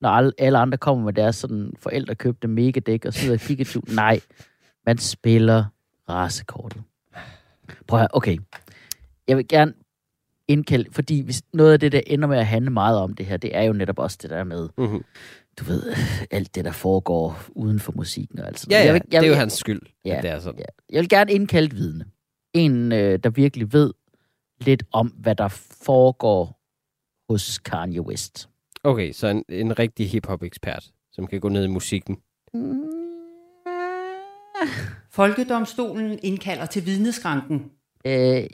når 0.00 0.32
alle, 0.38 0.58
andre 0.58 0.78
kommer 0.78 1.04
med 1.04 1.12
deres 1.12 1.36
sådan 1.36 1.72
forældrekøbte 1.78 2.48
mega-dæk 2.48 3.04
og 3.04 3.14
smider 3.14 3.38
Pikachu? 3.38 3.80
Nej, 3.88 4.20
man 4.86 4.98
spiller 4.98 5.64
rasekortet. 6.08 6.82
Prøv 7.86 8.00
at 8.00 8.08
okay. 8.12 8.38
Jeg 9.28 9.36
vil 9.36 9.48
gerne 9.48 9.74
indkaldt, 10.48 10.94
fordi 10.94 11.20
hvis 11.20 11.42
noget 11.52 11.72
af 11.72 11.80
det, 11.80 11.92
der 11.92 12.00
ender 12.06 12.28
med 12.28 12.38
at 12.38 12.46
handle 12.46 12.70
meget 12.70 12.98
om 12.98 13.14
det 13.14 13.26
her, 13.26 13.36
det 13.36 13.56
er 13.56 13.62
jo 13.62 13.72
netop 13.72 13.98
også 13.98 14.18
det 14.22 14.30
der 14.30 14.44
med, 14.44 14.68
Mm-hmm. 14.78 15.04
du 15.58 15.64
ved, 15.64 15.82
alt 16.30 16.54
det, 16.54 16.64
der 16.64 16.72
foregår 16.72 17.38
uden 17.48 17.80
for 17.80 17.92
musikken 17.96 18.38
og 18.38 18.46
alt 18.46 18.58
sådan 18.60 18.70
Ja, 18.72 18.78
ja, 18.78 18.84
jeg 18.84 18.94
vil, 18.94 19.02
jeg, 19.12 19.20
det 19.20 19.26
er 19.26 19.30
jo 19.30 19.36
hans 19.38 19.52
skyld, 19.52 19.80
Ja, 20.04 20.16
at 20.16 20.22
det 20.22 20.30
er 20.30 20.38
sådan. 20.38 20.58
Ja. 20.60 20.64
Jeg 20.94 21.00
vil 21.00 21.08
gerne 21.08 21.32
indkalde 21.32 21.66
et 21.66 21.76
vidne. 21.76 22.04
En, 22.54 22.92
øh, 22.92 23.18
der 23.22 23.30
virkelig 23.30 23.72
ved 23.72 23.92
lidt 24.60 24.82
om, 24.92 25.06
hvad 25.06 25.34
der 25.34 25.48
foregår 25.82 26.60
hos 27.32 27.58
Kanye 27.58 28.00
West. 28.02 28.48
Okay, 28.84 29.12
så 29.12 29.26
en, 29.26 29.44
en 29.48 29.78
rigtig 29.78 30.10
hip-hop-ekspert, 30.10 30.90
som 31.12 31.26
kan 31.26 31.40
gå 31.40 31.48
ned 31.48 31.64
i 31.64 31.68
musikken. 31.68 32.16
Folkedomstolen 35.10 36.18
indkalder 36.22 36.66
til 36.66 36.86
vidneskranken. 36.86 37.70
Øh, 38.06 38.44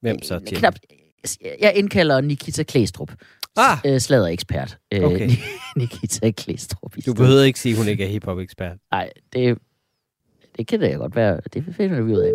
Hvem 0.00 0.22
så 0.22 0.38
til? 0.38 0.58
knap, 0.58 0.74
jeg 1.60 1.72
indkalder 1.76 2.20
Nikita 2.20 2.62
Klæstrup, 2.62 3.12
Ah, 3.56 3.78
øh, 3.86 4.00
sladderekspert. 4.00 4.78
Øh, 4.92 5.02
Okay. 5.04 5.30
Nikita 5.76 6.30
Klæstrup. 6.30 6.94
du 7.06 7.14
behøver 7.14 7.42
ikke 7.42 7.60
sige, 7.60 7.72
at 7.72 7.78
hun 7.78 7.88
ikke 7.88 8.04
er 8.04 8.08
hip-hop-ekspert. 8.08 8.76
Nej, 8.90 9.10
det, 9.32 9.58
det 10.56 10.66
kan 10.66 10.80
det 10.80 10.90
da 10.90 10.94
godt 10.96 11.16
være. 11.16 11.40
Det 11.54 11.64
finder 11.76 12.00
vi 12.02 12.12
ud 12.12 12.18
af. 12.20 12.32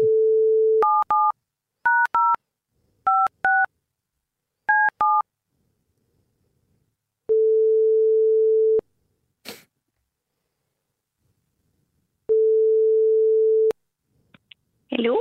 Hallo? 14.92 15.16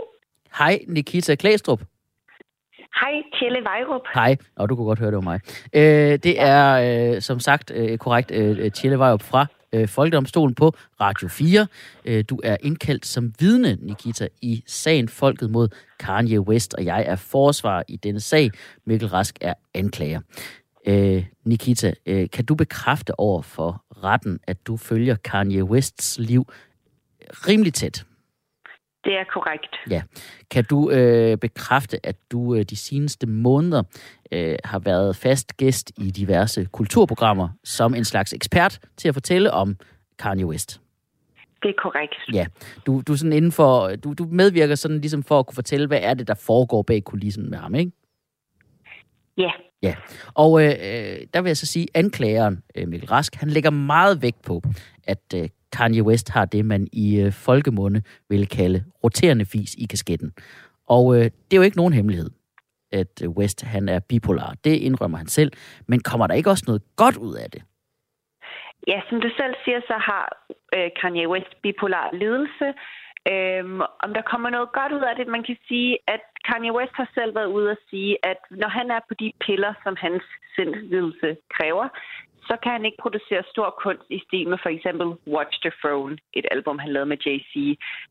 Hej, 0.59 0.85
Nikita 0.89 1.35
Klæstrup. 1.35 1.81
Hej, 3.39 3.45
Tjelle 3.45 3.65
Vejrup. 3.65 4.03
Hej, 4.15 4.37
og 4.57 4.69
du 4.69 4.77
kunne 4.77 4.87
godt 4.87 4.99
høre, 4.99 5.11
det 5.11 5.17
var 5.17 5.21
mig. 5.21 5.41
Øh, 5.73 6.19
det 6.19 6.41
er, 6.41 7.15
øh, 7.15 7.23
som 7.23 7.41
sagt, 7.41 7.71
øh, 7.75 7.99
korrekt, 7.99 8.31
øh, 8.31 8.71
Tjelle 8.73 8.99
Vejrup 8.99 9.23
fra 9.23 9.47
øh, 9.73 9.89
Folkedomstolen 9.89 10.55
på 10.55 10.75
Radio 11.01 11.29
4. 11.29 11.67
Øh, 12.05 12.25
du 12.31 12.41
er 12.45 12.57
indkaldt 12.63 13.07
som 13.07 13.33
vidne, 13.39 13.79
Nikita, 13.81 14.29
i 14.43 14.63
sagen 14.67 15.09
Folket 15.09 15.51
mod 15.51 15.69
Kanye 15.99 16.41
West, 16.41 16.75
og 16.75 16.85
jeg 16.85 17.05
er 17.07 17.17
forsvar 17.17 17.85
i 17.89 17.97
denne 17.97 18.21
sag. 18.21 18.51
Mikkel 18.87 19.09
Rask 19.09 19.39
er 19.41 19.55
anklager. 19.75 20.21
Øh, 20.87 21.25
Nikita, 21.45 21.93
øh, 22.07 22.31
kan 22.31 22.45
du 22.45 22.55
bekræfte 22.55 23.21
over 23.21 23.43
for 23.43 23.85
retten, 24.05 24.41
at 24.47 24.67
du 24.67 24.77
følger 24.77 25.15
Kanye 25.15 25.65
Wests 25.65 26.19
liv 26.19 26.47
rimelig 27.31 27.75
tæt? 27.75 28.05
Det 29.05 29.13
er 29.13 29.25
korrekt. 29.33 29.77
Ja. 29.91 30.03
Kan 30.51 30.65
du 30.65 30.91
øh, 30.91 31.37
bekræfte, 31.39 32.07
at 32.07 32.17
du 32.33 32.55
øh, 32.55 32.63
de 32.63 32.77
seneste 32.77 33.27
måneder 33.27 33.83
øh, 34.33 34.57
har 34.65 34.79
været 34.79 35.17
fast 35.17 35.57
gæst 35.57 35.93
i 35.99 36.11
diverse 36.11 36.65
kulturprogrammer 36.73 37.49
som 37.65 37.95
en 37.95 38.05
slags 38.05 38.33
ekspert 38.33 38.81
til 38.97 39.09
at 39.09 39.15
fortælle 39.15 39.51
om 39.51 39.77
Kanye 40.19 40.47
West? 40.47 40.81
Det 41.63 41.69
er 41.69 41.83
korrekt. 41.83 42.15
Ja. 42.33 42.47
Du, 42.87 43.03
du, 43.07 43.17
sådan 43.17 43.33
inden 43.33 43.53
for, 43.53 43.89
du, 43.97 44.15
du 44.15 44.27
medvirker 44.31 44.75
sådan 44.75 45.01
ligesom 45.01 45.23
for 45.23 45.39
at 45.39 45.47
kunne 45.47 45.55
fortælle, 45.55 45.87
hvad 45.87 46.01
er 46.03 46.15
det, 46.15 46.29
der 46.29 46.35
foregår 46.35 46.83
bag 46.83 47.05
kulissen 47.05 47.51
med 47.51 47.59
ham, 47.59 47.75
ikke? 47.75 47.93
Ja. 49.37 49.51
Ja, 49.83 49.95
og 50.35 50.65
øh, 50.65 50.69
øh, 50.69 51.19
der 51.35 51.41
vil 51.41 51.49
jeg 51.49 51.57
så 51.57 51.67
sige, 51.67 51.87
at 51.95 52.05
anklageren, 52.05 52.63
øh, 52.75 52.89
Mikkel 52.89 53.09
Rask, 53.09 53.35
han 53.35 53.51
lægger 53.51 53.71
meget 53.71 54.23
vægt 54.23 54.43
på, 54.43 54.63
at 55.05 55.35
øh, 55.35 55.49
Kanye 55.77 56.03
West 56.03 56.31
har 56.31 56.45
det, 56.45 56.65
man 56.65 56.89
i 56.93 57.21
øh, 57.21 57.33
folkemunde 57.33 58.03
vil 58.29 58.49
kalde 58.49 58.85
roterende 59.05 59.45
fis 59.45 59.75
i 59.75 59.87
kasketten. 59.91 60.33
Og 60.89 61.17
øh, 61.17 61.25
det 61.25 61.53
er 61.53 61.57
jo 61.57 61.63
ikke 61.63 61.77
nogen 61.77 61.93
hemmelighed, 61.93 62.31
at 62.93 63.23
øh, 63.25 63.31
West 63.31 63.65
han 63.65 63.89
er 63.89 64.01
bipolar. 64.09 64.55
Det 64.65 64.77
indrømmer 64.77 65.19
han 65.19 65.27
selv. 65.27 65.53
Men 65.87 66.01
kommer 66.01 66.27
der 66.27 66.35
ikke 66.35 66.51
også 66.51 66.65
noget 66.67 66.83
godt 66.97 67.17
ud 67.17 67.35
af 67.35 67.51
det? 67.51 67.63
Ja, 68.87 69.01
som 69.09 69.21
du 69.21 69.29
selv 69.37 69.55
siger, 69.65 69.81
så 69.81 69.97
har 70.09 70.25
øh, 70.77 70.91
Kanye 71.01 71.29
West 71.29 71.53
bipolar 71.63 72.11
lidelse. 72.13 72.67
Øhm, 73.33 73.81
om 74.05 74.11
der 74.17 74.23
kommer 74.31 74.51
noget 74.51 74.71
godt 74.73 74.93
ud 74.93 75.05
af 75.11 75.15
det, 75.17 75.27
man 75.27 75.45
kan 75.49 75.57
sige, 75.69 75.99
at 76.15 76.23
Kanye 76.49 76.73
West 76.79 76.95
har 77.01 77.09
selv 77.15 77.35
været 77.35 77.51
ude 77.57 77.71
at 77.71 77.83
sige, 77.91 78.17
at 78.31 78.41
når 78.51 78.69
han 78.69 78.91
er 78.91 79.01
på 79.09 79.15
de 79.15 79.33
piller, 79.45 79.73
som 79.85 79.97
hans 80.05 80.23
sindslidelse 80.55 81.37
kræver, 81.57 81.89
så 82.49 82.55
kan 82.63 82.73
han 82.77 82.85
ikke 82.85 83.03
producere 83.05 83.43
stor 83.53 83.69
kunst 83.85 84.07
i 84.17 84.19
stil 84.27 84.49
med 84.49 84.59
for 84.65 84.71
eksempel 84.77 85.07
Watch 85.35 85.57
the 85.65 85.73
Throne, 85.83 86.15
et 86.39 86.47
album, 86.55 86.79
han 86.85 86.93
lavede 86.93 87.09
med 87.13 87.19
Jay-Z. 87.27 87.55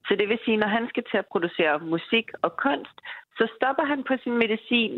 Så 0.07 0.11
det 0.19 0.29
vil 0.29 0.39
sige, 0.45 0.57
når 0.63 0.67
han 0.77 0.85
skal 0.91 1.03
til 1.11 1.17
at 1.23 1.29
producere 1.33 1.79
musik 1.93 2.27
og 2.45 2.51
kunst, 2.65 2.97
så 3.37 3.45
stopper 3.57 3.85
han 3.91 3.99
på 4.09 4.13
sin 4.23 4.35
medicin. 4.43 4.93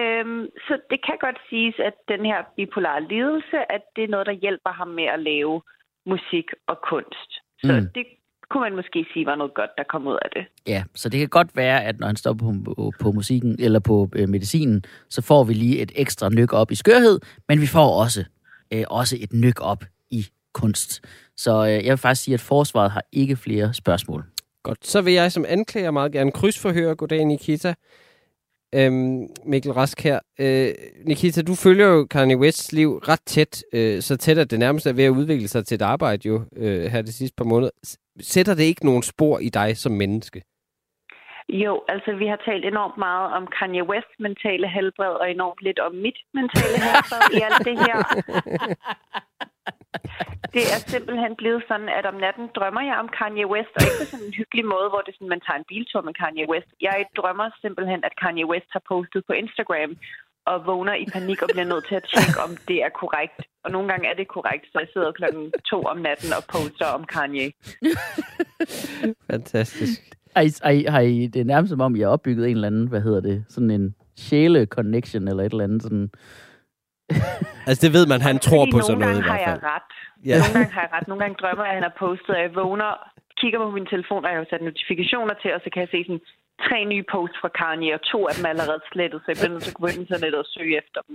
Øhm, 0.00 0.42
så 0.66 0.74
det 0.90 0.98
kan 1.06 1.16
godt 1.26 1.38
siges, 1.50 1.74
at 1.88 1.96
den 2.12 2.22
her 2.30 2.38
bipolare 2.56 3.02
lidelse, 3.12 3.58
at 3.76 3.82
det 3.96 4.04
er 4.04 4.08
noget, 4.14 4.26
der 4.26 4.32
hjælper 4.44 4.72
ham 4.80 4.88
med 4.88 5.04
at 5.04 5.20
lave 5.30 5.62
musik 6.12 6.48
og 6.66 6.76
kunst. 6.90 7.30
Så 7.64 7.72
Mm. 7.72 7.88
det 7.94 8.06
kunne 8.50 8.60
man 8.60 8.76
måske 8.76 9.06
sige 9.12 9.26
var 9.26 9.34
noget 9.34 9.54
godt, 9.54 9.70
der 9.78 9.84
kom 9.84 10.06
ud 10.06 10.18
af 10.22 10.30
det. 10.36 10.44
Ja, 10.66 10.84
så 10.94 11.08
det 11.08 11.18
kan 11.20 11.28
godt 11.28 11.56
være, 11.56 11.84
at 11.84 11.98
når 12.00 12.06
han 12.06 12.16
står 12.16 12.32
på, 12.32 12.54
på, 12.64 12.92
på 13.02 13.12
musikken 13.12 13.56
eller 13.58 13.80
på 13.80 14.08
øh, 14.16 14.28
medicinen, 14.28 14.82
så 15.08 15.22
får 15.22 15.44
vi 15.44 15.52
lige 15.52 15.78
et 15.82 15.92
ekstra 15.96 16.28
nyk 16.28 16.52
op 16.52 16.70
i 16.70 16.74
skørhed, 16.74 17.20
men 17.48 17.60
vi 17.60 17.66
får 17.66 18.00
også, 18.02 18.24
øh, 18.72 18.84
også 18.90 19.16
et 19.20 19.32
nyk 19.32 19.60
op 19.60 19.84
i 20.10 20.26
kunst. 20.54 21.04
Så 21.36 21.66
øh, 21.66 21.70
jeg 21.70 21.90
vil 21.90 21.98
faktisk 21.98 22.24
sige, 22.24 22.34
at 22.34 22.40
forsvaret 22.40 22.90
har 22.90 23.04
ikke 23.12 23.36
flere 23.36 23.74
spørgsmål. 23.74 24.24
Godt, 24.62 24.86
så 24.86 25.00
vil 25.00 25.12
jeg 25.12 25.32
som 25.32 25.44
anklager 25.48 25.90
meget 25.90 26.12
gerne 26.12 26.32
krydsforhøre. 26.32 26.94
Goddag, 26.94 27.24
Nikita. 27.24 27.74
Øhm, 28.74 29.26
Mikkel 29.44 29.72
Rask 29.72 30.00
her. 30.00 30.18
Øh, 30.38 30.74
Nikita, 31.04 31.42
du 31.42 31.54
følger 31.54 31.86
jo 31.86 32.04
Kanye 32.04 32.36
Wests 32.36 32.72
liv 32.72 32.96
ret 32.98 33.20
tæt, 33.26 33.64
øh, 33.72 34.02
så 34.02 34.16
tæt 34.16 34.38
at 34.38 34.50
det 34.50 34.58
nærmest 34.58 34.86
er 34.86 34.92
ved 34.92 35.04
at 35.04 35.10
udvikle 35.10 35.48
sig 35.48 35.66
til 35.66 35.74
et 35.74 35.82
arbejde 35.82 36.28
jo 36.28 36.42
øh, 36.56 36.84
her 36.84 37.02
de 37.02 37.12
sidste 37.12 37.34
par 37.36 37.44
måneder. 37.44 37.70
Sætter 38.20 38.54
det 38.54 38.64
ikke 38.64 38.84
nogen 38.84 39.02
spor 39.02 39.38
i 39.38 39.48
dig 39.48 39.76
som 39.76 39.92
menneske? 39.92 40.42
Jo, 41.48 41.82
altså 41.88 42.12
vi 42.12 42.26
har 42.26 42.36
talt 42.36 42.64
enormt 42.64 42.96
meget 42.96 43.32
om 43.32 43.46
Kanye 43.46 43.84
West 43.84 44.12
mentale 44.18 44.68
helbred, 44.68 45.14
og 45.20 45.30
enormt 45.30 45.62
lidt 45.62 45.78
om 45.78 45.92
mit 45.94 46.18
mentale 46.34 46.78
helbred 46.86 47.22
i 47.38 47.40
alt 47.46 47.64
det 47.68 47.78
her. 47.86 47.98
Det 50.56 50.64
er 50.74 50.80
simpelthen 50.94 51.36
blevet 51.36 51.62
sådan, 51.68 51.88
at 51.98 52.06
om 52.06 52.14
natten 52.14 52.46
drømmer 52.56 52.82
jeg 52.88 52.96
om 53.02 53.08
Kanye 53.18 53.46
West, 53.52 53.72
og 53.76 53.82
ikke 53.82 54.00
på 54.00 54.06
sådan 54.10 54.26
en 54.26 54.38
hyggelig 54.40 54.66
måde, 54.74 54.88
hvor 54.90 55.00
det 55.02 55.10
er 55.12 55.16
sådan, 55.16 55.34
man 55.34 55.44
tager 55.46 55.58
en 55.58 55.70
biltur 55.70 56.00
med 56.08 56.14
Kanye 56.20 56.46
West. 56.52 56.70
Jeg 56.88 56.98
drømmer 57.18 57.48
simpelthen, 57.64 58.00
at 58.08 58.18
Kanye 58.22 58.46
West 58.52 58.68
har 58.76 58.82
postet 58.92 59.22
på 59.28 59.32
Instagram, 59.42 59.90
og 60.50 60.66
vågner 60.66 60.94
i 60.94 61.06
panik 61.12 61.42
og 61.42 61.48
bliver 61.52 61.70
nødt 61.72 61.86
til 61.88 61.94
at 62.00 62.06
tjekke, 62.12 62.38
om 62.46 62.52
det 62.68 62.78
er 62.86 62.90
korrekt. 63.00 63.40
Og 63.64 63.70
nogle 63.70 63.88
gange 63.90 64.08
er 64.10 64.14
det 64.14 64.28
korrekt, 64.28 64.64
så 64.72 64.78
jeg 64.78 64.88
sidder 64.92 65.12
klokken 65.12 65.52
to 65.70 65.78
om 65.92 65.98
natten 66.06 66.30
og 66.38 66.42
poster 66.52 66.88
om 66.96 67.04
Kanye. 67.04 67.48
Fantastisk. 69.30 70.15
Har 70.36 70.42
I, 70.42 70.50
har, 70.62 70.70
I, 70.70 70.84
har 70.94 71.00
I, 71.00 71.26
det 71.26 71.40
er 71.40 71.44
nærmest 71.54 71.70
som 71.70 71.80
om, 71.80 71.96
I 71.96 72.00
har 72.00 72.08
opbygget 72.16 72.44
en 72.50 72.56
eller 72.56 72.70
anden, 72.72 72.86
hvad 72.92 73.02
hedder 73.06 73.20
det, 73.20 73.44
sådan 73.48 73.70
en 73.70 73.94
sjæle-connection 74.24 75.24
eller 75.30 75.42
et 75.42 75.52
eller 75.54 75.64
andet 75.68 75.82
sådan... 75.82 76.08
Altså 77.68 77.80
det 77.86 77.92
ved 77.96 78.04
man, 78.12 78.20
han 78.28 78.36
tror 78.46 78.62
Fordi 78.62 78.72
på 78.74 78.80
sådan 78.80 78.98
nogle 78.98 79.04
noget 79.04 79.24
i 79.24 79.28
gange 79.28 79.44
hvert 79.44 79.46
har 79.46 79.50
fald. 79.50 79.60
jeg 79.64 79.74
ret. 79.76 79.92
Ja. 80.30 80.38
Nogle 80.42 80.54
gange 80.58 80.72
har 80.76 80.82
jeg 80.86 80.92
ret. 80.96 81.06
Nogle 81.10 81.20
gange 81.22 81.36
drømmer 81.42 81.64
jeg, 81.64 81.72
at 81.72 81.78
han 81.78 81.86
har 81.88 81.94
postet, 82.04 82.32
og 82.36 82.42
jeg 82.44 82.50
vågner, 82.62 82.90
kigger 83.40 83.58
på 83.64 83.70
min 83.78 83.86
telefon, 83.94 84.20
og 84.24 84.30
jeg 84.32 84.38
har 84.42 84.48
sat 84.52 84.62
notifikationer 84.70 85.34
til, 85.42 85.50
og 85.56 85.60
så 85.64 85.68
kan 85.72 85.80
jeg 85.84 85.90
se 85.94 86.00
sådan 86.08 86.22
tre 86.66 86.78
nye 86.92 87.04
posts 87.14 87.36
fra 87.42 87.50
Kanye, 87.60 87.92
og 87.98 88.02
to 88.12 88.18
af 88.28 88.32
dem 88.36 88.44
er 88.48 88.52
allerede 88.54 88.82
slettet, 88.92 89.18
så 89.22 89.28
jeg 89.32 89.38
bliver 89.40 89.52
nødt 89.54 89.62
til 89.64 89.72
at 89.72 89.76
gå 89.78 89.82
på 89.86 89.92
internettet 90.02 90.38
og 90.44 90.48
søge 90.54 90.74
efter 90.82 91.00
dem. 91.06 91.14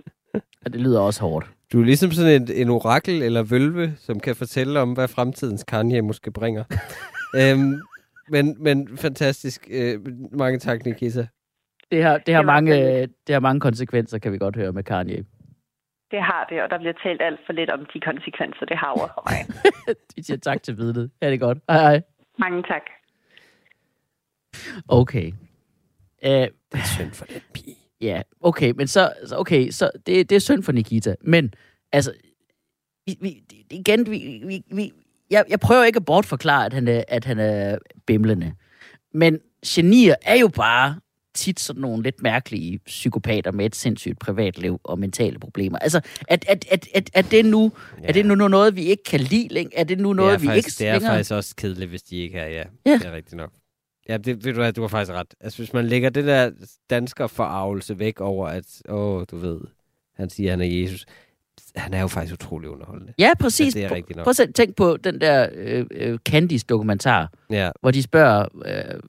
Og 0.64 0.68
det 0.74 0.80
lyder 0.86 1.02
også 1.10 1.22
hårdt. 1.28 1.46
Du 1.72 1.76
er 1.82 1.86
ligesom 1.92 2.10
sådan 2.18 2.34
en, 2.40 2.46
en 2.62 2.70
orakel 2.78 3.18
eller 3.28 3.44
vølve, 3.54 3.86
som 4.08 4.16
kan 4.26 4.36
fortælle 4.44 4.74
om, 4.84 4.90
hvad 4.98 5.08
fremtidens 5.18 5.64
Kanye 5.72 6.02
måske 6.12 6.30
bringer. 6.40 6.64
øhm, 7.40 7.74
men, 8.30 8.64
men 8.64 8.98
fantastisk. 8.98 9.68
Øh, 9.72 10.00
mange 10.32 10.60
tak, 10.60 10.86
Nikita. 10.86 11.28
Det 11.92 12.04
har, 12.04 12.18
det, 12.18 12.34
har 12.34 12.42
Det 12.42 12.46
mange, 12.46 12.72
fedt. 12.74 13.12
det 13.28 13.34
har 13.34 13.40
mange 13.40 13.60
konsekvenser, 13.60 14.18
kan 14.20 14.32
vi 14.32 14.38
godt 14.38 14.56
høre 14.56 14.72
med 14.72 14.84
Kanye. 14.84 15.26
Det 16.12 16.22
har 16.24 16.48
det, 16.50 16.62
og 16.64 16.70
der 16.70 16.78
bliver 16.78 16.94
talt 17.04 17.22
alt 17.22 17.40
for 17.46 17.54
lidt 17.54 17.70
om 17.70 17.80
de 17.94 18.00
konsekvenser, 18.00 18.66
det 18.66 18.78
har 18.78 18.88
over 18.88 19.08
for 19.08 19.30
mig. 19.30 19.96
De 20.16 20.24
siger 20.24 20.38
tak 20.38 20.64
til 20.64 20.78
vidnet. 20.78 21.12
Ja, 21.22 21.28
det 21.28 21.34
er 21.34 21.38
godt. 21.40 21.58
Hej, 21.70 21.80
hej. 21.82 22.02
Mange 22.40 22.64
tak. 22.64 22.82
Okay. 24.88 25.32
Uh, 25.32 26.30
Det 26.30 26.52
er 26.74 26.86
synd 26.98 27.12
for 27.12 27.26
den 27.26 27.42
pige. 27.54 27.76
ja, 28.02 28.22
okay, 28.42 28.72
men 28.78 28.88
så, 28.88 29.14
okay, 29.38 29.70
så 29.70 29.92
det, 30.06 30.30
det 30.30 30.36
er 30.36 30.40
synd 30.40 30.64
for 30.64 30.72
Nikita. 30.72 31.16
Men, 31.22 31.54
altså, 31.92 32.14
vi, 33.06 33.16
vi, 33.22 33.44
igen, 33.72 34.06
vi, 34.12 34.42
vi, 34.48 34.64
vi, 34.76 34.92
jeg, 35.32 35.46
jeg 35.50 35.60
prøver 35.60 35.84
ikke 35.84 35.98
at 35.98 36.06
bortforklare, 36.06 36.66
at 36.66 36.74
han 36.74 36.88
er, 36.88 37.04
at 37.08 37.26
han 37.26 37.40
er 37.40 37.78
bimlende. 38.08 38.54
Men 39.14 39.40
genier 39.68 40.16
er 40.22 40.36
jo 40.36 40.48
bare 40.48 40.96
tit 41.36 41.60
sådan 41.60 41.82
nogle 41.82 42.04
lidt 42.04 42.22
mærkelige 42.24 42.80
psykopater 42.86 43.52
med 43.52 43.66
et 43.66 43.76
sindssygt 43.76 44.20
privatliv 44.20 44.80
og 44.84 45.00
mentale 45.00 45.40
problemer. 45.40 45.78
Altså, 45.80 46.02
at, 46.28 46.46
at, 46.48 46.66
at, 46.72 46.88
at, 46.96 47.10
at 47.14 47.32
det 47.32 47.46
nu, 47.46 47.72
ja. 48.02 48.08
er 48.08 48.12
det 48.14 48.26
nu 48.26 48.36
noget, 48.36 48.76
vi 48.76 48.82
ikke 48.84 49.04
kan 49.04 49.20
lide? 49.20 49.48
læng- 49.54 49.72
Er 49.76 49.84
det 49.84 50.00
nu 50.00 50.14
noget, 50.14 50.34
det 50.34 50.42
vi 50.42 50.48
faktisk, 50.48 50.68
ikke 50.68 50.80
det 50.80 50.88
er 50.88 50.94
længere- 50.94 51.12
faktisk 51.12 51.32
også 51.32 51.56
kedeligt, 51.56 51.90
hvis 51.90 52.04
de 52.04 52.18
ikke 52.18 52.38
er, 52.38 52.48
ja. 52.48 52.64
Ja. 52.86 52.92
Det 52.94 53.06
er 53.06 53.12
rigtigt 53.12 53.36
nok. 53.36 53.52
Ja, 54.10 54.18
det 54.18 54.46
ved 54.46 54.54
du 54.54 54.60
hvad, 54.60 54.74
du 54.74 54.82
har 54.82 54.88
faktisk 54.88 55.12
ret. 55.14 55.34
Altså, 55.42 55.58
hvis 55.60 55.74
man 55.74 55.86
lægger 55.88 56.10
det 56.10 56.26
der 56.26 56.52
dansker 56.90 57.28
forarvelse 57.28 58.00
væk 58.00 58.20
over, 58.22 58.48
at, 58.48 58.66
åh, 58.90 59.26
du 59.32 59.38
ved, 59.38 59.60
han 60.16 60.30
siger, 60.30 60.50
han 60.52 60.62
er 60.62 60.66
Jesus. 60.66 61.06
Han 61.76 61.94
er 61.94 62.02
jo 62.02 62.08
faktisk 62.08 62.34
utrolig 62.34 62.70
underholdende. 62.70 63.14
Ja, 63.20 63.32
præcis. 63.40 63.76
Ja, 63.76 63.80
det 63.80 63.86
er 63.86 63.90
Prøv- 63.90 63.96
rigtigt 63.96 64.18
nok. 64.18 64.24
Prøv 64.24 64.34
at 64.48 64.56
tænke 64.56 64.74
på 64.76 64.98
den 64.98 65.22
der 65.22 65.48
øh, 65.54 65.86
øh, 65.92 66.20
Candice-dokumentar, 66.30 67.32
Ja, 67.50 67.72
hvor 67.82 67.92
de 67.92 68.04
spørger, 68.04 68.46
øh, 68.66 69.00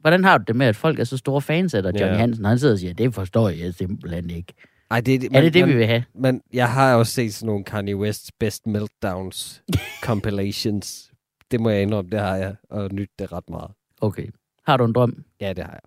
hvordan 0.00 0.24
har 0.24 0.38
du 0.38 0.44
det 0.48 0.56
med, 0.56 0.66
at 0.66 0.76
folk 0.76 0.98
er 0.98 1.04
så 1.04 1.16
store 1.16 1.42
fans 1.42 1.74
af 1.74 1.82
dig, 1.82 2.00
Johnny 2.00 2.14
Ja. 2.14 2.20
Hansen? 2.20 2.44
Og 2.44 2.48
han 2.50 2.58
sidder 2.58 2.74
og 2.74 2.78
siger, 2.78 2.94
det 2.94 3.14
forstår 3.14 3.48
jeg 3.48 3.74
simpelthen 3.74 4.30
ikke. 4.30 4.52
Ej, 4.90 5.00
det, 5.00 5.24
er 5.34 5.40
det 5.40 5.54
det, 5.54 5.66
vi 5.68 5.76
vil 5.76 5.86
have? 5.86 6.04
Men 6.14 6.42
jeg 6.52 6.72
har 6.72 6.94
også 6.94 7.12
set 7.12 7.34
sådan 7.34 7.46
nogle 7.46 7.64
Kanye 7.64 7.96
West 7.96 8.30
Best 8.38 8.66
Meltdowns 8.66 9.62
compilations. 10.04 11.10
Det 11.50 11.60
må 11.60 11.70
jeg 11.70 11.82
indrømme, 11.82 12.10
det 12.10 12.20
har 12.20 12.36
jeg, 12.36 12.54
og 12.70 12.88
nyt 12.92 13.10
det 13.18 13.32
ret 13.32 13.50
meget. 13.50 13.70
Okay. 14.00 14.26
Har 14.66 14.76
du 14.76 14.84
en 14.84 14.92
drøm? 14.92 15.24
Ja, 15.40 15.48
det 15.52 15.64
har 15.64 15.72
jeg. 15.72 15.80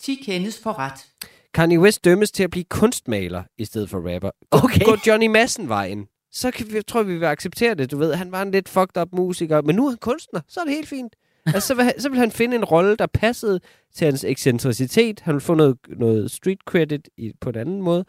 10 0.00 0.14
kendes 0.14 0.60
for 0.62 0.78
ret. 0.78 1.06
Kanye 1.54 1.80
West 1.80 2.04
dømmes 2.04 2.30
til 2.30 2.42
at 2.42 2.50
blive 2.50 2.64
kunstmaler 2.64 3.42
i 3.58 3.64
stedet 3.64 3.90
for 3.90 4.14
rapper. 4.14 4.30
Okay. 4.50 4.84
gå 4.84 4.96
Johnny 5.06 5.26
Madsen-vejen. 5.26 6.08
Så 6.30 6.50
kan 6.50 6.66
vi, 6.72 6.82
tror 6.82 7.00
jeg, 7.00 7.08
vi 7.08 7.18
vil 7.18 7.26
acceptere 7.26 7.74
det. 7.74 7.90
Du 7.90 7.98
ved, 7.98 8.14
han 8.14 8.32
var 8.32 8.42
en 8.42 8.50
lidt 8.50 8.68
fucked 8.68 9.02
up 9.02 9.08
musiker, 9.12 9.62
men 9.62 9.76
nu 9.76 9.86
er 9.86 9.90
han 9.90 9.98
kunstner. 9.98 10.40
Så 10.48 10.60
er 10.60 10.64
det 10.64 10.74
helt 10.74 10.88
fint. 10.88 11.16
Altså, 11.46 11.66
så, 11.66 11.74
vil 11.74 11.84
han, 11.84 12.00
så 12.00 12.08
vil 12.08 12.18
han 12.18 12.30
finde 12.30 12.56
en 12.56 12.64
rolle, 12.64 12.96
der 12.96 13.06
passede 13.06 13.60
til 13.94 14.04
hans 14.04 14.24
ekscentricitet. 14.24 15.20
Han 15.20 15.34
vil 15.34 15.40
få 15.40 15.54
noget, 15.54 15.76
noget 15.88 16.30
street 16.30 16.58
credit 16.66 17.08
i, 17.16 17.32
på 17.40 17.48
en 17.48 17.56
anden 17.56 17.82
måde. 17.82 18.04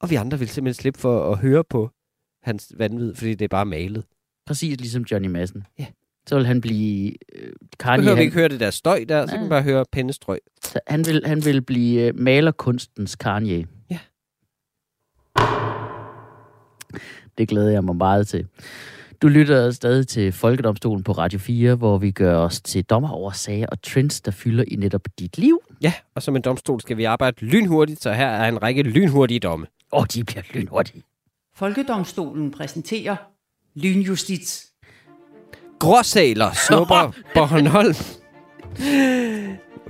Og 0.00 0.10
vi 0.10 0.14
andre 0.14 0.38
vil 0.38 0.48
simpelthen 0.48 0.80
slippe 0.80 1.00
for 1.00 1.32
at 1.32 1.38
høre 1.38 1.64
på 1.64 1.90
hans 2.42 2.72
vanvid, 2.76 3.14
fordi 3.14 3.34
det 3.34 3.44
er 3.44 3.48
bare 3.48 3.66
malet. 3.66 4.04
Præcis 4.46 4.80
ligesom 4.80 5.02
Johnny 5.02 5.28
Madsen. 5.28 5.66
Ja. 5.78 5.86
Så 6.26 6.36
vil 6.36 6.46
han 6.46 6.60
blive... 6.60 7.12
Øh, 7.34 7.52
Kanye, 7.78 7.98
behøver 7.98 8.14
vi 8.14 8.18
han, 8.18 8.24
ikke 8.24 8.34
høre 8.34 8.48
det 8.48 8.60
der 8.60 8.70
støj 8.70 9.04
der, 9.08 9.26
så 9.26 9.32
kan 9.32 9.44
vi 9.44 9.48
bare 9.48 9.62
høre 9.62 9.84
pennestrøg. 9.92 10.38
så 10.64 10.80
han, 10.86 11.06
vil, 11.06 11.22
han 11.26 11.44
vil 11.44 11.62
blive 11.62 12.00
øh, 12.02 12.18
malerkunstens 12.18 13.16
Kanye. 13.16 13.66
Ja. 13.90 13.98
Det 17.38 17.48
glæder 17.48 17.70
jeg 17.70 17.84
mig 17.84 17.96
meget 17.96 18.28
til. 18.28 18.46
Du 19.22 19.28
lytter 19.28 19.70
stadig 19.70 20.08
til 20.08 20.32
Folkedomstolen 20.32 21.04
på 21.04 21.12
Radio 21.12 21.38
4, 21.38 21.74
hvor 21.74 21.98
vi 21.98 22.10
gør 22.10 22.36
os 22.36 22.60
til 22.60 22.84
dommer 22.84 23.10
over 23.10 23.30
sager 23.30 23.66
og 23.66 23.82
trends, 23.82 24.20
der 24.20 24.30
fylder 24.30 24.64
i 24.68 24.76
netop 24.76 25.08
dit 25.18 25.38
liv. 25.38 25.60
Ja, 25.82 25.92
og 26.14 26.22
som 26.22 26.36
en 26.36 26.42
domstol 26.42 26.80
skal 26.80 26.96
vi 26.96 27.04
arbejde 27.04 27.44
lynhurtigt, 27.44 28.02
så 28.02 28.12
her 28.12 28.26
er 28.26 28.48
en 28.48 28.62
række 28.62 28.82
lynhurtige 28.82 29.40
domme. 29.40 29.66
Og 29.92 30.12
de 30.14 30.24
bliver 30.24 30.42
lynhurtige. 30.54 31.02
Folkedomstolen 31.54 32.50
præsenterer 32.50 33.16
Lynjustits. 33.74 34.69
Gråsæler 35.80 36.52
snupper 36.52 37.12
Bornholm. 37.34 37.94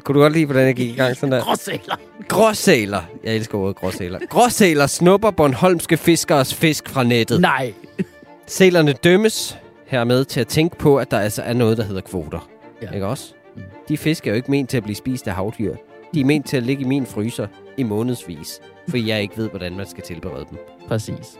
Kunne 0.04 0.14
du 0.14 0.20
godt 0.20 0.32
lide, 0.32 0.46
hvordan 0.46 0.66
jeg 0.66 0.74
gik 0.74 0.90
i 0.90 0.96
gang 0.96 1.16
sådan 1.16 1.32
der? 1.32 1.40
Gråsæler. 1.40 1.96
Gråsæler. 2.28 3.00
Jeg 3.24 3.36
elsker 3.36 3.58
ordet 3.58 3.76
gråsæler. 3.76 4.18
Gråsæler 4.28 4.86
snupper 4.86 5.30
Bornholmske 5.30 5.96
fiskeres 5.96 6.54
fisk 6.54 6.88
fra 6.88 7.02
nettet. 7.02 7.40
Nej. 7.40 7.72
Sælerne 8.46 8.92
dømmes 8.92 9.58
hermed 9.86 10.24
til 10.24 10.40
at 10.40 10.46
tænke 10.48 10.76
på, 10.76 10.96
at 10.96 11.10
der 11.10 11.18
altså 11.18 11.42
er 11.42 11.52
noget, 11.52 11.78
der 11.78 11.84
hedder 11.84 12.00
kvoter. 12.00 12.48
Ja. 12.82 12.90
Ikke 12.90 13.06
også? 13.06 13.34
De 13.88 13.96
fisk 13.96 14.26
er 14.26 14.30
jo 14.30 14.36
ikke 14.36 14.50
ment 14.50 14.70
til 14.70 14.76
at 14.76 14.82
blive 14.82 14.96
spist 14.96 15.28
af 15.28 15.34
havdyr. 15.34 15.74
De 16.14 16.20
er 16.20 16.24
ment 16.24 16.46
til 16.46 16.56
at 16.56 16.62
ligge 16.62 16.84
i 16.84 16.86
min 16.86 17.06
fryser 17.06 17.46
i 17.76 17.82
månedsvis, 17.82 18.60
fordi 18.88 19.08
jeg 19.08 19.22
ikke 19.22 19.36
ved, 19.36 19.48
hvordan 19.48 19.76
man 19.76 19.86
skal 19.88 20.04
tilberede 20.04 20.46
dem. 20.50 20.58
Præcis. 20.88 21.38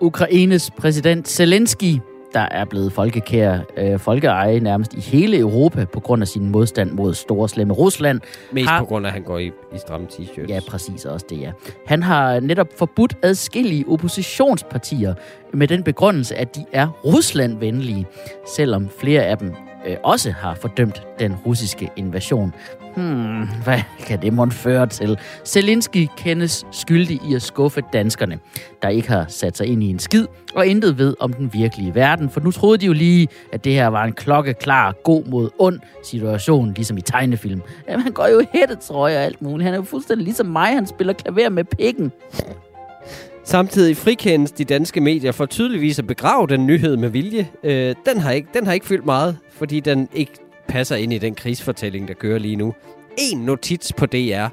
Ukraines 0.00 0.70
præsident 0.70 1.28
Zelensky, 1.28 1.96
der 2.34 2.40
er 2.40 2.64
blevet 2.64 2.92
folkekær, 2.92 3.58
øh, 3.76 3.98
folkeeje 3.98 4.60
nærmest 4.60 4.94
i 4.94 5.00
hele 5.00 5.38
Europa 5.38 5.84
på 5.84 6.00
grund 6.00 6.22
af 6.22 6.28
sin 6.28 6.50
modstand 6.50 6.90
mod 6.90 7.14
store 7.14 7.48
slemme 7.48 7.74
Rusland. 7.74 8.20
Mest 8.52 8.68
Har- 8.68 8.78
på 8.78 8.84
grund 8.84 9.06
af, 9.06 9.10
at 9.10 9.14
han 9.14 9.22
går 9.22 9.38
i, 9.38 9.46
i 9.46 9.78
stramme 9.78 10.06
t-shirts. 10.12 10.48
Ja, 10.48 10.60
præcis 10.68 11.04
også 11.04 11.26
det, 11.30 11.40
ja. 11.40 11.52
Han 11.86 12.02
har 12.02 12.40
netop 12.40 12.66
forbudt 12.78 13.14
adskillige 13.22 13.84
oppositionspartier 13.88 15.14
med 15.52 15.68
den 15.68 15.82
begrundelse, 15.82 16.36
at 16.36 16.56
de 16.56 16.64
er 16.72 16.88
Rusland-venlige, 17.04 18.06
selvom 18.56 18.88
flere 19.00 19.22
af 19.22 19.38
dem 19.38 19.54
øh, 19.86 19.96
også 20.04 20.30
har 20.30 20.54
fordømt 20.54 21.02
den 21.18 21.36
russiske 21.46 21.90
invasion. 21.96 22.54
Hmm, 22.96 23.48
hvad 23.64 23.80
kan 24.06 24.22
det 24.22 24.32
måtte 24.32 24.52
føre 24.52 24.86
til? 24.86 25.18
Zelensky 25.44 26.08
kendes 26.16 26.66
skyldig 26.70 27.20
i 27.28 27.34
at 27.34 27.42
skuffe 27.42 27.82
danskerne, 27.92 28.38
der 28.82 28.88
ikke 28.88 29.08
har 29.08 29.24
sat 29.28 29.56
sig 29.56 29.66
ind 29.66 29.82
i 29.82 29.90
en 29.90 29.98
skid 29.98 30.26
og 30.54 30.66
intet 30.66 30.98
ved 30.98 31.14
om 31.20 31.32
den 31.32 31.52
virkelige 31.52 31.94
verden, 31.94 32.30
for 32.30 32.40
nu 32.40 32.50
troede 32.50 32.78
de 32.78 32.86
jo 32.86 32.92
lige, 32.92 33.28
at 33.52 33.64
det 33.64 33.72
her 33.72 33.86
var 33.86 34.04
en 34.04 34.12
klokkeklar, 34.12 34.94
god 35.04 35.24
mod 35.24 35.50
ond 35.58 35.80
situation, 36.04 36.72
ligesom 36.74 36.98
i 36.98 37.00
tegnefilm. 37.00 37.62
Jamen, 37.88 38.02
han 38.02 38.12
går 38.12 38.26
jo 38.26 38.40
i 38.40 38.44
hættetrøje 38.52 39.16
og 39.16 39.22
alt 39.22 39.42
muligt. 39.42 39.64
Han 39.64 39.74
er 39.74 39.78
jo 39.78 39.84
fuldstændig 39.84 40.24
ligesom 40.24 40.46
mig, 40.46 40.68
han 40.68 40.86
spiller 40.86 41.12
klaver 41.12 41.48
med 41.48 41.64
pikken. 41.64 42.12
Samtidig 43.44 43.96
frikendes 43.96 44.52
de 44.52 44.64
danske 44.64 45.00
medier 45.00 45.32
for 45.32 45.46
tydeligvis 45.46 45.98
at 45.98 46.06
begrave 46.06 46.46
den 46.46 46.66
nyhed 46.66 46.96
med 46.96 47.08
vilje. 47.08 47.48
Øh, 47.64 47.94
den, 48.06 48.20
har 48.20 48.30
ikke, 48.30 48.48
den 48.54 48.66
har 48.66 48.72
ikke 48.72 48.86
fyldt 48.86 49.06
meget, 49.06 49.36
fordi 49.52 49.80
den 49.80 50.08
ikke 50.14 50.32
passer 50.70 50.96
ind 50.96 51.12
i 51.12 51.18
den 51.18 51.34
krigsfortælling, 51.34 52.08
der 52.08 52.14
kører 52.14 52.38
lige 52.38 52.56
nu. 52.56 52.74
En 53.18 53.38
notits 53.38 53.92
på 53.92 54.06
DR, 54.06 54.46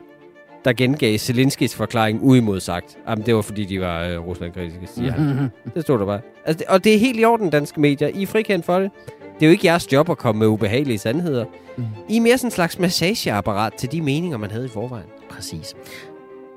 der 0.65 0.73
gengav 0.73 1.17
Zelenskis 1.17 1.75
forklaring 1.75 2.23
uimodsagt. 2.23 2.97
Jamen, 3.09 3.25
det 3.25 3.35
var 3.35 3.41
fordi, 3.41 3.65
de 3.65 3.81
var 3.81 4.03
øh, 4.03 4.27
Rusland-kritiske, 4.27 4.87
siger 4.95 5.11
han. 5.11 5.49
Det 5.75 5.83
stod 5.83 5.99
der 5.99 6.05
bare. 6.05 6.21
Altså, 6.45 6.65
og 6.67 6.83
det 6.83 6.93
er 6.93 6.99
helt 6.99 7.19
i 7.19 7.25
orden, 7.25 7.49
danske 7.49 7.81
medier. 7.81 8.07
I 8.07 8.23
er 8.23 8.27
frikendt 8.27 8.65
for 8.65 8.79
det. 8.79 8.91
Det 9.39 9.45
er 9.45 9.47
jo 9.47 9.51
ikke 9.51 9.67
jeres 9.67 9.91
job 9.91 10.09
at 10.09 10.17
komme 10.17 10.39
med 10.39 10.47
ubehagelige 10.47 10.97
sandheder. 10.97 11.45
Mm. 11.77 11.83
I 12.09 12.17
er 12.17 12.21
mere 12.21 12.37
sådan 12.37 12.47
en 12.47 12.51
slags 12.51 12.79
massageapparat 12.79 13.73
til 13.73 13.91
de 13.91 14.01
meninger, 14.01 14.37
man 14.37 14.51
havde 14.51 14.65
i 14.65 14.69
forvejen. 14.69 15.07
Præcis. 15.29 15.75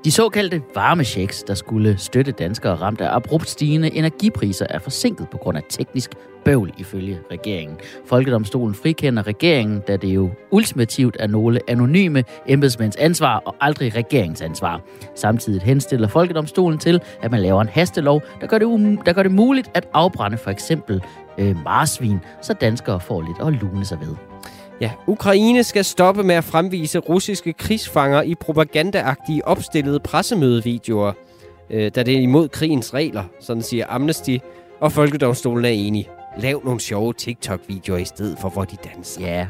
De 0.05 0.11
såkaldte 0.11 0.61
varmechecks, 0.75 1.43
der 1.43 1.53
skulle 1.53 1.97
støtte 1.97 2.31
danskere 2.31 2.75
ramt 2.75 3.01
af 3.01 3.15
abrupt 3.15 3.49
stigende 3.49 3.95
energipriser, 3.95 4.65
er 4.69 4.79
forsinket 4.79 5.29
på 5.29 5.37
grund 5.37 5.57
af 5.57 5.63
teknisk 5.69 6.11
bøvl 6.45 6.73
ifølge 6.77 7.19
regeringen. 7.31 7.77
Folkedomstolen 8.05 8.75
frikender 8.75 9.27
regeringen, 9.27 9.81
da 9.87 9.97
det 9.97 10.07
jo 10.07 10.29
ultimativt 10.51 11.17
er 11.19 11.27
nogle 11.27 11.59
anonyme 11.67 12.23
embedsmænds 12.47 12.95
ansvar 12.95 13.37
og 13.45 13.55
aldrig 13.61 13.95
regeringens 13.95 14.41
ansvar. 14.41 14.81
Samtidig 15.15 15.61
henstiller 15.61 16.07
Folkedomstolen 16.07 16.79
til, 16.79 17.01
at 17.21 17.31
man 17.31 17.41
laver 17.41 17.61
en 17.61 17.69
hastelov, 17.69 18.21
der 18.41 18.47
gør 18.47 18.57
det, 18.57 18.65
um- 18.65 19.03
der 19.05 19.13
gør 19.13 19.23
det 19.23 19.31
muligt 19.31 19.71
at 19.73 19.87
afbrænde 19.93 20.37
for 20.37 20.51
eksempel 20.51 21.03
øh, 21.37 21.63
marsvin, 21.63 22.19
så 22.41 22.53
danskere 22.53 22.99
får 22.99 23.21
lidt 23.21 23.47
at 23.47 23.61
lune 23.61 23.85
sig 23.85 23.99
ved. 23.99 24.30
Ja, 24.81 24.91
Ukraine 25.07 25.63
skal 25.63 25.85
stoppe 25.85 26.23
med 26.23 26.35
at 26.35 26.43
fremvise 26.43 26.99
russiske 26.99 27.53
krigsfanger 27.53 28.21
i 28.21 28.35
propagandaagtige 28.35 29.47
opstillede 29.47 29.99
pressemødevideoer, 29.99 31.13
øh, 31.69 31.91
da 31.95 32.03
det 32.03 32.15
er 32.17 32.19
imod 32.19 32.49
krigens 32.49 32.93
regler, 32.93 33.23
sådan 33.39 33.63
siger 33.63 33.85
Amnesty, 33.89 34.37
og 34.79 34.91
Folkedomstolen 34.91 35.65
er 35.65 35.69
enig. 35.69 36.09
Lav 36.37 36.61
nogle 36.65 36.79
sjove 36.79 37.13
TikTok-videoer 37.13 37.97
i 37.97 38.05
stedet 38.05 38.37
for, 38.39 38.49
hvor 38.49 38.63
de 38.63 38.75
danser. 38.93 39.21
Ja. 39.21 39.47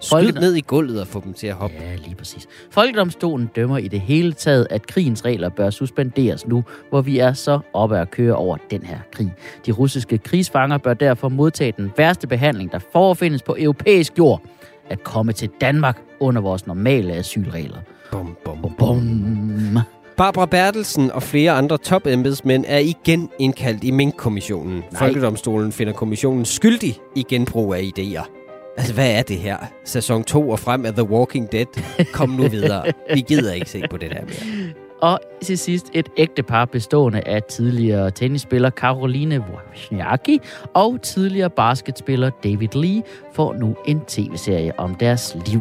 Skyd 0.00 0.32
ned 0.40 0.54
i 0.54 0.60
gulvet 0.60 1.00
og 1.00 1.06
få 1.06 1.20
dem 1.24 1.32
til 1.32 1.46
at 1.46 1.54
hoppe. 1.54 1.76
Ja, 1.80 1.94
lige 1.96 2.14
præcis. 2.14 2.46
Folkedomstolen 2.70 3.46
dømmer 3.56 3.78
i 3.78 3.88
det 3.88 4.00
hele 4.00 4.32
taget, 4.32 4.66
at 4.70 4.86
krigens 4.86 5.24
regler 5.24 5.48
bør 5.48 5.70
suspenderes 5.70 6.46
nu, 6.46 6.64
hvor 6.90 7.00
vi 7.00 7.18
er 7.18 7.32
så 7.32 7.60
oppe 7.72 7.98
at 7.98 8.10
køre 8.10 8.34
over 8.34 8.56
den 8.70 8.82
her 8.82 8.98
krig. 9.12 9.34
De 9.66 9.72
russiske 9.72 10.18
krigsfanger 10.18 10.78
bør 10.78 10.94
derfor 10.94 11.28
modtage 11.28 11.72
den 11.76 11.92
værste 11.96 12.26
behandling, 12.26 12.72
der 12.72 12.78
forefindes 12.92 13.42
på 13.42 13.56
europæisk 13.58 14.18
jord, 14.18 14.42
at 14.90 15.04
komme 15.04 15.32
til 15.32 15.50
Danmark 15.60 16.02
under 16.20 16.40
vores 16.42 16.66
normale 16.66 17.12
asylregler. 17.12 17.78
Bum, 18.10 18.36
bum, 18.44 18.60
Bum, 18.62 18.74
bum. 18.78 19.78
Barbara 20.20 20.46
Bertelsen 20.46 21.10
og 21.10 21.22
flere 21.22 21.52
andre 21.52 21.78
topembedsmænd 21.78 22.64
er 22.68 22.78
igen 22.78 23.30
indkaldt 23.38 23.84
i 23.84 23.90
Mink-kommissionen. 23.90 24.84
Folkedomstolen 24.98 25.72
finder 25.72 25.92
kommissionen 25.92 26.44
skyldig 26.44 26.96
i 27.16 27.22
genbrug 27.22 27.74
af 27.74 27.90
idéer. 27.98 28.30
Altså, 28.76 28.94
hvad 28.94 29.10
er 29.18 29.22
det 29.22 29.36
her? 29.36 29.56
Sæson 29.84 30.24
2 30.24 30.50
og 30.50 30.58
frem 30.58 30.86
af 30.86 30.92
The 30.92 31.10
Walking 31.10 31.52
Dead. 31.52 31.66
Kom 32.12 32.28
nu 32.30 32.48
videre. 32.48 32.84
Vi 33.14 33.20
gider 33.20 33.52
ikke 33.52 33.70
se 33.70 33.82
på 33.90 33.96
det 33.96 34.10
der 34.10 34.20
mere. 34.20 34.72
Og 35.02 35.20
til 35.42 35.58
sidst 35.58 35.90
et 35.92 36.08
ægtepar 36.16 36.64
bestående 36.64 37.20
af 37.26 37.42
tidligere 37.42 38.10
tennisspiller 38.10 38.70
Caroline 38.70 39.40
Wozniacki 39.40 40.38
og 40.74 41.02
tidligere 41.02 41.50
basketspiller 41.50 42.30
David 42.44 42.68
Lee 42.74 43.02
får 43.32 43.52
nu 43.52 43.76
en 43.86 44.00
tv-serie 44.00 44.78
om 44.78 44.94
deres 44.94 45.36
liv. 45.46 45.60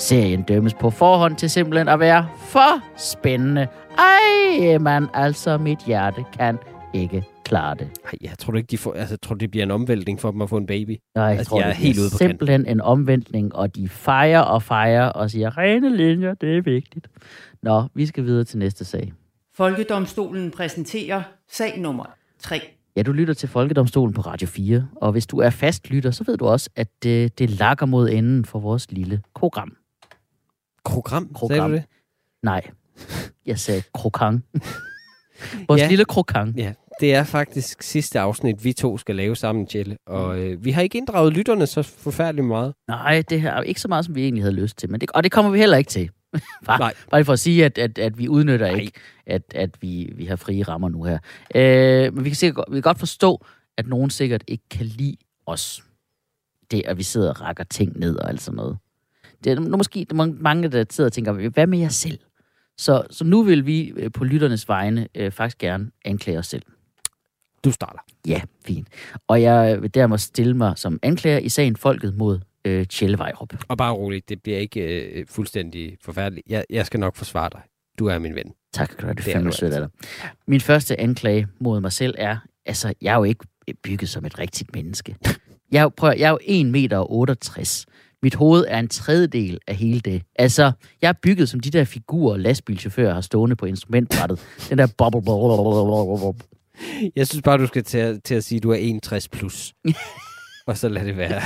Serien 0.00 0.42
dømmes 0.42 0.74
på 0.74 0.90
forhånd 0.90 1.36
til 1.36 1.50
simpelthen 1.50 1.88
at 1.88 2.00
være 2.00 2.28
for 2.38 2.82
spændende. 2.96 3.68
Ej, 3.98 4.78
man, 4.78 5.06
altså 5.14 5.58
mit 5.58 5.78
hjerte 5.86 6.24
kan 6.38 6.58
ikke 6.94 7.24
klare 7.44 7.74
det. 7.74 7.88
Ej, 8.04 8.12
jeg 8.20 8.32
tror 8.38 8.54
ikke, 8.54 8.66
de 8.66 8.78
får, 8.78 8.92
altså, 8.92 9.12
jeg 9.12 9.20
tror, 9.20 9.34
det 9.34 9.50
bliver 9.50 9.64
en 9.64 9.70
omvæltning 9.70 10.20
for 10.20 10.30
dem 10.30 10.42
at 10.42 10.48
få 10.48 10.56
en 10.56 10.66
baby. 10.66 10.96
Nej, 11.14 11.24
jeg 11.24 11.38
Altså, 11.38 11.50
tror, 11.50 11.58
jeg 11.60 11.68
er 11.68 11.72
det 11.72 11.82
helt 11.82 11.98
ude 11.98 12.10
på 12.12 12.18
kanten. 12.18 12.28
simpelthen 12.30 12.66
en 12.66 12.80
omvendtning, 12.80 13.54
og 13.54 13.76
de 13.76 13.88
fejrer 13.88 14.40
og 14.40 14.62
fejrer 14.62 15.06
og 15.08 15.30
siger, 15.30 15.58
rene 15.58 15.96
linjer, 15.96 16.34
det 16.34 16.56
er 16.56 16.62
vigtigt. 16.62 17.08
Nå, 17.62 17.82
vi 17.94 18.06
skal 18.06 18.24
videre 18.24 18.44
til 18.44 18.58
næste 18.58 18.84
sag. 18.84 19.12
Folkedomstolen 19.56 20.50
præsenterer 20.50 21.22
sag 21.50 21.78
nummer 21.80 22.04
3. 22.38 22.60
Ja, 22.96 23.02
du 23.02 23.12
lytter 23.12 23.34
til 23.34 23.48
Folkedomstolen 23.48 24.14
på 24.14 24.20
Radio 24.20 24.48
4, 24.48 24.86
og 24.96 25.12
hvis 25.12 25.26
du 25.26 25.38
er 25.38 25.50
fast 25.50 25.90
lytter, 25.90 26.10
så 26.10 26.24
ved 26.24 26.36
du 26.36 26.46
også, 26.46 26.70
at 26.76 26.88
det, 27.02 27.38
det 27.38 27.50
lakker 27.50 27.86
mod 27.86 28.08
enden 28.10 28.44
for 28.44 28.58
vores 28.58 28.92
lille 28.92 29.22
program. 29.34 29.72
Program, 30.84 31.28
Program. 31.34 31.56
sagde 31.56 31.68
du 31.68 31.74
det? 31.74 31.84
Nej, 32.42 32.62
jeg 33.46 33.58
sagde 33.58 33.82
krokang. 33.94 34.44
vores 35.68 35.80
Ja. 35.80 35.88
lille 35.88 36.04
krokang. 36.04 36.56
Ja, 36.56 36.72
det 37.00 37.14
er 37.14 37.24
faktisk 37.24 37.82
sidste 37.82 38.20
afsnit, 38.20 38.64
vi 38.64 38.72
to 38.72 38.98
skal 38.98 39.16
lave 39.16 39.36
sammen, 39.36 39.66
Tjelle. 39.66 39.96
Og 40.06 40.38
øh, 40.38 40.64
vi 40.64 40.70
har 40.70 40.82
ikke 40.82 40.98
inddraget 40.98 41.32
lytterne 41.32 41.66
så 41.66 41.82
forfærdeligt 41.82 42.46
meget. 42.46 42.74
Nej, 42.88 43.22
det 43.30 43.40
er 43.40 43.60
ikke 43.62 43.80
så 43.80 43.88
meget, 43.88 44.04
som 44.04 44.14
vi 44.14 44.22
egentlig 44.24 44.42
havde 44.44 44.54
lyst 44.54 44.76
til, 44.76 44.90
men 44.90 45.00
det, 45.00 45.10
og 45.10 45.22
det 45.24 45.32
kommer 45.32 45.50
vi 45.50 45.58
heller 45.58 45.76
ikke 45.76 45.90
til. 45.90 46.10
Bare, 46.66 46.78
Nej. 46.78 46.94
bare 47.10 47.24
for 47.24 47.32
at 47.32 47.38
sige, 47.38 47.64
at, 47.64 47.78
at, 47.78 47.98
at 47.98 48.18
vi 48.18 48.28
udnytter 48.28 48.70
Nej. 48.70 48.80
ikke, 48.80 48.92
at, 49.26 49.42
at 49.54 49.70
vi, 49.82 50.12
vi 50.16 50.24
har 50.24 50.36
frie 50.36 50.62
rammer 50.62 50.88
nu 50.88 51.04
her. 51.04 51.18
Øh, 51.54 52.14
men 52.14 52.24
vi 52.24 52.30
kan, 52.30 52.36
sikkert, 52.36 52.64
vi 52.68 52.74
kan 52.74 52.82
godt 52.82 52.98
forstå, 52.98 53.44
at 53.78 53.86
nogen 53.86 54.10
sikkert 54.10 54.44
ikke 54.48 54.64
kan 54.70 54.86
lide 54.86 55.16
os. 55.46 55.84
Det, 56.70 56.82
at 56.86 56.98
vi 56.98 57.02
sidder 57.02 57.30
og 57.30 57.40
rækker 57.40 57.64
ting 57.64 57.98
ned 57.98 58.16
og 58.16 58.28
alt 58.28 58.40
sådan 58.42 58.56
noget. 58.56 58.78
Det 59.44 59.52
er 59.52 59.60
nu 59.60 59.76
måske 59.76 60.06
der 60.10 60.22
er 60.22 60.26
mange- 60.40 60.68
der 60.68 60.84
sidder 60.90 61.08
og 61.08 61.12
tænker, 61.12 61.48
hvad 61.48 61.66
med 61.66 61.78
jer 61.78 61.88
selv? 61.88 62.18
Så, 62.78 63.02
så 63.10 63.24
nu 63.24 63.42
vil 63.42 63.66
vi 63.66 63.92
øh, 63.96 64.12
på 64.12 64.24
lytternes 64.24 64.68
vegne 64.68 65.08
øh, 65.14 65.32
faktisk 65.32 65.58
gerne 65.58 65.90
anklage 66.04 66.38
os 66.38 66.46
selv. 66.46 66.62
Du 67.64 67.70
starter. 67.72 67.98
Ja, 68.26 68.40
fint. 68.66 68.88
Og 69.28 69.42
jeg 69.42 69.82
vil 69.82 69.94
dermed 69.94 70.18
stille 70.18 70.54
mig 70.56 70.72
som 70.78 70.98
anklager 71.02 71.38
i 71.38 71.48
sagen 71.48 71.76
Folket 71.76 72.14
mod 72.16 72.40
øh, 72.64 72.86
Tjelle 72.86 73.18
Vejrup. 73.18 73.54
Og 73.68 73.78
bare 73.78 73.92
roligt, 73.92 74.28
det 74.28 74.42
bliver 74.42 74.58
ikke 74.58 74.80
øh, 75.10 75.26
fuldstændig 75.28 75.96
forfærdeligt. 76.02 76.46
Jeg, 76.50 76.64
jeg 76.70 76.86
skal 76.86 77.00
nok 77.00 77.16
forsvare 77.16 77.50
dig. 77.52 77.60
Du 77.98 78.06
er 78.06 78.18
min 78.18 78.34
ven. 78.34 78.52
Tak 78.72 78.92
skal 78.92 79.02
du 79.02 79.06
have, 79.06 79.14
det 79.14 79.24
Det 79.24 79.32
fandme 79.32 79.52
sødt 79.52 79.72
af 79.74 79.80
dig. 79.80 79.88
Min 80.46 80.60
første 80.60 81.00
anklage 81.00 81.48
mod 81.60 81.80
mig 81.80 81.92
selv 81.92 82.14
er, 82.18 82.36
altså, 82.66 82.94
jeg 83.02 83.12
er 83.12 83.16
jo 83.16 83.24
ikke 83.24 83.44
bygget 83.82 84.08
som 84.08 84.24
et 84.24 84.38
rigtigt 84.38 84.74
menneske. 84.74 85.16
Jeg 85.72 85.78
er 85.78 85.82
jo, 85.82 85.88
prøv, 85.88 86.12
jeg 86.18 86.26
er 86.26 86.30
jo 86.30 86.38
1 86.42 86.66
meter 86.66 86.98
og 86.98 87.12
68. 87.12 87.86
Mit 88.22 88.34
hoved 88.34 88.64
er 88.68 88.78
en 88.78 88.88
tredjedel 88.88 89.58
af 89.66 89.76
hele 89.76 90.00
det. 90.00 90.22
Altså, 90.36 90.72
jeg 91.02 91.08
er 91.08 91.12
bygget 91.22 91.48
som 91.48 91.60
de 91.60 91.70
der 91.70 91.84
figurer, 91.84 92.36
lastbilchauffører 92.36 93.14
har 93.14 93.20
stående 93.20 93.56
på 93.56 93.66
instrumentbrættet. 93.66 94.40
Den 94.70 94.78
der 94.78 94.86
bobble, 94.98 95.22
bobble, 95.22 95.56
bobble, 95.56 95.90
bobble, 95.90 96.20
bobble. 96.24 96.44
Jeg 97.16 97.26
synes 97.26 97.42
bare, 97.42 97.58
du 97.58 97.66
skal 97.66 97.84
til, 97.84 97.98
at- 97.98 98.22
til 98.24 98.34
at 98.34 98.44
sige, 98.44 98.56
at 98.56 98.62
du 98.62 98.70
er 98.70 98.74
61 98.76 99.28
plus. 99.28 99.74
og 100.66 100.78
så 100.78 100.88
lad 100.88 101.04
det 101.04 101.16
være. 101.16 101.42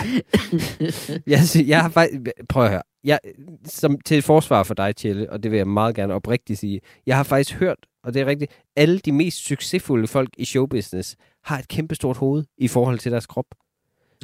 jeg, 1.26 1.40
sy- 1.48 1.66
jeg 1.68 1.80
har 1.82 1.88
faktisk... 1.88 2.20
Prøv 2.48 2.64
at 2.64 2.70
høre. 2.70 2.82
Jeg, 3.04 3.18
som, 3.64 3.98
til 4.06 4.22
forsvar 4.22 4.62
for 4.62 4.74
dig, 4.74 4.96
Tjelle, 4.96 5.30
og 5.30 5.42
det 5.42 5.50
vil 5.50 5.56
jeg 5.56 5.68
meget 5.68 5.94
gerne 5.94 6.14
oprigtigt 6.14 6.58
sige. 6.58 6.80
Jeg 7.06 7.16
har 7.16 7.22
faktisk 7.22 7.58
hørt, 7.58 7.76
og 8.04 8.14
det 8.14 8.22
er 8.22 8.26
rigtigt, 8.26 8.52
alle 8.76 8.98
de 8.98 9.12
mest 9.12 9.38
succesfulde 9.46 10.06
folk 10.06 10.28
i 10.38 10.44
showbusiness 10.44 11.16
har 11.44 11.58
et 11.58 11.68
kæmpestort 11.68 12.16
hoved 12.16 12.44
i 12.58 12.68
forhold 12.68 12.98
til 12.98 13.12
deres 13.12 13.26
krop. 13.26 13.46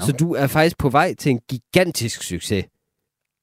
Så 0.07 0.13
du 0.13 0.33
er 0.35 0.47
faktisk 0.47 0.79
på 0.79 0.89
vej 0.89 1.15
til 1.15 1.31
en 1.31 1.41
gigantisk 1.51 2.23
succes. 2.23 2.65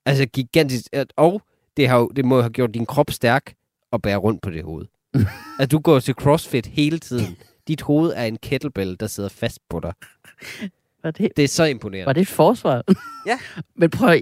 Altså 0.06 0.26
gigantisk. 0.26 0.86
Og 1.16 1.42
det, 1.78 1.88
har, 1.88 2.08
det 2.16 2.26
må 2.26 2.42
have 2.42 2.50
gjort 2.50 2.74
din 2.74 2.86
krop 2.86 3.12
stærk 3.12 3.54
at 3.94 4.02
bære 4.02 4.18
rundt 4.18 4.42
på 4.42 4.50
det 4.50 4.64
hoved. 4.64 4.86
at 5.60 5.72
du 5.72 5.80
går 5.80 6.00
til 6.00 6.14
CrossFit 6.14 6.66
hele 6.66 7.00
tiden. 7.00 7.38
Dit 7.68 7.82
hoved 7.82 8.14
er 8.16 8.24
en 8.24 8.38
kettlebell, 8.38 8.98
der 9.00 9.08
sidder 9.08 9.30
fast 9.30 9.60
på 9.70 9.80
dig. 9.80 9.94
Var 11.04 11.12
det, 11.12 11.32
Det 11.38 11.44
er 11.44 11.48
så 11.48 11.64
imponerende. 11.64 12.06
var 12.06 12.14
det 12.14 12.22
et 12.22 12.28
forsvar? 12.28 12.84
Ja. 13.26 13.40
Men 13.80 13.90
prøv 13.90 14.20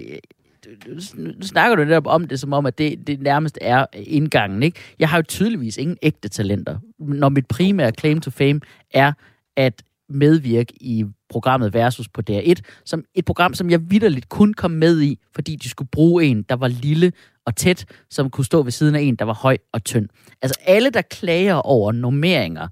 du- 0.64 1.00
nu 1.14 1.42
snakker 1.42 1.76
du 1.76 1.84
netop 1.84 2.06
om 2.06 2.28
det, 2.28 2.40
som 2.40 2.52
om, 2.52 2.66
at 2.66 2.78
det, 2.78 3.06
det 3.06 3.20
nærmest 3.20 3.58
er 3.60 3.86
indgangen, 3.94 4.62
ikke? 4.62 4.80
Jeg 4.98 5.08
har 5.08 5.18
jo 5.18 5.22
tydeligvis 5.22 5.76
ingen 5.76 5.96
ægte 6.02 6.28
talenter. 6.28 6.78
Når 6.98 7.28
mit 7.28 7.46
primære 7.48 7.92
claim 7.98 8.20
to 8.20 8.30
fame 8.30 8.60
er 8.90 9.12
at 9.56 9.82
medvirke 10.08 10.72
i 10.80 11.04
programmet 11.28 11.74
Versus 11.74 12.08
på 12.08 12.22
DR1, 12.30 12.54
som 12.84 13.04
et 13.14 13.24
program, 13.24 13.54
som 13.54 13.70
jeg 13.70 13.90
vidderligt 13.90 14.28
kun 14.28 14.54
kom 14.54 14.70
med 14.70 15.00
i, 15.00 15.18
fordi 15.34 15.56
de 15.56 15.68
skulle 15.68 15.88
bruge 15.92 16.24
en, 16.24 16.42
der 16.42 16.56
var 16.56 16.68
lille 16.68 17.12
og 17.46 17.56
tæt, 17.56 17.84
som 18.10 18.30
kunne 18.30 18.44
stå 18.44 18.62
ved 18.62 18.72
siden 18.72 18.94
af 18.94 19.00
en, 19.00 19.16
der 19.16 19.24
var 19.24 19.34
høj 19.34 19.56
og 19.72 19.84
tynd. 19.84 20.08
Altså 20.42 20.60
alle, 20.66 20.90
der 20.90 21.02
klager 21.02 21.54
over 21.54 21.92
normeringer 21.92 22.68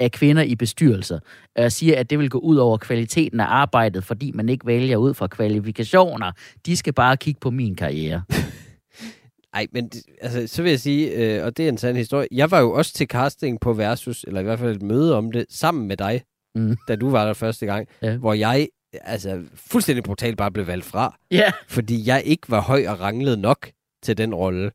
af 0.00 0.12
kvinder 0.12 0.42
i 0.42 0.54
bestyrelser, 0.54 1.18
øh, 1.58 1.70
siger, 1.70 1.98
at 1.98 2.10
det 2.10 2.18
vil 2.18 2.30
gå 2.30 2.38
ud 2.38 2.56
over 2.56 2.76
kvaliteten 2.76 3.40
af 3.40 3.44
arbejdet, 3.44 4.04
fordi 4.04 4.32
man 4.34 4.48
ikke 4.48 4.66
vælger 4.66 4.96
ud 4.96 5.14
fra 5.14 5.26
kvalifikationer. 5.26 6.32
De 6.66 6.76
skal 6.76 6.92
bare 6.92 7.16
kigge 7.16 7.40
på 7.40 7.50
min 7.50 7.74
karriere. 7.74 8.22
Nej, 9.54 9.66
men 9.72 9.90
altså, 10.20 10.46
så 10.46 10.62
vil 10.62 10.70
jeg 10.70 10.80
sige, 10.80 11.10
øh, 11.10 11.44
og 11.44 11.56
det 11.56 11.64
er 11.64 11.68
en 11.68 11.78
sand 11.78 11.96
historie, 11.96 12.28
jeg 12.32 12.50
var 12.50 12.60
jo 12.60 12.72
også 12.72 12.92
til 12.92 13.06
casting 13.06 13.60
på 13.60 13.72
Versus, 13.72 14.24
eller 14.24 14.40
i 14.40 14.44
hvert 14.44 14.58
fald 14.58 14.76
et 14.76 14.82
møde 14.82 15.16
om 15.16 15.32
det, 15.32 15.46
sammen 15.48 15.88
med 15.88 15.96
dig, 15.96 16.22
Mm. 16.54 16.76
da 16.88 16.96
du 16.96 17.10
var 17.10 17.24
der 17.26 17.32
første 17.34 17.66
gang, 17.66 17.88
Ja. 18.02 18.16
hvor 18.16 18.34
jeg 18.34 18.68
altså 18.92 19.42
fuldstændig 19.54 20.04
brutalt 20.04 20.36
bare 20.36 20.50
blev 20.50 20.66
valgt 20.66 20.84
fra, 20.86 21.16
Ja. 21.30 21.52
fordi 21.68 22.06
jeg 22.08 22.22
ikke 22.24 22.50
var 22.50 22.60
høj 22.60 22.84
og 22.88 23.00
ranglede 23.00 23.36
nok 23.36 23.70
til 24.02 24.18
den 24.18 24.34
rolle. 24.34 24.70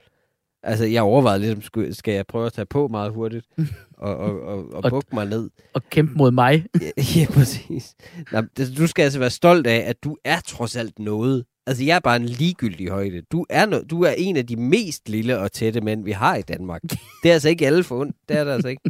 Altså, 0.63 0.85
jeg 0.85 1.01
overvejede 1.03 1.39
lidt, 1.41 1.55
om 1.55 1.61
skulle- 1.61 1.93
skal 1.95 2.13
jeg 2.13 2.25
prøve 2.27 2.45
at 2.45 2.53
tage 2.53 2.65
på 2.65 2.87
meget 2.87 3.11
hurtigt, 3.13 3.45
og, 3.97 4.17
og, 4.17 4.41
og, 4.41 4.57
og 4.73 4.83
Og- 4.83 4.89
bukke 4.89 5.07
mig 5.15 5.25
ned. 5.25 5.49
Og 5.73 5.81
kæmpe 5.89 6.13
mod 6.13 6.31
mig. 6.31 6.65
Ja, 6.81 6.89
ja, 7.15 7.25
præcis. 7.33 7.95
Nå, 8.31 8.41
det, 8.57 8.77
du 8.77 8.87
skal 8.87 9.03
altså 9.03 9.19
være 9.19 9.29
stolt 9.29 9.67
af, 9.67 9.83
at 9.89 10.03
du 10.03 10.17
er 10.23 10.39
trods 10.39 10.75
alt 10.75 10.99
noget. 10.99 11.45
Altså, 11.67 11.83
jeg 11.83 11.95
er 11.95 11.99
bare 11.99 12.15
en 12.15 12.25
ligegyldig 12.25 12.89
højde. 12.89 13.21
Du 13.21 13.45
er, 13.49 13.65
no, 13.65 13.79
du 13.89 14.01
er 14.03 14.11
en 14.17 14.37
af 14.37 14.47
de 14.47 14.55
mest 14.55 15.09
lille 15.09 15.39
og 15.39 15.51
tætte 15.51 15.81
mænd, 15.81 16.03
vi 16.03 16.11
har 16.11 16.35
i 16.35 16.41
Danmark. 16.41 16.81
Det 17.23 17.29
er 17.29 17.33
altså 17.33 17.49
ikke 17.49 17.67
alle 17.67 17.83
for 17.83 17.99
ondt. 17.99 18.15
Det 18.29 18.37
er 18.37 18.43
det 18.43 18.51
altså 18.51 18.67
ikke. 18.67 18.81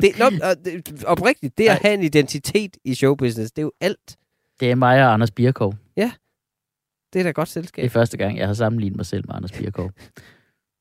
Det, 0.00 0.18
nå, 0.18 0.30
det, 0.64 1.04
oprigtigt, 1.06 1.58
det 1.58 1.68
at 1.68 1.78
have 1.82 1.94
en 1.94 2.02
identitet 2.02 2.76
i 2.84 2.94
showbusiness, 2.94 3.52
det 3.52 3.62
er 3.62 3.64
jo 3.64 3.72
alt. 3.80 4.16
Det 4.60 4.70
er 4.70 4.74
mig 4.74 5.02
og 5.06 5.12
Anders 5.12 5.30
Birkov. 5.30 5.74
Det 7.12 7.20
er 7.20 7.22
da 7.22 7.30
godt 7.30 7.46
Det 7.46 7.52
selskab. 7.52 7.84
er 7.84 7.88
første 7.88 8.16
gang, 8.16 8.38
jeg 8.38 8.46
har 8.46 8.54
sammenlignet 8.54 8.96
mig 8.96 9.06
selv 9.06 9.24
med 9.26 9.34
Anders 9.34 9.52
Birkov. 9.52 9.90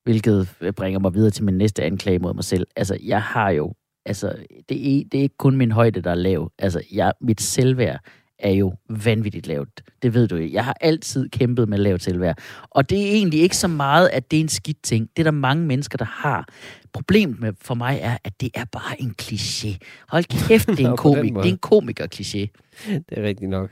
Hvilket 0.03 0.55
øh, 0.61 0.73
bringer 0.73 0.99
mig 0.99 1.13
videre 1.13 1.31
til 1.31 1.43
min 1.43 1.57
næste 1.57 1.83
anklage 1.83 2.19
mod 2.19 2.33
mig 2.33 2.43
selv. 2.43 2.67
Altså, 2.75 2.97
jeg 3.03 3.21
har 3.23 3.49
jo... 3.49 3.73
Altså, 4.05 4.45
det 4.69 4.99
er, 4.99 5.03
det 5.11 5.17
er 5.17 5.21
ikke 5.21 5.37
kun 5.37 5.57
min 5.57 5.71
højde, 5.71 6.01
der 6.01 6.11
er 6.11 6.15
lav. 6.15 6.51
Altså, 6.59 6.83
jeg, 6.91 7.13
mit 7.21 7.41
selvværd 7.41 7.99
er 8.39 8.51
jo 8.51 8.73
vanvittigt 8.89 9.47
lavt. 9.47 9.83
Det 10.01 10.13
ved 10.13 10.27
du 10.27 10.35
jo. 10.35 10.49
Jeg 10.51 10.65
har 10.65 10.77
altid 10.81 11.29
kæmpet 11.29 11.69
med 11.69 11.77
lavt 11.77 12.03
selvværd. 12.03 12.37
Og 12.69 12.89
det 12.89 13.01
er 13.01 13.11
egentlig 13.11 13.41
ikke 13.41 13.57
så 13.57 13.67
meget, 13.67 14.09
at 14.09 14.31
det 14.31 14.37
er 14.37 14.41
en 14.41 14.49
skidt 14.49 14.83
ting. 14.83 15.09
Det 15.15 15.19
er 15.19 15.23
der 15.23 15.31
mange 15.31 15.65
mennesker, 15.65 15.97
der 15.97 16.05
har. 16.05 16.47
Problemet 16.93 17.39
med, 17.39 17.53
for 17.61 17.75
mig 17.75 17.99
er, 18.01 18.17
at 18.23 18.41
det 18.41 18.49
er 18.53 18.65
bare 18.65 19.01
en 19.01 19.15
kliché. 19.21 19.77
Hold 20.09 20.47
kæft, 20.47 20.67
det 20.67 20.79
er 20.79 20.89
en, 20.91 20.97
komik, 20.97 21.33
det 21.33 21.45
er 21.45 21.49
en 21.49 21.59
komiker-kliché. 21.65 22.47
Det 23.09 23.17
er 23.17 23.23
rigtigt 23.23 23.49
nok. 23.49 23.69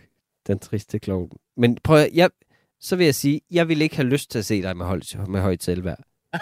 Den 0.47 0.59
triste 0.59 0.99
klovn. 0.99 1.30
Men 1.57 1.78
prøv 1.84 1.97
at, 1.97 2.09
jeg, 2.14 2.30
så 2.80 2.95
vil 2.95 3.05
jeg 3.05 3.16
sige, 3.16 3.41
jeg 3.51 3.68
vil 3.68 3.82
ikke 3.82 3.95
have 3.95 4.07
lyst 4.07 4.32
til 4.32 4.39
at 4.39 4.45
se 4.45 4.61
dig 4.61 4.78
med, 4.78 4.86
højt, 4.86 5.16
med 5.28 5.41
højt 5.41 5.64
selvværd. 5.64 5.99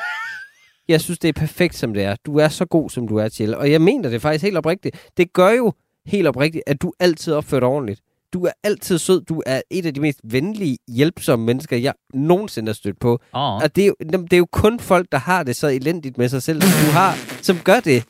Jeg 0.87 1.01
synes, 1.01 1.19
det 1.19 1.29
er 1.29 1.33
perfekt, 1.33 1.75
som 1.75 1.93
det 1.93 2.03
er. 2.03 2.15
Du 2.25 2.37
er 2.37 2.47
så 2.47 2.65
god, 2.65 2.89
som 2.89 3.07
du 3.07 3.15
er 3.15 3.29
til. 3.29 3.55
Og 3.55 3.71
jeg 3.71 3.81
mener 3.81 4.09
det 4.09 4.21
faktisk 4.21 4.43
helt 4.43 4.57
oprigtigt. 4.57 5.11
Det 5.17 5.33
gør 5.33 5.49
jo 5.49 5.73
helt 6.05 6.27
oprigtigt, 6.27 6.63
at 6.67 6.81
du 6.81 6.93
altid 6.99 7.33
opfører 7.33 7.59
dig 7.59 7.69
ordentligt. 7.69 8.01
Du 8.33 8.45
er 8.45 8.51
altid 8.63 8.97
sød. 8.97 9.21
Du 9.21 9.43
er 9.45 9.61
et 9.69 9.85
af 9.85 9.93
de 9.93 9.99
mest 10.01 10.19
venlige, 10.23 10.77
hjælpsomme 10.87 11.45
mennesker, 11.45 11.77
jeg 11.77 11.93
nogensinde 12.13 12.69
har 12.69 12.73
stødt 12.73 12.99
på. 12.99 13.11
Åh, 13.33 13.55
Og 13.55 13.75
det 13.75 13.81
er, 13.83 13.87
jo, 13.87 13.95
det 14.01 14.33
er 14.33 14.37
jo 14.37 14.47
kun 14.51 14.79
folk, 14.79 15.07
der 15.11 15.17
har 15.17 15.43
det 15.43 15.55
så 15.55 15.67
elendigt 15.67 16.17
med 16.17 16.29
sig 16.29 16.43
selv, 16.43 16.61
som 16.61 16.85
du 16.85 16.91
har, 16.91 17.17
som 17.41 17.59
gør 17.59 17.79
det. 17.79 18.03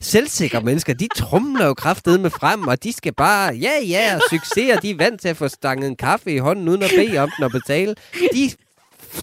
Selvsikre 0.00 0.60
mennesker, 0.60 0.94
de 0.94 1.08
trumler 1.16 1.66
jo 1.66 1.74
kraftedet 1.74 2.20
med 2.20 2.30
frem, 2.30 2.68
og 2.68 2.82
de 2.84 2.92
skal 2.92 3.14
bare, 3.14 3.54
ja, 3.54 3.72
ja, 3.88 4.14
og 4.16 4.20
succeser, 4.30 4.80
de 4.80 4.90
er 4.90 4.96
vant 4.96 5.20
til 5.20 5.28
at 5.28 5.36
få 5.36 5.48
stanget 5.48 5.88
en 5.88 5.96
kaffe 5.96 6.32
i 6.32 6.38
hånden, 6.38 6.68
uden 6.68 6.82
at 6.82 6.90
bede 6.96 7.18
om 7.18 7.30
den 7.36 7.44
og 7.44 7.50
betale. 7.50 7.94
De 8.32 8.50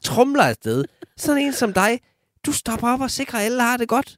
trumler 0.03 0.43
afsted. 0.43 0.83
Sådan 1.17 1.41
en 1.41 1.53
som 1.53 1.73
dig, 1.73 1.99
du 2.45 2.51
stopper 2.51 2.87
op 2.93 3.01
og 3.01 3.11
sikrer, 3.11 3.39
at 3.39 3.45
alle 3.45 3.61
har 3.61 3.77
det 3.77 3.87
godt. 3.87 4.17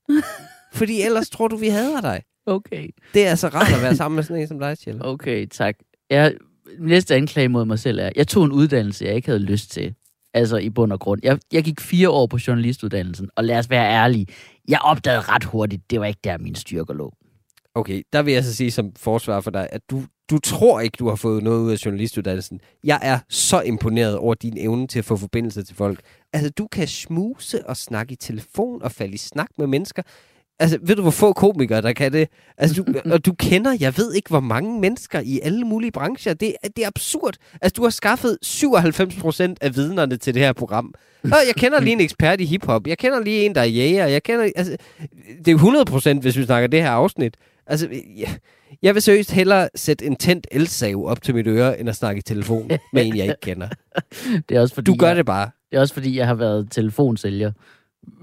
Fordi 0.73 1.01
ellers 1.01 1.29
tror 1.29 1.47
du, 1.47 1.55
vi 1.57 1.67
hader 1.67 2.01
dig. 2.01 2.21
okay. 2.45 2.89
Det 3.13 3.25
er 3.25 3.29
altså 3.29 3.47
rart 3.47 3.73
at 3.73 3.81
være 3.81 3.95
sammen 3.95 4.15
med 4.15 4.23
sådan 4.23 4.41
en 4.41 4.47
som 4.47 4.59
dig, 4.59 4.77
Kjell. 4.83 5.05
Okay, 5.05 5.47
tak. 5.47 5.75
Jeg, 6.09 6.33
næste 6.79 7.15
anklage 7.15 7.49
mod 7.49 7.65
mig 7.65 7.79
selv 7.79 7.99
er, 7.99 8.09
jeg 8.15 8.27
tog 8.27 8.45
en 8.45 8.51
uddannelse, 8.51 9.05
jeg 9.05 9.15
ikke 9.15 9.27
havde 9.27 9.43
lyst 9.43 9.71
til. 9.71 9.95
Altså 10.33 10.57
i 10.57 10.69
bund 10.69 10.91
og 10.91 10.99
grund. 10.99 11.21
Jeg, 11.23 11.39
jeg 11.53 11.63
gik 11.63 11.81
fire 11.81 12.09
år 12.09 12.27
på 12.27 12.37
journalistuddannelsen, 12.47 13.29
og 13.35 13.43
lad 13.43 13.57
os 13.57 13.69
være 13.69 13.91
ærlige, 13.91 14.27
jeg 14.67 14.79
opdagede 14.83 15.21
ret 15.21 15.43
hurtigt, 15.43 15.91
det 15.91 15.99
var 15.99 16.05
ikke 16.05 16.19
der, 16.23 16.37
min 16.37 16.55
styrker 16.55 16.93
lå. 16.93 17.13
Okay, 17.75 18.03
der 18.13 18.21
vil 18.21 18.33
jeg 18.33 18.43
så 18.43 18.55
sige 18.55 18.71
som 18.71 18.91
forsvar 18.97 19.41
for 19.41 19.51
dig, 19.51 19.67
at 19.71 19.81
du, 19.89 20.03
du 20.29 20.39
tror 20.39 20.79
ikke, 20.79 20.95
du 20.99 21.09
har 21.09 21.15
fået 21.15 21.43
noget 21.43 21.59
ud 21.59 21.71
af 21.71 21.85
journalistuddannelsen. 21.85 22.59
Jeg 22.83 22.99
er 23.01 23.19
så 23.29 23.61
imponeret 23.61 24.17
over 24.17 24.33
din 24.33 24.57
evne 24.57 24.87
til 24.87 24.99
at 24.99 25.05
få 25.05 25.17
forbindelse 25.17 25.63
til 25.63 25.75
folk. 25.75 25.99
Altså, 26.33 26.49
du 26.49 26.67
kan 26.67 26.87
smuse 26.87 27.67
og 27.67 27.77
snakke 27.77 28.13
i 28.13 28.15
telefon 28.15 28.81
og 28.81 28.91
falde 28.91 29.13
i 29.13 29.17
snak 29.17 29.49
med 29.57 29.67
mennesker. 29.67 30.01
Altså, 30.59 30.77
ved 30.81 30.95
du, 30.95 31.01
hvor 31.01 31.11
få 31.11 31.33
komikere, 31.33 31.81
der 31.81 31.93
kan 31.93 32.11
det? 32.13 32.27
Altså, 32.57 32.83
du, 32.83 32.93
og 33.13 33.25
du 33.25 33.33
kender, 33.33 33.77
jeg 33.79 33.97
ved 33.97 34.13
ikke, 34.13 34.29
hvor 34.29 34.39
mange 34.39 34.79
mennesker 34.81 35.19
i 35.19 35.39
alle 35.43 35.65
mulige 35.65 35.91
brancher. 35.91 36.33
Det, 36.33 36.55
er- 36.63 36.67
det 36.75 36.83
er 36.83 36.87
absurd. 36.87 37.33
Altså, 37.61 37.73
du 37.77 37.83
har 37.83 37.89
skaffet 37.89 38.37
97 38.41 39.15
procent 39.15 39.57
af 39.61 39.75
vidnerne 39.75 40.17
til 40.17 40.33
det 40.33 40.41
her 40.41 40.53
program. 40.53 40.93
Og 41.23 41.29
jeg 41.47 41.55
kender 41.57 41.79
lige 41.81 41.93
en 41.93 42.01
ekspert 42.01 42.41
i 42.41 42.45
hiphop. 42.45 42.87
Jeg 42.87 42.97
kender 42.97 43.19
lige 43.23 43.45
en, 43.45 43.55
der 43.55 43.61
er 43.61 43.65
jæger. 43.65 44.05
Jeg 44.07 44.23
kender, 44.23 44.49
altså, 44.55 44.77
det 45.45 45.47
er 45.51 45.55
100 45.55 45.85
procent, 45.85 46.21
hvis 46.21 46.37
vi 46.37 46.43
snakker 46.45 46.67
det 46.67 46.81
her 46.81 46.89
afsnit. 46.89 47.35
Altså, 47.67 47.87
jeg, 48.17 48.37
jeg 48.81 48.93
vil 48.93 49.01
seriøst 49.01 49.31
hellere 49.31 49.69
sætte 49.75 50.05
en 50.05 50.15
tændt 50.15 50.47
elsave 50.51 51.07
op 51.07 51.21
til 51.21 51.35
mit 51.35 51.47
øre, 51.47 51.79
end 51.79 51.89
at 51.89 51.95
snakke 51.95 52.19
i 52.19 52.21
telefon 52.21 52.69
med 52.93 53.05
en, 53.05 53.17
jeg 53.17 53.25
ikke 53.25 53.41
kender. 53.41 53.67
Det 54.49 54.57
er 54.57 54.61
også 54.61 54.75
fordi, 54.75 54.91
Du 54.91 54.95
gør 54.97 55.07
jeg, 55.07 55.15
det 55.15 55.25
bare. 55.25 55.49
det 55.71 55.77
er 55.77 55.81
også 55.81 55.93
fordi, 55.93 56.17
jeg 56.17 56.27
har 56.27 56.33
været 56.35 56.67
telefonsælger. 56.71 57.51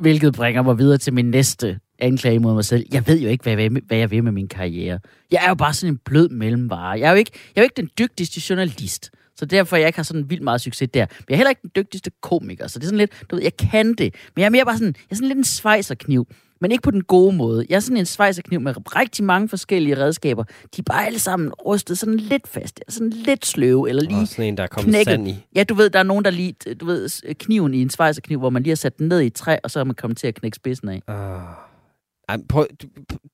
Hvilket 0.00 0.34
bringer 0.34 0.62
mig 0.62 0.78
videre 0.78 0.98
til 0.98 1.12
min 1.14 1.30
næste 1.30 1.78
anklage 2.02 2.38
mod 2.38 2.54
mig 2.54 2.64
selv. 2.64 2.86
Jeg 2.92 3.06
ved 3.06 3.20
jo 3.20 3.28
ikke, 3.28 3.42
hvad 3.42 3.52
jeg, 3.52 3.72
vil, 3.74 3.82
hvad 3.86 3.98
jeg 3.98 4.10
vil 4.10 4.24
med 4.24 4.32
min 4.32 4.48
karriere. 4.48 4.98
Jeg 5.30 5.40
er 5.44 5.48
jo 5.48 5.54
bare 5.54 5.74
sådan 5.74 5.94
en 5.94 5.98
blød 6.04 6.28
mellemvare. 6.28 6.98
Jeg 7.00 7.06
er 7.06 7.10
jo 7.10 7.16
ikke, 7.16 7.30
jeg 7.34 7.60
er 7.60 7.62
jo 7.62 7.64
ikke 7.64 7.76
den 7.76 7.88
dygtigste 7.98 8.40
journalist. 8.50 9.10
Så 9.36 9.44
derfor, 9.46 9.76
jeg 9.76 9.86
ikke 9.86 9.98
har 9.98 10.02
sådan 10.02 10.30
vildt 10.30 10.42
meget 10.42 10.60
succes 10.60 10.88
der. 10.94 11.00
Men 11.00 11.24
jeg 11.28 11.34
er 11.34 11.36
heller 11.36 11.50
ikke 11.50 11.62
den 11.62 11.70
dygtigste 11.76 12.10
komiker. 12.20 12.66
Så 12.66 12.78
det 12.78 12.84
er 12.84 12.88
sådan 12.88 12.98
lidt, 12.98 13.24
du 13.30 13.36
ved, 13.36 13.42
jeg 13.42 13.56
kan 13.56 13.94
det. 13.94 14.14
Men 14.34 14.40
jeg 14.40 14.46
er 14.46 14.50
mere 14.50 14.64
bare 14.64 14.76
sådan, 14.78 14.94
jeg 14.96 15.10
er 15.10 15.14
sådan 15.14 15.28
lidt 15.28 15.38
en 15.38 15.44
svejserkniv. 15.44 16.26
Men 16.60 16.72
ikke 16.72 16.82
på 16.82 16.90
den 16.90 17.02
gode 17.04 17.36
måde. 17.36 17.66
Jeg 17.68 17.76
er 17.76 17.80
sådan 17.80 17.96
en 17.96 18.06
svejserkniv 18.06 18.60
med 18.60 18.96
rigtig 18.96 19.24
mange 19.24 19.48
forskellige 19.48 19.96
redskaber. 19.98 20.44
De 20.44 20.78
er 20.78 20.82
bare 20.82 21.06
alle 21.06 21.18
sammen 21.18 21.52
rustet 21.52 21.98
sådan 21.98 22.16
lidt 22.16 22.48
fast. 22.48 22.80
Sådan 22.88 23.10
lidt 23.10 23.46
sløve, 23.46 23.88
eller 23.88 24.02
lige 24.02 24.16
Og 24.16 24.28
sådan 24.28 24.44
en, 24.44 24.56
der 24.56 24.62
er 24.62 24.66
kommet 24.66 24.90
knækket. 24.90 25.12
sand 25.12 25.28
i. 25.28 25.44
Ja, 25.54 25.64
du 25.64 25.74
ved, 25.74 25.90
der 25.90 25.98
er 25.98 26.02
nogen, 26.02 26.24
der 26.24 26.30
lige, 26.30 26.54
du 26.80 26.86
ved, 26.86 27.34
kniven 27.34 27.74
i 27.74 27.82
en 27.82 27.90
svejserkniv, 27.90 28.38
hvor 28.38 28.50
man 28.50 28.62
lige 28.62 28.70
har 28.70 28.76
sat 28.76 28.98
den 28.98 29.08
ned 29.08 29.20
i 29.20 29.26
et 29.26 29.34
træ, 29.34 29.56
og 29.64 29.70
så 29.70 29.80
er 29.80 29.84
man 29.84 29.94
kommet 29.94 30.18
til 30.18 30.26
at 30.26 30.34
knække 30.34 30.56
spidsen 30.56 30.88
af. 30.88 31.02
Ah. 31.08 31.71
Ej, 32.28 32.36
prøv, 32.48 32.66
du, 32.82 32.86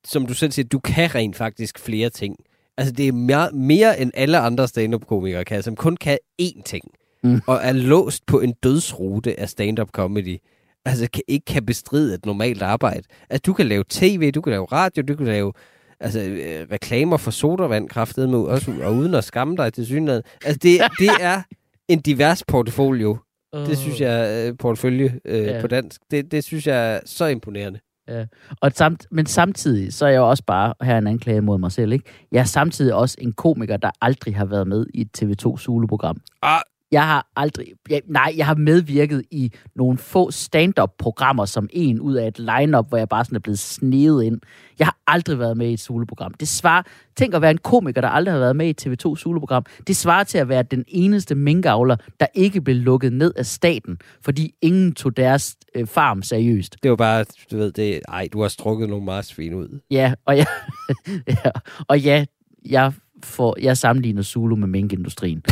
som 0.06 0.26
du 0.26 0.34
selv 0.34 0.52
siger, 0.52 0.68
du 0.68 0.78
kan 0.78 1.14
rent 1.14 1.36
faktisk 1.36 1.78
flere 1.78 2.10
ting. 2.10 2.36
Altså, 2.76 2.92
det 2.92 3.08
er 3.08 3.12
mere, 3.12 3.50
mere 3.52 4.00
end 4.00 4.10
alle 4.14 4.38
andre 4.38 4.68
stand-up-komikere 4.68 5.44
kan, 5.44 5.62
som 5.62 5.76
kun 5.76 5.96
kan 5.96 6.18
én 6.42 6.62
ting. 6.62 6.84
Mm. 7.24 7.40
Og 7.46 7.60
er 7.62 7.72
låst 7.72 8.26
på 8.26 8.40
en 8.40 8.52
dødsrute 8.62 9.40
af 9.40 9.48
stand-up 9.48 9.90
comedy. 9.90 10.36
Altså, 10.84 11.08
kan, 11.12 11.22
ikke 11.28 11.44
kan 11.44 11.66
bestride 11.66 12.14
et 12.14 12.26
normalt 12.26 12.62
arbejde. 12.62 13.02
Altså, 13.30 13.42
du 13.46 13.52
kan 13.52 13.66
lave 13.66 13.84
tv, 13.88 14.30
du 14.30 14.40
kan 14.40 14.50
lave 14.50 14.64
radio, 14.64 15.02
du 15.02 15.16
kan 15.16 15.26
lave 15.26 15.52
altså, 16.00 16.20
øh, 16.20 16.66
reklamer 16.72 17.16
for 17.16 17.30
sodavand, 17.30 17.88
kraftedeme, 17.88 18.36
også, 18.36 18.74
og 18.82 18.94
uden 18.94 19.14
at 19.14 19.24
skamme 19.24 19.56
dig 19.56 19.72
til 19.72 19.86
synligheden. 19.86 20.22
Altså, 20.44 20.58
det, 20.62 20.80
det 20.98 21.10
er 21.20 21.42
en 21.88 22.00
divers 22.00 22.44
portfolio. 22.44 23.18
Det 23.54 23.78
synes 23.78 24.00
jeg, 24.00 24.46
øh, 24.48 24.56
portefølje 24.58 25.20
øh, 25.24 25.44
Ja. 25.44 25.60
på 25.60 25.66
dansk, 25.66 26.00
det, 26.10 26.32
det 26.32 26.44
synes 26.44 26.66
jeg 26.66 26.94
er 26.94 27.00
så 27.04 27.26
imponerende. 27.26 27.80
Øh, 28.08 28.26
og 28.60 28.72
samt, 28.72 29.06
men 29.10 29.26
samtidig, 29.26 29.94
så 29.94 30.06
er 30.06 30.10
jeg 30.10 30.18
jo 30.18 30.28
også 30.30 30.42
bare, 30.46 30.74
her 30.82 30.94
er 30.94 30.98
en 30.98 31.06
anklage 31.06 31.40
mod 31.40 31.58
mig 31.58 31.72
selv, 31.72 31.92
ikke? 31.92 32.04
Jeg 32.32 32.40
er 32.40 32.44
samtidig 32.44 32.94
også 32.94 33.16
en 33.20 33.32
komiker, 33.32 33.76
der 33.76 33.90
aldrig 34.00 34.36
har 34.36 34.44
været 34.44 34.66
med 34.66 34.86
i 34.94 35.00
et 35.00 35.22
TV2 35.22 35.56
Zulu-program. 35.56 36.20
Ah. 36.42 36.60
Jeg 36.92 37.06
har 37.06 37.26
aldrig, 37.36 37.66
jeg, 37.90 38.02
nej, 38.08 38.34
jeg 38.36 38.46
har 38.46 38.54
medvirket 38.54 39.24
i 39.30 39.52
nogle 39.76 39.98
få 39.98 40.30
stand-up-programmer 40.30 41.44
som 41.44 41.68
en 41.72 42.00
ud 42.00 42.14
af 42.14 42.28
et 42.28 42.38
line-up, 42.38 42.88
hvor 42.88 42.98
jeg 42.98 43.08
bare 43.08 43.24
sådan 43.24 43.36
er 43.36 43.40
blevet 43.40 43.58
snedet 43.58 44.24
ind. 44.24 44.40
Jeg 44.78 44.86
har 44.86 44.98
aldrig 45.06 45.38
været 45.38 45.56
med 45.56 45.68
i 45.68 45.72
et 45.72 45.80
Zulu-program. 45.80 46.34
Det 46.34 46.48
svarer, 46.48 46.82
tænk 47.16 47.34
at 47.34 47.42
være 47.42 47.50
en 47.50 47.58
komiker, 47.58 48.00
der 48.00 48.08
aldrig 48.08 48.32
har 48.32 48.38
været 48.38 48.56
med 48.56 48.66
i 48.66 48.70
et 48.70 48.86
TV2 48.86 49.16
Zulu-program. 49.16 49.64
Det 49.86 49.96
svarer 49.96 50.24
til 50.24 50.38
at 50.38 50.48
være 50.48 50.62
den 50.62 50.84
eneste 50.88 51.34
minkavler, 51.34 51.96
der 52.20 52.26
ikke 52.34 52.60
blev 52.60 52.76
lukket 52.76 53.12
ned 53.12 53.32
af 53.36 53.46
staten, 53.46 53.98
fordi 54.22 54.54
ingen 54.62 54.94
tog 54.94 55.16
deres 55.16 55.56
øh, 55.74 55.86
farm 55.86 56.22
seriøst. 56.22 56.76
Det 56.82 56.90
var 56.90 56.96
bare, 56.96 57.24
du 57.50 57.56
ved, 57.56 57.72
det, 57.72 58.00
ej, 58.08 58.28
du 58.32 58.40
har 58.40 58.48
strukket 58.48 58.88
nogle 58.88 59.04
marsvin 59.04 59.54
ud. 59.54 59.80
Ja, 59.90 60.14
og 60.24 60.36
ja, 60.36 60.44
ja, 61.44 61.50
og 61.88 62.00
ja 62.00 62.24
jeg, 62.64 62.92
får, 63.24 63.56
jeg 63.62 63.76
sammenligner 63.76 64.22
Zulu 64.22 64.56
med 64.56 64.68
minkindustrien. 64.68 65.42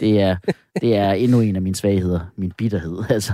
Det 0.00 0.20
er, 0.20 0.36
det 0.80 0.96
er 0.96 1.12
endnu 1.12 1.40
en 1.40 1.56
af 1.56 1.62
mine 1.62 1.76
svagheder, 1.76 2.20
min 2.36 2.52
bitterhed. 2.58 2.98
Altså. 3.10 3.32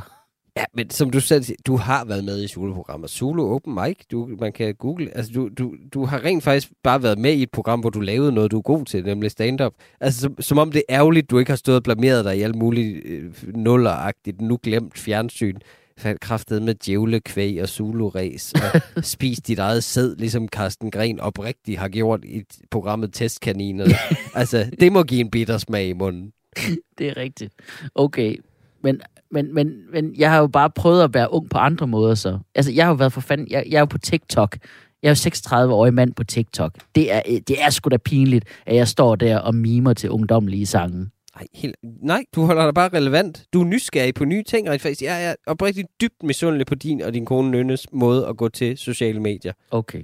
Ja, 0.56 0.64
men 0.74 0.90
som 0.90 1.10
du 1.10 1.20
selv 1.20 1.42
siger, 1.42 1.56
du 1.66 1.76
har 1.76 2.04
været 2.04 2.24
med 2.24 2.42
i 2.42 2.48
Zulu-programmer. 2.48 3.06
Zulu 3.06 3.54
Open 3.54 3.74
Mic, 3.74 3.96
du, 4.10 4.28
man 4.40 4.52
kan 4.52 4.74
google. 4.74 5.16
Altså, 5.16 5.32
du, 5.32 5.48
du, 5.58 5.74
du 5.94 6.04
har 6.04 6.24
rent 6.24 6.42
faktisk 6.42 6.72
bare 6.82 7.02
været 7.02 7.18
med 7.18 7.32
i 7.32 7.42
et 7.42 7.50
program, 7.50 7.80
hvor 7.80 7.90
du 7.90 8.00
lavede 8.00 8.32
noget, 8.32 8.50
du 8.50 8.58
er 8.58 8.62
god 8.62 8.84
til, 8.84 9.04
nemlig 9.04 9.30
stand-up. 9.30 9.72
Altså, 10.00 10.20
som, 10.20 10.36
som 10.40 10.58
om 10.58 10.72
det 10.72 10.82
er 10.88 10.96
ærgerligt, 10.96 11.30
du 11.30 11.38
ikke 11.38 11.50
har 11.50 11.56
stået 11.56 11.76
og 11.76 11.82
blameret 11.82 12.24
dig 12.24 12.38
i 12.38 12.42
alt 12.42 12.56
muligt 12.56 13.06
øh, 13.06 13.32
nulleragtigt, 13.54 14.40
nu 14.40 14.58
glemt 14.62 14.98
fjernsyn. 14.98 15.58
Fandt 15.98 16.20
kraftet 16.20 16.62
med 16.62 16.74
djævle, 16.74 17.20
kvæg 17.20 17.62
og 17.62 17.68
Zulu-ræs, 17.68 18.52
og 18.54 18.80
spist 19.04 19.46
dit 19.46 19.58
eget 19.58 19.84
sæd, 19.84 20.16
ligesom 20.16 20.48
Carsten 20.48 20.90
Gren 20.90 21.20
oprigtigt 21.20 21.78
har 21.78 21.88
gjort 21.88 22.24
i 22.24 22.42
programmet 22.70 23.12
Testkaninerne. 23.12 23.94
altså, 24.34 24.70
det 24.80 24.92
må 24.92 25.02
give 25.02 25.20
en 25.20 25.30
bitter 25.30 25.58
smag 25.58 25.88
i 25.88 25.92
munden. 25.92 26.32
Det 26.98 27.08
er 27.08 27.16
rigtigt. 27.16 27.54
Okay, 27.94 28.36
men, 28.82 29.00
men, 29.30 29.54
men, 29.54 29.72
men 29.92 30.14
jeg 30.16 30.30
har 30.30 30.38
jo 30.38 30.46
bare 30.46 30.70
prøvet 30.70 31.04
at 31.04 31.14
være 31.14 31.32
ung 31.32 31.50
på 31.50 31.58
andre 31.58 31.86
måder 31.86 32.14
så. 32.14 32.38
Altså, 32.54 32.72
jeg 32.72 32.84
har 32.84 32.90
jo 32.90 32.96
været 32.96 33.12
for 33.12 33.20
fanden, 33.20 33.46
jeg, 33.50 33.64
jeg 33.68 33.76
er 33.76 33.80
jo 33.80 33.86
på 33.86 33.98
TikTok. 33.98 34.58
Jeg 35.02 35.10
er 35.10 35.24
jo 35.24 35.30
36-årig 35.66 35.94
mand 35.94 36.12
på 36.14 36.24
TikTok. 36.24 36.74
Det 36.94 37.12
er, 37.12 37.22
det 37.48 37.62
er 37.62 37.70
sgu 37.70 37.88
da 37.88 37.96
pinligt, 37.96 38.44
at 38.66 38.76
jeg 38.76 38.88
står 38.88 39.16
der 39.16 39.38
og 39.38 39.54
mimer 39.54 39.94
til 39.94 40.10
ungdomlige 40.10 40.66
sange. 40.66 41.10
Nej, 41.36 41.46
helt, 41.54 41.76
nej, 42.02 42.24
du 42.34 42.44
holder 42.44 42.64
dig 42.64 42.74
bare 42.74 42.88
relevant. 42.88 43.44
Du 43.52 43.60
er 43.60 43.64
nysgerrig 43.64 44.14
på 44.14 44.24
nye 44.24 44.42
ting, 44.42 44.68
rent 44.70 44.82
faktisk. 44.82 45.02
Jeg 45.02 45.24
er 45.24 45.34
oprigtigt 45.46 45.88
dybt 46.00 46.22
misundelig 46.22 46.66
på 46.66 46.74
din 46.74 47.00
og 47.00 47.14
din 47.14 47.26
kone 47.26 47.50
Nynnes 47.50 47.86
måde 47.92 48.26
at 48.26 48.36
gå 48.36 48.48
til 48.48 48.78
sociale 48.78 49.20
medier. 49.20 49.52
Okay. 49.70 50.02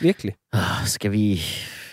Virkelig. 0.00 0.34
Oh, 0.52 0.86
skal 0.86 1.12
vi... 1.12 1.40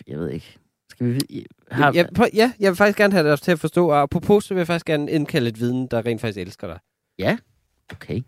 Jeg 0.07 0.19
ved 0.19 0.29
ikke. 0.29 0.57
Skal 0.95 1.13
vi... 1.13 1.45
Har, 1.71 1.91
Jeg, 1.93 2.09
prøv, 2.15 2.27
ja, 2.33 2.53
jeg 2.59 2.69
vil 2.69 2.75
faktisk 2.77 2.97
gerne 2.97 3.13
have 3.13 3.29
dig 3.31 3.39
til 3.39 3.51
at 3.51 3.59
forstå, 3.59 3.89
og 3.89 4.01
apropos, 4.01 4.43
så 4.43 4.53
vil 4.53 4.59
jeg 4.59 4.67
faktisk 4.67 4.85
gerne 4.85 5.11
indkalde 5.11 5.49
et 5.49 5.59
viden, 5.59 5.87
der 5.87 6.05
rent 6.05 6.21
faktisk 6.21 6.39
elsker 6.39 6.67
dig. 6.67 6.79
Ja, 7.19 7.37
okay. 7.91 8.21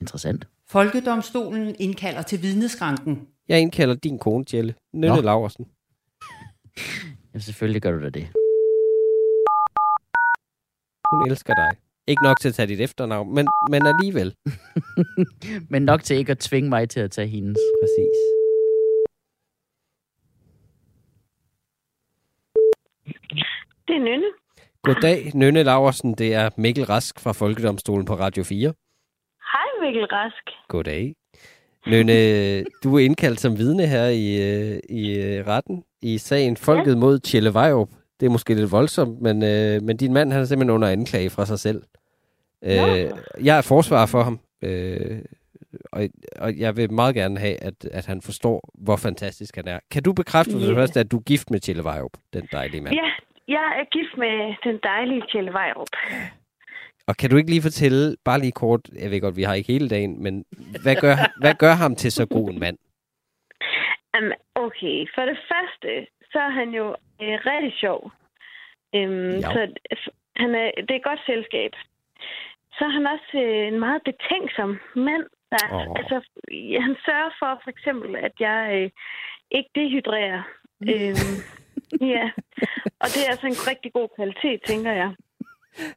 Interessant. 0.00 0.48
Folkedomstolen 0.68 1.74
indkalder 1.78 2.22
til 2.22 2.42
vidneskranken. 2.42 3.28
Jeg 3.48 3.60
indkalder 3.60 3.94
din 3.94 4.18
kone, 4.18 4.44
Jelle. 4.54 4.74
Nynne. 4.92 5.22
Laversen. 5.22 5.64
Jamen, 7.32 7.40
selvfølgelig 7.40 7.82
gør 7.82 7.92
du 7.92 8.02
da 8.02 8.10
det. 8.10 8.28
Hun 11.12 11.30
elsker 11.30 11.54
dig. 11.54 11.70
Ikke 12.06 12.22
nok 12.22 12.40
til 12.40 12.48
at 12.48 12.54
tage 12.54 12.66
dit 12.66 12.80
efternavn, 12.80 13.34
men, 13.34 13.48
men 13.70 13.86
alligevel. 13.86 14.34
Men 15.70 15.82
nok 15.82 16.02
til 16.02 16.16
ikke 16.16 16.32
at 16.32 16.38
tvinge 16.38 16.68
mig 16.68 16.88
til 16.88 17.00
at 17.00 17.10
tage 17.10 17.28
hendes. 17.28 17.58
Præcis. 17.82 18.37
Det 23.88 23.96
er 23.96 24.00
Nynne. 24.00 24.26
Goddag, 24.82 25.30
Nynne 25.34 25.62
Laversen. 25.62 26.14
Det 26.14 26.34
er 26.34 26.50
Mikkel 26.56 26.84
Rask 26.84 27.20
fra 27.20 27.32
Folkedomstolen 27.32 28.06
på 28.06 28.14
Radio 28.14 28.44
4. 28.44 28.72
Hej 29.52 29.86
Mikkel 29.86 30.04
Rask. 30.04 30.68
Goddag. 30.68 31.14
Nynne, 31.86 32.64
du 32.84 32.96
er 32.96 33.04
indkaldt 33.04 33.40
som 33.40 33.58
vidne 33.58 33.86
her 33.86 34.04
i, 34.04 34.26
øh, 34.50 34.78
i 34.88 35.18
øh, 35.18 35.46
retten 35.46 35.84
i 36.02 36.18
sagen 36.18 36.56
Folket 36.56 36.92
ja. 36.92 36.98
mod 36.98 37.18
Tjelle 37.18 37.54
Vejrup. 37.54 37.88
Det 38.20 38.26
er 38.26 38.30
måske 38.30 38.54
lidt 38.54 38.72
voldsomt, 38.72 39.20
men, 39.20 39.42
øh, 39.42 39.82
men 39.82 39.96
din 39.96 40.12
mand 40.12 40.32
han 40.32 40.40
er 40.40 40.44
simpelthen 40.44 40.74
under 40.74 40.88
anklage 40.88 41.30
fra 41.30 41.46
sig 41.46 41.58
selv. 41.58 41.82
Øh, 42.64 43.10
jeg 43.44 43.58
er 43.58 43.62
forsvarer 43.62 44.06
for 44.06 44.22
ham, 44.22 44.40
øh, 44.62 45.18
og, 45.92 46.08
og 46.36 46.58
jeg 46.58 46.76
vil 46.76 46.92
meget 46.92 47.14
gerne 47.14 47.38
have, 47.38 47.62
at, 47.62 47.84
at 47.84 48.06
han 48.06 48.22
forstår, 48.22 48.70
hvor 48.74 48.96
fantastisk 48.96 49.56
han 49.56 49.68
er. 49.68 49.78
Kan 49.90 50.02
du 50.02 50.12
bekræfte 50.12 50.52
for 50.52 50.58
det 50.58 50.76
første, 50.76 51.00
at 51.00 51.10
du 51.12 51.16
er 51.16 51.22
gift 51.22 51.50
med 51.50 51.60
Tjelle 51.60 51.84
Vejrup, 51.84 52.12
den 52.32 52.48
dejlige 52.52 52.80
mand? 52.80 52.94
Ja, 52.94 53.10
jeg 53.48 53.66
er 53.80 53.84
gift 53.84 54.16
med 54.16 54.54
den 54.64 54.80
dejlige 54.82 55.22
Kjell 55.32 55.52
Vejrup. 55.52 55.88
Og 57.08 57.16
kan 57.16 57.30
du 57.30 57.36
ikke 57.36 57.50
lige 57.50 57.62
fortælle, 57.62 58.16
bare 58.24 58.40
lige 58.40 58.52
kort, 58.52 58.80
jeg 59.02 59.10
ved 59.10 59.20
godt, 59.20 59.36
vi 59.36 59.42
har 59.42 59.54
ikke 59.54 59.72
hele 59.72 59.88
dagen, 59.88 60.22
men 60.22 60.44
hvad 60.82 60.96
gør, 60.96 61.14
hvad 61.40 61.54
gør 61.54 61.72
ham 61.72 61.96
til 61.96 62.12
så 62.12 62.26
god 62.26 62.50
en 62.50 62.58
mand? 62.58 62.78
Um, 64.18 64.32
okay, 64.54 65.06
for 65.14 65.22
det 65.22 65.38
første, 65.50 66.06
så 66.32 66.38
er 66.38 66.52
han 66.60 66.68
jo 66.70 66.86
øh, 67.22 67.38
rigtig 67.50 67.72
sjov. 67.80 68.12
Ja. 68.92 69.40
så 69.40 70.10
han 70.36 70.54
er, 70.54 70.70
det 70.80 70.90
er 70.90 71.00
et 71.02 71.10
godt 71.10 71.22
selskab. 71.26 71.72
Så 72.76 72.84
er 72.84 72.92
han 72.98 73.06
også 73.06 73.30
øh, 73.34 73.68
en 73.68 73.78
meget 73.78 74.02
betænksom 74.04 74.70
mand. 74.96 75.24
Der, 75.52 75.64
Åh. 75.72 75.88
oh. 75.90 75.96
altså, 76.00 76.16
han 76.86 76.96
sørger 77.06 77.30
for 77.40 77.60
for 77.64 77.70
eksempel, 77.70 78.16
at 78.16 78.32
jeg 78.40 78.60
øh, 78.78 78.90
ikke 79.50 79.70
dehydrerer. 79.74 80.42
Um, 80.80 81.34
ja, 82.14 82.30
og 83.02 83.06
det 83.12 83.20
er 83.24 83.30
altså 83.30 83.46
en 83.46 83.60
rigtig 83.70 83.92
god 83.92 84.08
kvalitet, 84.16 84.60
tænker 84.66 84.92
jeg. 84.92 85.10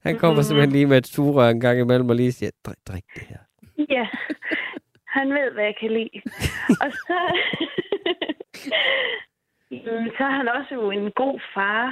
Han 0.04 0.18
kommer 0.20 0.36
Mhm. 0.36 0.44
simpelthen 0.44 0.72
lige 0.74 0.86
med 0.86 0.98
et 0.98 1.08
sugerør 1.08 1.50
en 1.50 1.60
gang 1.60 1.80
imellem 1.80 2.10
og 2.10 2.16
lige 2.16 2.32
siger, 2.32 2.52
drik, 2.66 2.78
drik 2.88 3.04
det 3.16 3.24
her. 3.32 3.38
Ja, 3.90 4.08
han 5.08 5.30
ved, 5.34 5.52
hvad 5.54 5.64
jeg 5.64 5.76
kan 5.80 5.92
lide. 5.92 6.22
Og 6.84 6.92
så, 6.92 7.18
så 10.18 10.24
er 10.30 10.36
han 10.40 10.48
også 10.58 10.74
jo 10.74 10.92
en 10.92 11.12
god 11.12 11.40
far 11.54 11.86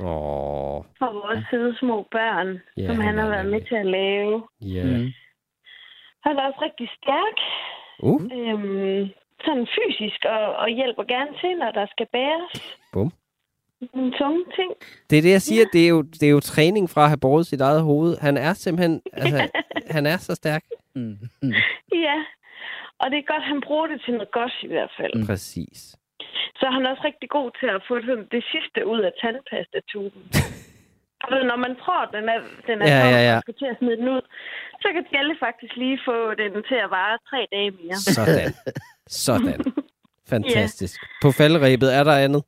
Åh, 0.00 0.84
for 0.98 1.12
vores 1.12 1.44
søde 1.50 1.78
små 1.78 2.08
børn, 2.10 2.60
ja, 2.76 2.86
som 2.86 3.00
han 3.00 3.18
har 3.18 3.28
været 3.28 3.46
med 3.46 3.60
til 3.68 3.74
at 3.74 3.86
lave. 3.86 4.48
ja. 4.60 4.84
Mm. 4.84 5.12
Han 6.24 6.32
er 6.38 6.42
også 6.48 6.60
rigtig 6.62 6.88
stærk, 7.00 7.38
Uh, 8.02 8.22
øhm, 8.22 9.08
sådan 9.44 9.66
fysisk, 9.76 10.24
og, 10.24 10.56
og 10.56 10.68
hjælper 10.68 11.04
gerne 11.04 11.30
til, 11.40 11.58
når 11.58 11.70
der 11.70 11.86
skal 11.86 12.06
bæres. 12.12 12.78
Bum. 12.92 13.12
Nogle 13.94 14.12
tunge 14.18 14.44
ting. 14.54 14.70
det 15.10 15.18
er 15.18 15.22
det, 15.22 15.30
jeg 15.30 15.42
siger. 15.42 15.64
Det 15.72 15.84
er, 15.84 15.88
jo, 15.88 16.02
det 16.02 16.22
er 16.22 16.30
jo 16.30 16.40
træning 16.40 16.90
fra 16.90 17.02
at 17.02 17.08
have 17.08 17.20
båret 17.20 17.46
sit 17.46 17.60
eget 17.60 17.82
hoved. 17.82 18.18
Han 18.20 18.36
er 18.36 18.52
simpelthen, 18.54 19.02
altså, 19.12 19.50
han 19.96 20.06
er 20.06 20.16
så 20.16 20.34
stærk. 20.34 20.64
Mm. 20.94 21.16
Mm. 21.42 21.52
Ja, 22.06 22.18
Og 22.98 23.10
det 23.10 23.18
er 23.18 23.32
godt, 23.32 23.42
han 23.42 23.60
bruger 23.66 23.86
det 23.86 24.00
til 24.04 24.12
noget 24.14 24.30
godt 24.30 24.52
i 24.62 24.66
hvert 24.66 24.92
fald. 24.96 25.14
Mm. 25.14 25.26
Præcis. 25.26 25.96
Så 26.58 26.66
er 26.66 26.70
han 26.70 26.86
også 26.86 27.02
rigtig 27.04 27.28
god 27.28 27.50
til 27.60 27.66
at 27.66 27.82
få 27.88 27.94
det 28.36 28.44
sidste 28.52 28.86
ud 28.86 29.00
af 29.00 29.12
tandpastatuben. 29.20 30.22
Og 31.24 31.28
ved, 31.34 31.42
når 31.50 31.58
man 31.66 31.72
tror, 31.82 32.00
den 32.16 32.24
er, 32.34 32.38
den 32.68 32.76
er 32.82 32.86
Ja, 32.92 33.00
tom, 33.02 33.10
ja, 33.14 33.20
ja. 33.28 33.36
og 33.36 33.42
skal 33.42 33.54
til 33.60 33.68
at 33.72 33.76
smide 33.80 33.96
den 34.00 34.08
ud, 34.14 34.22
så 34.82 34.88
kan 34.94 35.02
Jelle 35.14 35.34
faktisk 35.46 35.72
lige 35.82 35.98
få 36.08 36.16
den 36.42 36.52
til 36.70 36.78
at 36.86 36.90
vare 36.98 37.16
tre 37.30 37.40
dage 37.54 37.70
mere. 37.80 37.96
Sådan. 38.16 38.52
Sådan. 39.26 39.60
Fantastisk. 40.28 40.96
På 41.22 41.28
faldrebet 41.38 41.88
er 41.98 42.04
der 42.04 42.16
andet? 42.26 42.42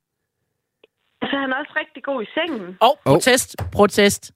Så 1.31 1.37
han 1.43 1.49
er 1.53 1.57
også 1.63 1.73
rigtig 1.83 2.03
god 2.05 2.23
i 2.23 2.27
sengen. 2.35 2.77
Og 2.81 2.99
protest, 3.05 3.57
protest, 3.73 4.33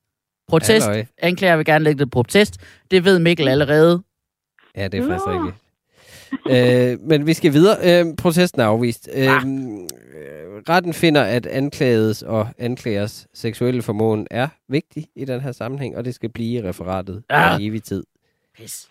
protest. 0.48 0.86
Halløj. 0.86 1.04
Anklager 1.18 1.56
vil 1.56 1.66
gerne 1.66 1.84
lægge 1.84 1.98
lidt 1.98 2.12
protest. 2.12 2.54
Det 2.90 3.04
ved 3.04 3.18
Mikkel 3.18 3.48
allerede. 3.48 4.02
Ja, 4.76 4.88
det 4.88 4.98
er 5.00 5.08
faktisk 5.08 5.26
Nå. 5.26 5.32
rigtigt. 5.32 5.56
Øh, 6.50 7.00
men 7.00 7.26
vi 7.26 7.34
skal 7.34 7.52
videre. 7.52 8.00
Øh, 8.00 8.16
protesten 8.16 8.60
er 8.60 8.66
afvist. 8.66 9.08
Øh, 9.14 9.22
Ah. 9.28 9.46
øh, 9.46 10.62
retten 10.68 10.94
finder, 10.94 11.22
at 11.22 11.46
anklagedes 11.46 12.22
og 12.22 12.48
anklagers 12.58 13.26
seksuelle 13.34 13.82
formåen 13.82 14.26
er 14.30 14.48
vigtig 14.68 15.06
i 15.16 15.24
den 15.24 15.40
her 15.40 15.52
sammenhæng, 15.52 15.96
og 15.96 16.04
det 16.04 16.14
skal 16.14 16.28
blive 16.32 16.62
i 16.64 16.68
referatet 16.68 17.22
ah. 17.28 17.60
i 17.60 17.66
evig 17.66 17.82
tid. 17.82 18.04
Pis. 18.56 18.88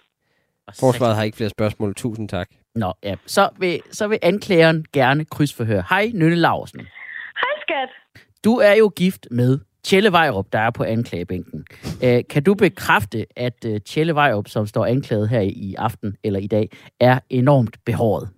Og 0.67 0.73
Forsvaret 0.79 1.15
har 1.15 1.23
ikke 1.23 1.37
flere 1.37 1.49
spørgsmål. 1.49 1.95
Tusind 1.95 2.29
tak. 2.29 2.49
Nå, 2.75 2.93
ja. 3.03 3.15
Så 3.25 3.49
vil, 3.59 3.81
så 3.91 4.07
vil 4.07 4.19
anklageren 4.21 4.85
gerne 4.93 5.25
krydsforhøre. 5.25 5.83
Hej, 5.89 6.11
Nynne 6.13 6.35
Larsen. 6.35 6.79
Hej, 6.79 7.61
skat. 7.61 8.23
Du 8.43 8.55
er 8.55 8.73
jo 8.73 8.91
gift 8.95 9.27
med 9.31 9.59
Tjelle 9.89 10.11
Vejrup, 10.11 10.45
der 10.53 10.59
er 10.59 10.71
på 10.71 10.83
anklagebænken. 10.83 11.65
Øh, 12.03 12.23
kan 12.29 12.43
du 12.43 12.53
bekræfte, 12.53 13.25
at 13.35 13.65
øh, 13.65 13.81
Tjelle 13.81 14.15
Vejrup, 14.15 14.47
som 14.47 14.65
står 14.67 14.85
anklaget 14.85 15.29
her 15.29 15.39
i, 15.41 15.75
aften 15.77 16.17
eller 16.23 16.39
i 16.39 16.47
dag, 16.47 16.69
er 16.99 17.19
enormt 17.29 17.77
behåret? 17.85 18.29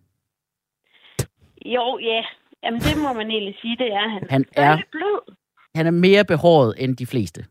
Jo, 1.66 2.00
ja. 2.02 2.22
Jamen, 2.64 2.80
det 2.80 2.98
må 2.98 3.14
man 3.14 3.32
egentlig 3.32 3.56
sige, 3.62 3.78
det 3.78 3.88
er 3.94 4.10
han. 4.10 4.28
Han 4.30 4.46
Han 4.58 4.66
er 4.66 4.72
er, 4.72 4.78
blød. 4.92 5.36
han 5.76 5.88
er 5.88 5.92
mere 5.92 6.26
behåret 6.26 6.74
end 6.78 6.98
de 6.98 7.06
fleste. 7.06 7.46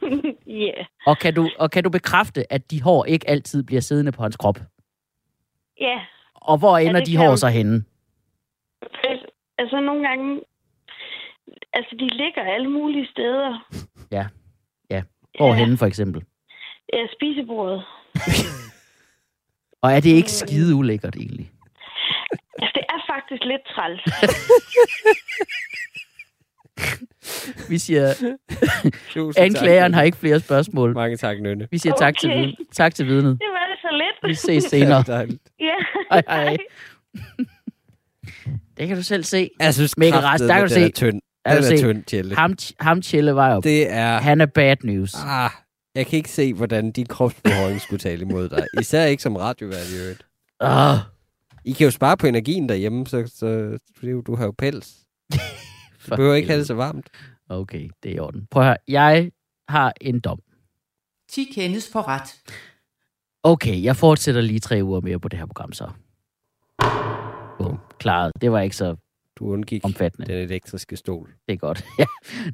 Ja. 0.46 0.84
Og 1.06 1.18
kan, 1.18 1.34
du, 1.34 1.50
og 1.58 1.70
kan 1.70 1.84
du 1.84 1.90
bekræfte, 1.90 2.52
at 2.52 2.70
de 2.70 2.82
hår 2.82 3.04
ikke 3.04 3.30
altid 3.30 3.62
bliver 3.62 3.80
siddende 3.80 4.12
på 4.12 4.22
hans 4.22 4.36
krop? 4.36 4.58
Ja. 5.80 6.00
Og 6.34 6.58
hvor 6.58 6.78
ender 6.78 7.00
det 7.00 7.06
de 7.06 7.16
hår 7.16 7.36
så 7.36 7.48
henne? 7.48 7.84
Altså, 9.58 9.80
nogle 9.80 10.08
gange... 10.08 10.40
Altså, 11.72 11.96
de 11.98 12.08
ligger 12.08 12.42
alle 12.54 12.68
mulige 12.70 13.06
steder. 13.10 13.66
Hvor 15.38 15.48
Ja. 15.48 15.54
henne 15.54 15.78
for 15.78 15.86
eksempel? 15.86 16.22
Ja, 16.92 16.98
spisebordet. 17.12 17.84
Og 19.82 19.92
er 19.92 20.00
det 20.00 20.10
ikke 20.10 20.30
skide 20.30 20.74
ulækkert 20.74 21.16
egentlig? 21.16 21.50
Altså, 22.58 22.70
det 22.74 22.82
er 22.88 23.00
faktisk 23.14 23.42
lidt 23.44 23.62
træls. 23.74 24.00
Vi 27.70 27.78
siger, 27.78 28.06
anklageren 29.38 29.94
har 29.94 30.02
ikke 30.02 30.16
flere 30.18 30.40
spørgsmål. 30.40 30.94
Mange 30.94 31.16
tak, 31.16 31.40
Nynne. 31.40 31.68
Vi 31.70 31.78
siger 31.78 31.94
tak 31.94 32.16
til, 32.18 32.30
Okay. 32.30 32.38
vidne, 32.40 32.56
tak 32.72 32.94
til 32.94 33.06
vidnet. 33.06 33.38
Det 33.40 33.48
var 33.50 33.66
det 33.70 33.78
så 33.82 33.88
lidt. 33.92 34.28
Vi 34.30 34.34
ses 34.34 34.64
senere. 34.64 35.04
Ja. 35.60 35.74
Hej, 36.10 36.22
hej. 36.28 36.56
Det 38.76 38.88
kan 38.88 38.96
du 38.96 39.02
selv 39.02 39.24
se. 39.24 39.50
Jeg 39.60 39.74
synes, 39.74 39.96
Mikkel 39.98 40.20
Rask, 40.20 40.42
der 40.44 40.48
kan 40.52 40.58
du 40.58 40.64
er 40.64 40.68
se- 40.68 40.90
tynd. 40.92 41.20
Den 41.46 41.62
du 41.62 41.68
er 41.68 41.78
tynd, 41.78 42.04
Tjelle. 42.04 42.36
Ham, 42.36 42.56
ham 42.80 43.02
Tjelle 43.02 43.34
Vejrup. 43.34 43.64
Det 43.64 43.90
er... 43.90 44.18
Han 44.18 44.40
er 44.40 44.46
bad 44.46 44.76
news. 44.84 45.14
Ah, 45.14 45.50
jeg 45.94 46.06
kan 46.06 46.16
ikke 46.16 46.30
se, 46.30 46.54
hvordan 46.54 46.90
din 46.90 47.06
kropsbehåring 47.06 47.80
skulle 47.80 48.00
tale 48.00 48.22
imod 48.22 48.48
dig. 48.48 48.66
Især 48.80 49.04
ikke 49.04 49.22
som 49.22 49.36
radiovært 49.36 49.90
i 49.92 49.96
øvrigt. 49.98 50.26
Oh, 50.60 50.96
I 51.64 51.72
kan 51.72 51.84
jo 51.84 51.90
spare 51.90 52.16
på 52.16 52.26
energien 52.26 52.68
derhjemme, 52.68 53.06
så, 53.06 53.32
så 53.34 53.78
du, 54.02 54.20
du 54.20 54.36
har 54.36 54.44
jo 54.44 54.54
pels. 54.58 54.94
Du 56.10 56.16
behøver 56.16 56.34
ikke 56.34 56.48
have 56.48 56.58
det 56.58 56.66
så 56.66 56.74
varmt. 56.74 57.06
Okay, 57.48 57.90
det 58.02 58.10
er 58.10 58.14
i 58.14 58.18
orden. 58.18 58.46
Prøv 58.50 58.62
at 58.62 58.66
høre. 58.66 58.76
Jeg 58.88 59.30
har 59.68 59.92
en 60.00 60.20
dom. 60.20 60.38
10 61.30 61.44
kendes 61.54 61.90
for 61.92 62.08
ret. 62.08 62.34
Okay, 63.42 63.82
jeg 63.82 63.96
fortsætter 63.96 64.40
lige 64.40 64.60
tre 64.60 64.80
uger 64.82 65.00
mere 65.00 65.20
på 65.20 65.28
det 65.28 65.38
her 65.38 65.46
program 65.46 65.72
så. 65.72 65.88
Boom. 67.58 67.78
Klaret. 67.98 68.32
Det 68.40 68.52
var 68.52 68.60
ikke 68.60 68.76
så 68.76 68.96
Du 69.36 69.46
undgik 69.52 69.84
omfattende. 69.84 70.26
den 70.32 70.38
elektriske 70.38 70.96
stol. 70.96 71.34
Det 71.48 71.52
er 71.52 71.56
godt. 71.56 71.84
Ja. 71.98 72.04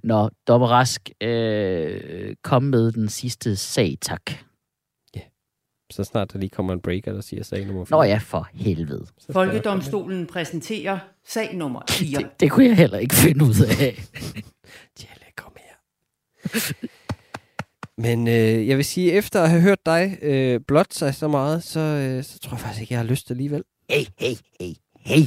Nå, 0.03 0.31
Dommer 0.49 0.67
Rask, 0.69 1.11
øh, 1.21 2.35
kom 2.43 2.63
med 2.63 2.93
den 2.93 3.09
sidste 3.09 3.57
sag, 3.57 3.95
tak. 4.01 4.23
Så 5.93 6.05
snart 6.05 6.33
der 6.33 6.39
lige 6.39 6.51
kommer 6.51 6.73
en 6.73 6.81
breaker, 6.81 7.13
der 7.13 7.21
siger 7.21 7.43
sag 7.43 7.67
nummer 7.67 7.85
4. 7.85 7.97
Nå 7.99 8.03
ja, 8.03 8.17
for 8.23 8.49
helvede. 8.55 9.07
Så 9.19 9.33
Folkedomstolen 9.33 10.27
præsenterer 10.27 10.99
sag 11.27 11.55
nummer 11.57 11.81
4. 11.91 12.19
Det, 12.23 12.41
det 12.41 12.51
kunne 12.51 12.67
jeg 12.67 12.77
heller 12.77 12.99
ikke 12.99 13.15
finde 13.15 13.45
ud 13.45 13.55
af. 13.81 13.81
jeg- 13.83 13.95
Tjelle, 14.97 15.25
kom 15.37 15.53
her. 15.57 16.83
Men 17.99 18.29
øh, 18.29 18.69
jeg 18.69 18.77
vil 18.77 18.85
sige, 18.85 19.13
efter 19.13 19.43
at 19.43 19.51
have 19.51 19.63
hørt 19.63 19.87
dig 19.87 20.19
øh, 20.23 20.61
blot 20.67 20.95
sig 20.95 21.15
så 21.15 21.29
meget, 21.29 21.65
så, 21.65 21.81
øh, 21.81 22.25
så 22.25 22.39
tror 22.39 22.53
jeg 22.53 22.61
faktisk 22.61 22.81
ikke, 22.81 22.93
jeg 22.95 23.01
har 23.01 23.07
lyst 23.07 23.31
alligevel. 23.31 23.63
Hey, 23.91 24.05
hey, 24.19 24.35
hey, 24.61 24.73
hey. 25.01 25.23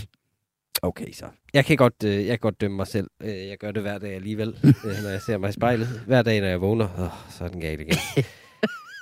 Okay, 0.84 1.12
så. 1.12 1.26
Jeg 1.54 1.66
kan 1.66 1.78
godt, 1.78 2.04
øh, 2.06 2.16
jeg 2.16 2.28
kan 2.28 2.40
godt 2.40 2.62
dømme 2.62 2.78
mig 2.78 2.88
selv. 2.88 3.10
Øh, 3.22 3.48
jeg 3.48 3.58
gør 3.58 3.72
det 3.72 3.82
hver 3.82 3.98
dag 3.98 4.16
alligevel, 4.16 4.48
øh, 4.86 5.04
når 5.04 5.10
jeg 5.10 5.22
ser 5.22 5.38
mig 5.38 5.50
i 5.50 5.52
spejlet. 5.52 5.88
Hver 5.88 6.22
dag, 6.22 6.42
når 6.42 6.48
jeg 6.48 6.62
vågner. 6.62 6.88
Oh, 6.98 7.32
så 7.32 7.44
er 7.44 7.48
den 7.48 7.62
galt 7.62 7.82
igen. 7.82 7.96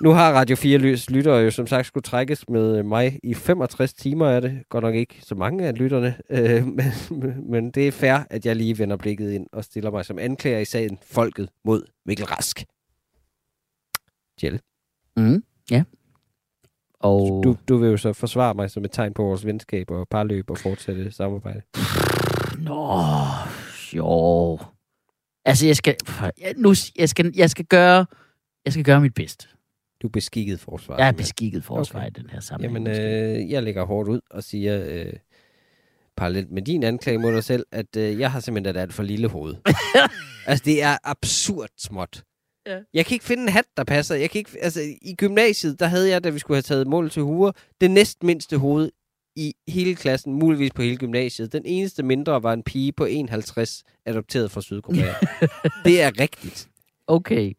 nu 0.03 0.09
har 0.09 0.33
Radio 0.33 0.55
4 0.55 0.77
løs 0.77 1.09
lyttere 1.09 1.37
jo 1.37 1.51
som 1.51 1.67
sagt 1.67 1.87
skulle 1.87 2.01
trækkes 2.03 2.49
med 2.49 2.77
øh, 2.77 2.85
mig 2.85 3.19
i 3.23 3.33
65 3.33 3.93
timer 3.93 4.27
er 4.27 4.39
det. 4.39 4.63
Godt 4.69 4.83
nok 4.83 4.95
ikke 4.95 5.15
så 5.21 5.35
mange 5.35 5.67
af 5.67 5.77
lytterne, 5.77 6.15
øh, 6.29 6.67
men, 6.77 6.91
men 7.51 7.71
det 7.71 7.87
er 7.87 7.91
fair, 7.91 8.17
at 8.29 8.45
jeg 8.45 8.55
lige 8.55 8.77
vender 8.77 8.97
blikket 8.97 9.31
ind 9.31 9.47
og 9.51 9.63
stiller 9.63 9.91
mig 9.91 10.05
som 10.05 10.19
anklager 10.19 10.59
i 10.59 10.65
sagen 10.65 10.97
Folket 11.03 11.49
mod 11.65 11.83
Mikkel 12.05 12.25
Rask. 12.25 12.63
Jelle, 14.43 14.59
Mm, 15.17 15.43
ja. 15.71 15.83
Og 17.03 17.41
du, 17.43 17.57
du 17.67 17.77
vil 17.77 17.89
jo 17.89 17.97
så 17.97 18.13
forsvare 18.13 18.53
mig 18.53 18.71
som 18.71 18.85
et 18.85 18.91
tegn 18.91 19.13
på 19.13 19.23
vores 19.23 19.45
venskab 19.45 19.91
og 19.91 20.07
parløb 20.11 20.49
og 20.49 20.57
fortsætte 20.57 21.11
samarbejde. 21.11 21.61
Nå, 22.59 22.97
jo. 23.93 24.59
Altså, 25.45 25.67
jeg 25.67 25.75
skal, 25.75 25.95
jeg, 26.41 26.53
nu, 26.57 26.73
jeg 26.99 27.09
skal, 27.09 27.31
jeg 27.35 27.49
skal 27.49 27.65
gøre, 27.65 28.05
jeg 28.65 28.73
skal 28.73 28.85
gøre 28.85 29.01
mit 29.01 29.13
bedste. 29.13 29.47
Du 30.01 30.07
er 30.07 30.11
beskikket 30.11 30.59
forsvar. 30.59 30.97
Jeg 30.97 31.07
er 31.07 31.11
beskikket 31.11 31.63
forsvar 31.63 31.99
Okay. 31.99 32.09
i 32.09 32.13
den 32.21 32.29
her 32.29 32.39
sammenhæng. 32.39 32.87
Jamen, 32.87 33.37
øh, 33.41 33.51
jeg 33.51 33.63
lægger 33.63 33.85
hårdt 33.85 34.09
ud 34.09 34.19
og 34.31 34.43
siger, 34.43 34.83
øh, 34.87 35.13
parallelt 36.17 36.51
med 36.51 36.61
din 36.61 36.83
anklage 36.83 37.17
mod 37.17 37.31
dig 37.33 37.43
selv, 37.43 37.65
at 37.71 37.95
øh, 37.97 38.19
jeg 38.19 38.31
har 38.31 38.39
simpelthen 38.39 38.75
et 38.75 38.79
alt 38.81 38.93
for 38.93 39.03
lille 39.03 39.27
hoved. 39.27 39.55
altså, 40.47 40.63
det 40.65 40.83
er 40.83 40.97
absurd 41.03 41.69
småt. 41.77 42.23
Ja. 42.67 42.79
Jeg 42.93 43.05
kan 43.05 43.15
ikke 43.15 43.25
finde 43.25 43.43
en 43.43 43.49
hat, 43.49 43.65
der 43.77 43.83
passer. 43.83 44.15
Jeg 44.15 44.29
kan 44.29 44.39
ikke, 44.39 44.51
altså, 44.61 44.81
I 45.01 45.15
gymnasiet, 45.15 45.79
der 45.79 45.85
havde 45.85 46.09
jeg, 46.09 46.23
da 46.23 46.29
vi 46.29 46.39
skulle 46.39 46.55
have 46.55 46.61
taget 46.61 46.87
mål 46.87 47.09
til 47.09 47.21
huer, 47.21 47.51
det 47.81 47.91
næstmindste 47.91 48.57
hoved 48.57 48.91
i 49.35 49.53
hele 49.67 49.95
klassen, 49.95 50.33
muligvis 50.33 50.71
på 50.71 50.81
hele 50.81 50.97
gymnasiet. 50.97 51.53
Den 51.53 51.65
eneste 51.65 52.03
mindre 52.03 52.43
var 52.43 52.53
en 52.53 52.63
pige 52.63 52.91
på 52.91 53.05
51, 53.05 53.83
adopteret 54.05 54.51
fra 54.51 54.61
Sydkorea. 54.61 55.13
det 55.85 56.01
er 56.01 56.19
rigtigt. 56.19 56.69
Okay. 57.07 57.53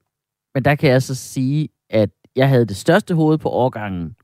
Men 0.54 0.64
der 0.64 0.74
kan 0.74 0.90
jeg 0.90 1.02
så 1.02 1.14
sige, 1.14 1.68
at 1.90 2.10
jeg 2.36 2.48
havde 2.48 2.66
det 2.66 2.76
største 2.76 3.14
hoved 3.14 3.38
på 3.38 3.50
årgangen 3.50 4.16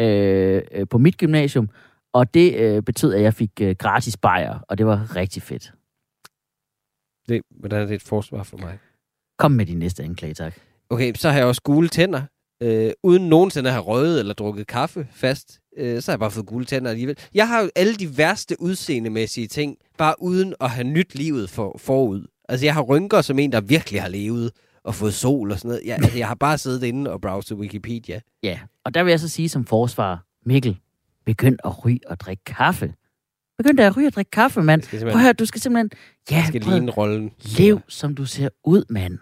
øh, 0.00 0.62
øh, 0.72 0.88
på 0.88 0.98
mit 0.98 1.16
gymnasium, 1.16 1.68
og 2.12 2.34
det 2.34 2.54
øh, 2.54 2.82
betød, 2.82 3.14
at 3.14 3.22
jeg 3.22 3.34
fik 3.34 3.50
øh, 3.60 3.76
gratis 3.78 4.16
bajer, 4.16 4.58
og 4.68 4.78
det 4.78 4.86
var 4.86 5.16
rigtig 5.16 5.42
fedt. 5.42 5.72
Det, 7.28 7.42
hvordan 7.50 7.82
er 7.82 7.86
det 7.86 7.94
et 7.94 8.02
forsvar 8.02 8.42
for 8.42 8.56
mig? 8.56 8.78
Kom 9.38 9.52
med 9.52 9.66
din 9.66 9.78
næste 9.78 10.02
anklage, 10.02 10.34
tak. 10.34 10.54
Okay, 10.90 11.12
så 11.14 11.30
har 11.30 11.38
jeg 11.38 11.46
også 11.46 11.62
gule 11.62 11.88
tænder. 11.88 12.22
Øh, 12.62 12.92
uden 13.02 13.28
nogensinde 13.28 13.68
at 13.68 13.74
have 13.74 13.84
røget 13.84 14.20
eller 14.20 14.34
drukket 14.34 14.66
kaffe 14.66 15.06
fast, 15.12 15.60
øh, 15.76 16.02
så 16.02 16.10
har 16.10 16.14
jeg 16.14 16.20
bare 16.20 16.30
fået 16.30 16.46
gule 16.46 16.64
tænder 16.64 16.90
alligevel. 16.90 17.18
Jeg 17.34 17.48
har 17.48 17.62
jo 17.62 17.70
alle 17.76 17.94
de 17.94 18.18
værste 18.18 18.56
udseendemæssige 18.60 19.46
ting, 19.46 19.76
bare 19.98 20.14
uden 20.18 20.54
at 20.60 20.70
have 20.70 20.84
nyt 20.84 21.14
livet 21.14 21.50
for, 21.50 21.78
forud. 21.78 22.26
Altså, 22.48 22.66
jeg 22.66 22.74
har 22.74 22.82
rynker 22.82 23.20
som 23.20 23.38
en, 23.38 23.52
der 23.52 23.60
virkelig 23.60 24.02
har 24.02 24.08
levet 24.08 24.50
og 24.84 24.94
fået 24.94 25.14
sol 25.14 25.52
og 25.52 25.58
sådan 25.58 25.68
noget. 25.68 25.82
Jeg, 25.86 25.94
altså, 25.94 26.18
jeg 26.18 26.28
har 26.28 26.34
bare 26.34 26.58
siddet 26.58 26.82
inde 26.82 27.12
og 27.12 27.20
browset 27.20 27.58
Wikipedia. 27.58 28.20
Ja, 28.42 28.58
og 28.84 28.94
der 28.94 29.02
vil 29.02 29.10
jeg 29.10 29.20
så 29.20 29.28
sige 29.28 29.48
som 29.48 29.64
forsvar, 29.64 30.24
Mikkel, 30.44 30.78
begynd 31.26 31.58
at 31.64 31.84
ryge 31.84 32.00
og 32.06 32.20
drikke 32.20 32.44
kaffe. 32.44 32.94
Begynd 33.58 33.80
at 33.80 33.96
ryge 33.96 34.06
og 34.06 34.12
drikke 34.12 34.30
kaffe, 34.30 34.62
mand. 34.62 34.82
Prøv 35.00 35.08
at 35.08 35.20
høre, 35.20 35.32
du 35.32 35.46
skal 35.46 35.60
simpelthen... 35.60 35.90
Ja, 36.30 36.36
jeg 36.36 36.44
skal 36.46 36.60
ligne 36.60 36.90
rollen. 36.90 37.30
lev, 37.58 37.80
som 37.88 38.14
du 38.14 38.24
ser 38.24 38.48
ud, 38.64 38.84
mand. 38.88 39.18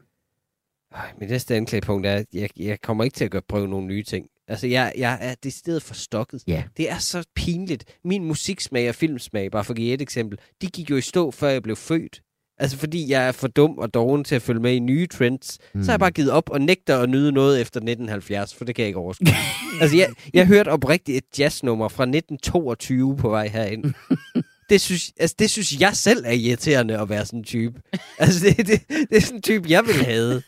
Mit 1.21 1.31
næste 1.31 1.57
anklagepunkt 1.57 2.07
er, 2.07 2.15
at 2.15 2.27
jeg, 2.33 2.49
jeg 2.57 2.81
kommer 2.81 3.05
ikke 3.05 3.15
til 3.15 3.25
at 3.25 3.31
gøre 3.31 3.43
prøve 3.49 3.69
nogle 3.69 3.87
nye 3.87 4.03
ting. 4.03 4.27
Altså, 4.49 4.67
jeg, 4.67 4.93
jeg 4.99 5.19
er 5.21 5.35
decideret 5.43 5.83
forstokket. 5.83 6.43
Ja. 6.47 6.63
Det 6.77 6.91
er 6.91 6.99
så 6.99 7.25
pinligt. 7.35 7.85
Min 8.05 8.25
musiksmag 8.25 8.89
og 8.89 8.95
filmsmag, 8.95 9.51
bare 9.51 9.65
for 9.65 9.73
at 9.73 9.77
give 9.77 9.95
et 9.95 10.03
eksempel, 10.03 10.39
de 10.63 10.67
gik 10.67 10.91
jo 10.91 10.97
i 10.97 11.01
stå, 11.01 11.31
før 11.31 11.49
jeg 11.49 11.63
blev 11.63 11.77
født. 11.77 12.21
Altså 12.59 12.77
fordi 12.79 13.11
jeg 13.11 13.29
er 13.29 13.33
for 13.33 13.49
dum 13.49 13.79
og 13.79 13.95
doven 13.95 14.25
til 14.25 14.35
at 14.35 14.43
følge 14.43 14.61
med 14.61 14.73
i 14.73 14.79
nye 14.79 15.07
trends, 15.07 15.59
mm. 15.75 15.83
så 15.83 15.87
har 15.87 15.93
jeg 15.93 16.01
bare 16.01 16.11
givet 16.11 16.31
op 16.31 16.51
og 16.51 16.61
nægter 16.61 16.99
at 16.99 17.11
nyde 17.11 17.33
noget 17.33 17.61
efter 17.61 17.81
1970, 17.81 18.55
for 18.55 18.65
det 18.65 18.75
kan 18.75 18.83
jeg 18.83 18.87
ikke 18.87 18.99
overskue. 18.99 19.27
altså 19.81 19.97
jeg, 19.97 20.09
jeg 20.35 20.47
hørte 20.47 20.69
oprigtigt 20.69 21.19
et 21.19 21.39
jazznummer 21.39 21.89
fra 21.89 22.03
1922 22.03 23.17
på 23.17 23.29
vej 23.29 23.49
herind. 23.49 23.85
det 24.71 24.81
synes, 24.81 25.13
altså, 25.21 25.37
det 25.39 25.51
synes 25.51 25.81
jeg 25.81 25.97
selv 25.97 26.25
er 26.27 26.33
irriterende 26.33 27.01
at 27.01 27.09
være 27.09 27.27
sådan 27.27 27.39
en 27.39 27.45
type. 27.45 27.81
Altså, 28.19 28.47
det, 28.47 28.67
det, 28.67 28.81
det 28.89 29.17
er 29.17 29.21
sådan 29.21 29.37
en 29.37 29.43
type, 29.43 29.71
jeg 29.71 29.87
vil 29.87 30.05
have. 30.05 30.43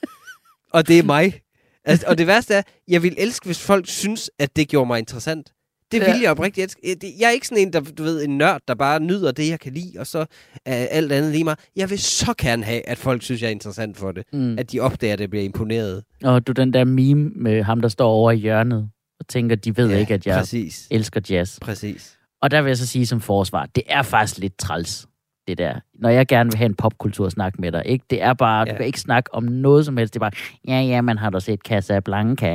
Og 0.73 0.89
det 0.89 0.99
er 0.99 1.03
mig. 1.03 1.41
Altså, 1.85 2.07
og 2.09 2.19
det 2.19 2.27
værste 2.27 2.55
er, 2.55 2.63
jeg 2.89 3.03
vil 3.03 3.15
elske, 3.19 3.47
hvis 3.47 3.63
folk 3.63 3.89
synes, 3.89 4.31
at 4.39 4.57
det 4.57 4.69
gjorde 4.69 4.87
mig 4.87 4.99
interessant. 4.99 5.53
Det 5.93 6.01
Ja. 6.01 6.13
vil 6.13 6.21
jeg 6.21 6.31
oprigtigt 6.31 6.65
elske. 6.65 6.81
Jeg- 6.85 6.97
det- 7.01 7.25
er 7.25 7.31
ikke 7.31 7.47
sådan 7.49 7.63
en, 7.67 7.73
der, 7.73 7.81
du 7.81 8.03
ved, 8.03 8.25
en 8.25 8.39
nørd, 8.39 8.61
der 8.69 8.75
bare 8.75 9.01
nyder 9.01 9.33
det, 9.33 9.49
jeg 9.49 9.61
kan 9.61 9.73
lide, 9.73 9.93
og 9.99 10.07
så 10.07 10.27
er 10.65 10.87
alt 10.87 11.13
andet 11.13 11.33
lige 11.33 11.45
mig. 11.45 11.57
Jeg 11.77 11.91
vil 11.91 11.99
så 11.99 12.35
gerne 12.39 12.65
have, 12.65 12.89
at 12.89 12.99
folk 12.99 13.23
synes, 13.23 13.43
jeg 13.43 13.47
er 13.49 13.51
interessant 13.53 13.97
for 13.97 14.13
det. 14.13 14.25
Mm. 14.33 14.59
At 14.59 14.73
de 14.73 14.81
opdager 14.81 15.17
det 15.17 15.25
og 15.25 15.31
bliver 15.31 15.45
imponeret. 15.45 16.03
Og 16.25 16.47
du 16.47 16.53
den 16.53 16.73
der 16.73 16.85
meme 16.85 17.31
med 17.37 17.63
ham, 17.63 17.81
der 17.81 17.89
står 17.89 18.09
over 18.11 18.31
i 18.33 18.37
hjørnet 18.37 18.91
og 19.21 19.29
tænker, 19.29 19.57
de 19.57 19.77
ved 19.77 19.91
ja, 19.91 19.99
ikke, 19.99 20.15
at 20.15 20.27
jeg 20.27 20.39
Præcis. 20.39 20.87
elsker 20.91 21.21
jazz. 21.31 21.59
Præcis. 21.61 22.17
Og 22.43 22.51
der 22.51 22.63
vil 22.63 22.71
jeg 22.71 22.77
så 22.77 22.87
sige 22.87 23.07
som 23.07 23.21
forsvar, 23.21 23.67
det 23.75 23.83
er 23.87 24.03
faktisk 24.03 24.39
lidt 24.39 24.59
træls, 24.59 25.07
det 25.49 25.59
der. 25.59 25.81
Når 25.95 26.09
jeg 26.09 26.27
gerne 26.27 26.51
vil 26.51 26.59
have 26.59 26.67
en 26.67 26.75
popkultursnak 26.75 27.59
med 27.59 27.73
dig, 27.73 27.83
ikke? 27.87 28.05
Det 28.11 28.23
er 28.23 28.35
bare, 28.35 28.67
ja. 28.67 28.73
Du 28.73 28.77
kan 28.77 28.87
ikke 28.87 29.01
snakke 29.01 29.35
om 29.35 29.43
noget 29.43 29.85
som 29.85 29.97
helst. 29.97 30.15
Det 30.15 30.21
er 30.21 30.31
bare, 30.31 30.61
ja, 30.69 30.81
ja, 30.81 31.01
man 31.01 31.19
har 31.19 31.31
da 31.31 31.41
set 31.41 31.61
Casablanca. 31.61 32.51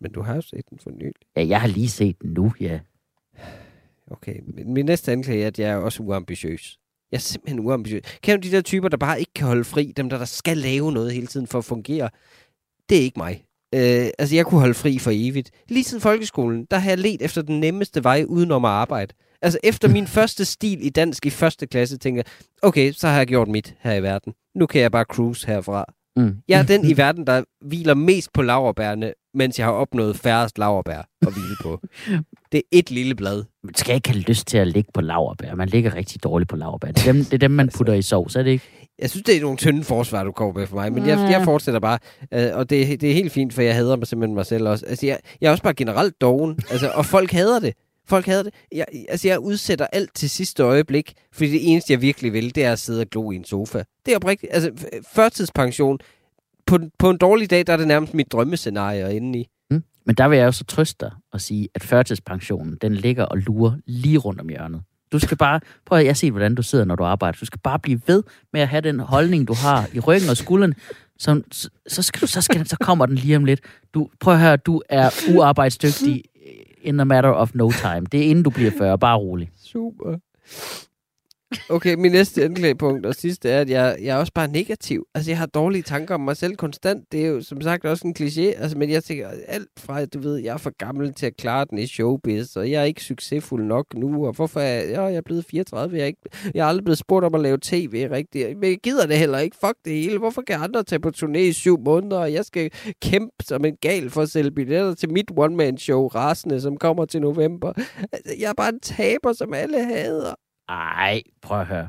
Men 0.00 0.12
du 0.14 0.22
har 0.22 0.34
jo 0.34 0.40
set 0.40 0.70
den 0.70 0.78
for 0.78 0.90
nylig. 0.90 1.14
Ja, 1.36 1.46
jeg 1.46 1.60
har 1.60 1.68
lige 1.68 1.88
set 1.88 2.22
den 2.22 2.30
nu, 2.30 2.52
ja. 2.60 2.80
Okay, 4.10 4.40
min, 4.46 4.74
min 4.74 4.86
næste 4.86 5.12
anklage 5.12 5.42
er, 5.42 5.46
at 5.46 5.58
jeg 5.58 5.70
er 5.70 5.76
også 5.76 6.02
uambitiøs. 6.02 6.78
Jeg 7.12 7.16
er 7.16 7.20
simpelthen 7.20 7.60
uambitiøs. 7.60 8.02
Kan 8.22 8.40
du 8.40 8.48
de 8.48 8.56
der 8.56 8.60
typer, 8.60 8.88
der 8.88 8.96
bare 8.96 9.20
ikke 9.20 9.32
kan 9.34 9.46
holde 9.46 9.64
fri? 9.64 9.92
Dem, 9.96 10.10
der, 10.10 10.18
der 10.18 10.24
skal 10.24 10.56
lave 10.56 10.92
noget 10.92 11.12
hele 11.12 11.26
tiden 11.26 11.46
for 11.46 11.58
at 11.58 11.64
fungere? 11.64 12.10
Det 12.88 12.98
er 12.98 13.02
ikke 13.02 13.18
mig. 13.18 13.44
Øh, 13.74 14.08
altså, 14.18 14.36
jeg 14.36 14.46
kunne 14.46 14.60
holde 14.60 14.74
fri 14.74 14.98
for 14.98 15.10
evigt. 15.14 15.50
Lige 15.68 15.84
siden 15.84 16.00
folkeskolen, 16.00 16.64
der 16.70 16.78
har 16.78 16.90
jeg 16.90 16.98
let 16.98 17.22
efter 17.22 17.42
den 17.42 17.60
nemmeste 17.60 18.04
vej 18.04 18.24
udenom 18.28 18.64
at 18.64 18.70
arbejde. 18.70 19.14
Altså, 19.42 19.58
efter 19.64 19.88
min 19.88 20.06
første 20.06 20.44
stil 20.44 20.86
i 20.86 20.90
dansk 20.90 21.26
i 21.26 21.30
første 21.30 21.66
klasse, 21.66 21.98
tænker 21.98 22.22
jeg, 22.26 22.32
okay, 22.62 22.92
så 22.92 23.08
har 23.08 23.16
jeg 23.16 23.26
gjort 23.26 23.48
mit 23.48 23.74
her 23.80 23.94
i 23.94 24.02
verden. 24.02 24.32
Nu 24.54 24.66
kan 24.66 24.80
jeg 24.80 24.92
bare 24.92 25.04
cruise 25.04 25.46
herfra. 25.46 25.84
Mm. 26.16 26.36
Jeg 26.48 26.58
er 26.58 26.62
den 26.62 26.84
i 26.84 26.96
verden, 26.96 27.26
der 27.26 27.42
hviler 27.64 27.94
mest 27.94 28.32
på 28.32 28.42
laverbærene, 28.42 29.12
mens 29.34 29.58
jeg 29.58 29.66
har 29.66 29.72
opnået 29.72 30.16
færrest 30.16 30.58
laverbær 30.58 30.98
at 30.98 31.32
hvile 31.32 31.56
på. 31.62 31.80
Det 32.52 32.58
er 32.58 32.62
et 32.72 32.90
lille 32.90 33.14
blad. 33.14 33.44
Man 33.64 33.74
skal 33.74 33.94
ikke 33.94 34.08
have 34.08 34.20
lyst 34.20 34.46
til 34.46 34.58
at 34.58 34.68
ligge 34.68 34.90
på 34.94 35.00
laverbær. 35.00 35.54
Man 35.54 35.68
ligger 35.68 35.94
rigtig 35.94 36.22
dårligt 36.22 36.50
på 36.50 36.56
laverbær. 36.56 36.88
Det 36.88 37.06
er 37.06 37.12
dem, 37.12 37.24
det 37.24 37.32
er 37.32 37.38
dem 37.38 37.50
man 37.50 37.70
putter 37.76 37.94
i 37.94 38.02
sovs, 38.02 38.36
er 38.36 38.42
det 38.42 38.50
ikke? 38.50 38.64
Jeg 38.98 39.10
synes, 39.10 39.24
det 39.24 39.36
er 39.36 39.40
nogle 39.40 39.56
tynde 39.56 39.84
forsvar, 39.84 40.24
du 40.24 40.32
kommer 40.32 40.58
med 40.58 40.66
for 40.66 40.76
mig, 40.76 40.92
men 40.92 41.06
jeg, 41.06 41.18
jeg 41.30 41.44
fortsætter 41.44 41.80
bare, 41.80 41.98
øh, 42.34 42.50
og 42.54 42.70
det, 42.70 43.00
det 43.00 43.10
er 43.10 43.14
helt 43.14 43.32
fint, 43.32 43.52
for 43.52 43.62
jeg 43.62 43.74
hader 43.74 43.96
mig 43.96 44.06
simpelthen 44.06 44.34
mig 44.34 44.46
selv 44.46 44.68
også. 44.68 44.86
Altså, 44.86 45.06
jeg, 45.06 45.18
jeg 45.40 45.46
er 45.46 45.50
også 45.50 45.62
bare 45.62 45.74
generelt 45.74 46.20
doven, 46.20 46.58
altså, 46.70 46.90
og 46.94 47.06
folk 47.06 47.32
hader 47.32 47.58
det. 47.60 47.74
Folk 48.08 48.26
havde 48.26 48.44
det. 48.44 48.54
Jeg, 48.72 48.86
altså, 49.08 49.28
jeg 49.28 49.38
udsætter 49.38 49.86
alt 49.92 50.14
til 50.14 50.30
sidste 50.30 50.62
øjeblik, 50.62 51.14
fordi 51.32 51.50
det 51.50 51.72
eneste, 51.72 51.92
jeg 51.92 52.02
virkelig 52.02 52.32
vil, 52.32 52.54
det 52.54 52.64
er 52.64 52.72
at 52.72 52.78
sidde 52.78 53.00
og 53.00 53.06
glo 53.10 53.30
i 53.30 53.36
en 53.36 53.44
sofa. 53.44 53.82
Det 54.06 54.12
er 54.12 54.16
oprigtigt. 54.16 54.52
Altså, 54.54 54.70
øh, 54.70 55.02
førtidspension, 55.12 55.98
på, 56.66 56.78
på 56.98 57.10
en 57.10 57.16
dårlig 57.16 57.50
dag, 57.50 57.66
der 57.66 57.72
er 57.72 57.76
det 57.76 57.88
nærmest 57.88 58.14
mit 58.14 58.32
drømmescenarie 58.32 59.16
inde 59.16 59.38
i. 59.38 59.48
Mm. 59.70 59.82
Men 60.06 60.14
der 60.14 60.28
vil 60.28 60.38
jeg 60.38 60.46
jo 60.46 60.52
så 60.52 60.64
trøste 60.64 61.06
dig 61.06 61.12
og 61.32 61.40
sige, 61.40 61.68
at 61.74 61.82
førtidspensionen, 61.82 62.78
den 62.82 62.94
ligger 62.94 63.24
og 63.24 63.38
lurer 63.38 63.72
lige 63.86 64.18
rundt 64.18 64.40
om 64.40 64.48
hjørnet. 64.48 64.82
Du 65.12 65.18
skal 65.18 65.36
bare, 65.36 65.60
prøv 65.86 65.98
at 65.98 66.06
jeg 66.06 66.16
se, 66.16 66.30
hvordan 66.30 66.54
du 66.54 66.62
sidder, 66.62 66.84
når 66.84 66.96
du 66.96 67.04
arbejder. 67.04 67.38
Du 67.38 67.46
skal 67.46 67.60
bare 67.60 67.78
blive 67.78 68.00
ved 68.06 68.22
med 68.52 68.60
at 68.60 68.68
have 68.68 68.80
den 68.80 69.00
holdning, 69.00 69.48
du 69.48 69.54
har 69.54 69.88
i 69.92 70.00
ryggen 70.00 70.30
og 70.30 70.36
skulderen. 70.36 70.74
Så, 71.18 71.42
så, 71.52 71.70
så, 71.86 72.02
skal 72.02 72.20
du, 72.20 72.26
så, 72.26 72.40
skal, 72.40 72.68
så 72.68 72.76
kommer 72.80 73.06
den 73.06 73.14
lige 73.14 73.36
om 73.36 73.44
lidt. 73.44 73.60
Du, 73.94 74.08
prøv 74.20 74.34
at 74.34 74.40
høre, 74.40 74.56
du 74.56 74.82
er 74.88 75.10
uarbejdsdygtig 75.34 76.24
in 76.82 77.00
a 77.00 77.04
matter 77.04 77.30
of 77.30 77.54
no 77.54 77.70
time. 77.70 78.06
Det 78.12 78.20
er 78.20 78.30
inden 78.30 78.44
du 78.44 78.50
bliver 78.50 78.70
40, 78.78 78.98
bare 78.98 79.18
rolig. 79.18 79.50
Super. 79.56 80.16
Okay, 81.70 81.94
min 81.94 82.12
næste 82.12 82.44
anklagepunkt 82.44 83.06
og 83.06 83.14
sidste 83.14 83.50
er, 83.50 83.60
at 83.60 83.70
jeg, 83.70 83.96
jeg 84.02 84.16
er 84.16 84.20
også 84.20 84.32
bare 84.34 84.48
negativ. 84.48 85.06
Altså, 85.14 85.30
jeg 85.30 85.38
har 85.38 85.46
dårlige 85.46 85.82
tanker 85.82 86.14
om 86.14 86.20
mig 86.20 86.36
selv 86.36 86.56
konstant. 86.56 87.12
Det 87.12 87.24
er 87.24 87.28
jo 87.28 87.42
som 87.42 87.60
sagt 87.60 87.84
også 87.84 88.06
en 88.06 88.14
kliché. 88.18 88.62
Altså, 88.62 88.78
men 88.78 88.90
jeg 88.90 89.04
tænker 89.04 89.28
alt 89.46 89.68
fra, 89.78 90.00
at 90.00 90.14
du 90.14 90.20
ved, 90.20 90.36
jeg 90.36 90.52
er 90.52 90.56
for 90.56 90.72
gammel 90.78 91.14
til 91.14 91.26
at 91.26 91.36
klare 91.36 91.66
den 91.70 91.78
i 91.78 91.86
showbiz, 91.86 92.56
og 92.56 92.70
jeg 92.70 92.80
er 92.80 92.84
ikke 92.84 93.04
succesfuld 93.04 93.64
nok 93.64 93.94
nu, 93.94 94.26
og 94.26 94.32
hvorfor 94.32 94.60
er 94.60 94.74
jeg, 94.74 94.90
ja, 94.90 95.02
jeg 95.02 95.14
er 95.14 95.20
blevet 95.20 95.44
34, 95.44 95.96
jeg 95.96 96.02
er, 96.02 96.06
ikke, 96.06 96.20
jeg 96.54 96.60
er 96.60 96.66
aldrig 96.66 96.84
blevet 96.84 96.98
spurgt 96.98 97.26
om 97.26 97.34
at 97.34 97.40
lave 97.40 97.58
tv 97.62 98.08
rigtigt, 98.10 98.58
men 98.58 98.70
jeg 98.70 98.78
gider 98.82 99.06
det 99.06 99.18
heller 99.18 99.38
ikke. 99.38 99.56
Fuck 99.60 99.76
det 99.84 99.92
hele. 99.92 100.18
Hvorfor 100.18 100.42
kan 100.42 100.60
andre 100.60 100.82
tage 100.82 101.00
på 101.00 101.10
turné 101.16 101.38
i 101.38 101.52
syv 101.52 101.78
måneder, 101.84 102.18
og 102.18 102.32
jeg 102.32 102.44
skal 102.44 102.70
kæmpe 103.02 103.44
som 103.44 103.64
en 103.64 103.76
gal 103.80 104.10
for 104.10 104.22
at 104.22 104.30
sælge 104.30 104.50
billetter 104.50 104.94
til 104.94 105.12
mit 105.12 105.30
one-man-show, 105.36 106.06
Rasende, 106.06 106.60
som 106.60 106.76
kommer 106.76 107.04
til 107.04 107.20
november. 107.20 107.72
Altså, 108.12 108.34
jeg 108.38 108.48
er 108.48 108.54
bare 108.56 108.68
en 108.68 108.80
taber, 108.80 109.32
som 109.32 109.54
alle 109.54 109.84
hader. 109.84 110.34
Ej, 110.68 111.22
prøv 111.42 111.60
at 111.60 111.66
høre. 111.66 111.88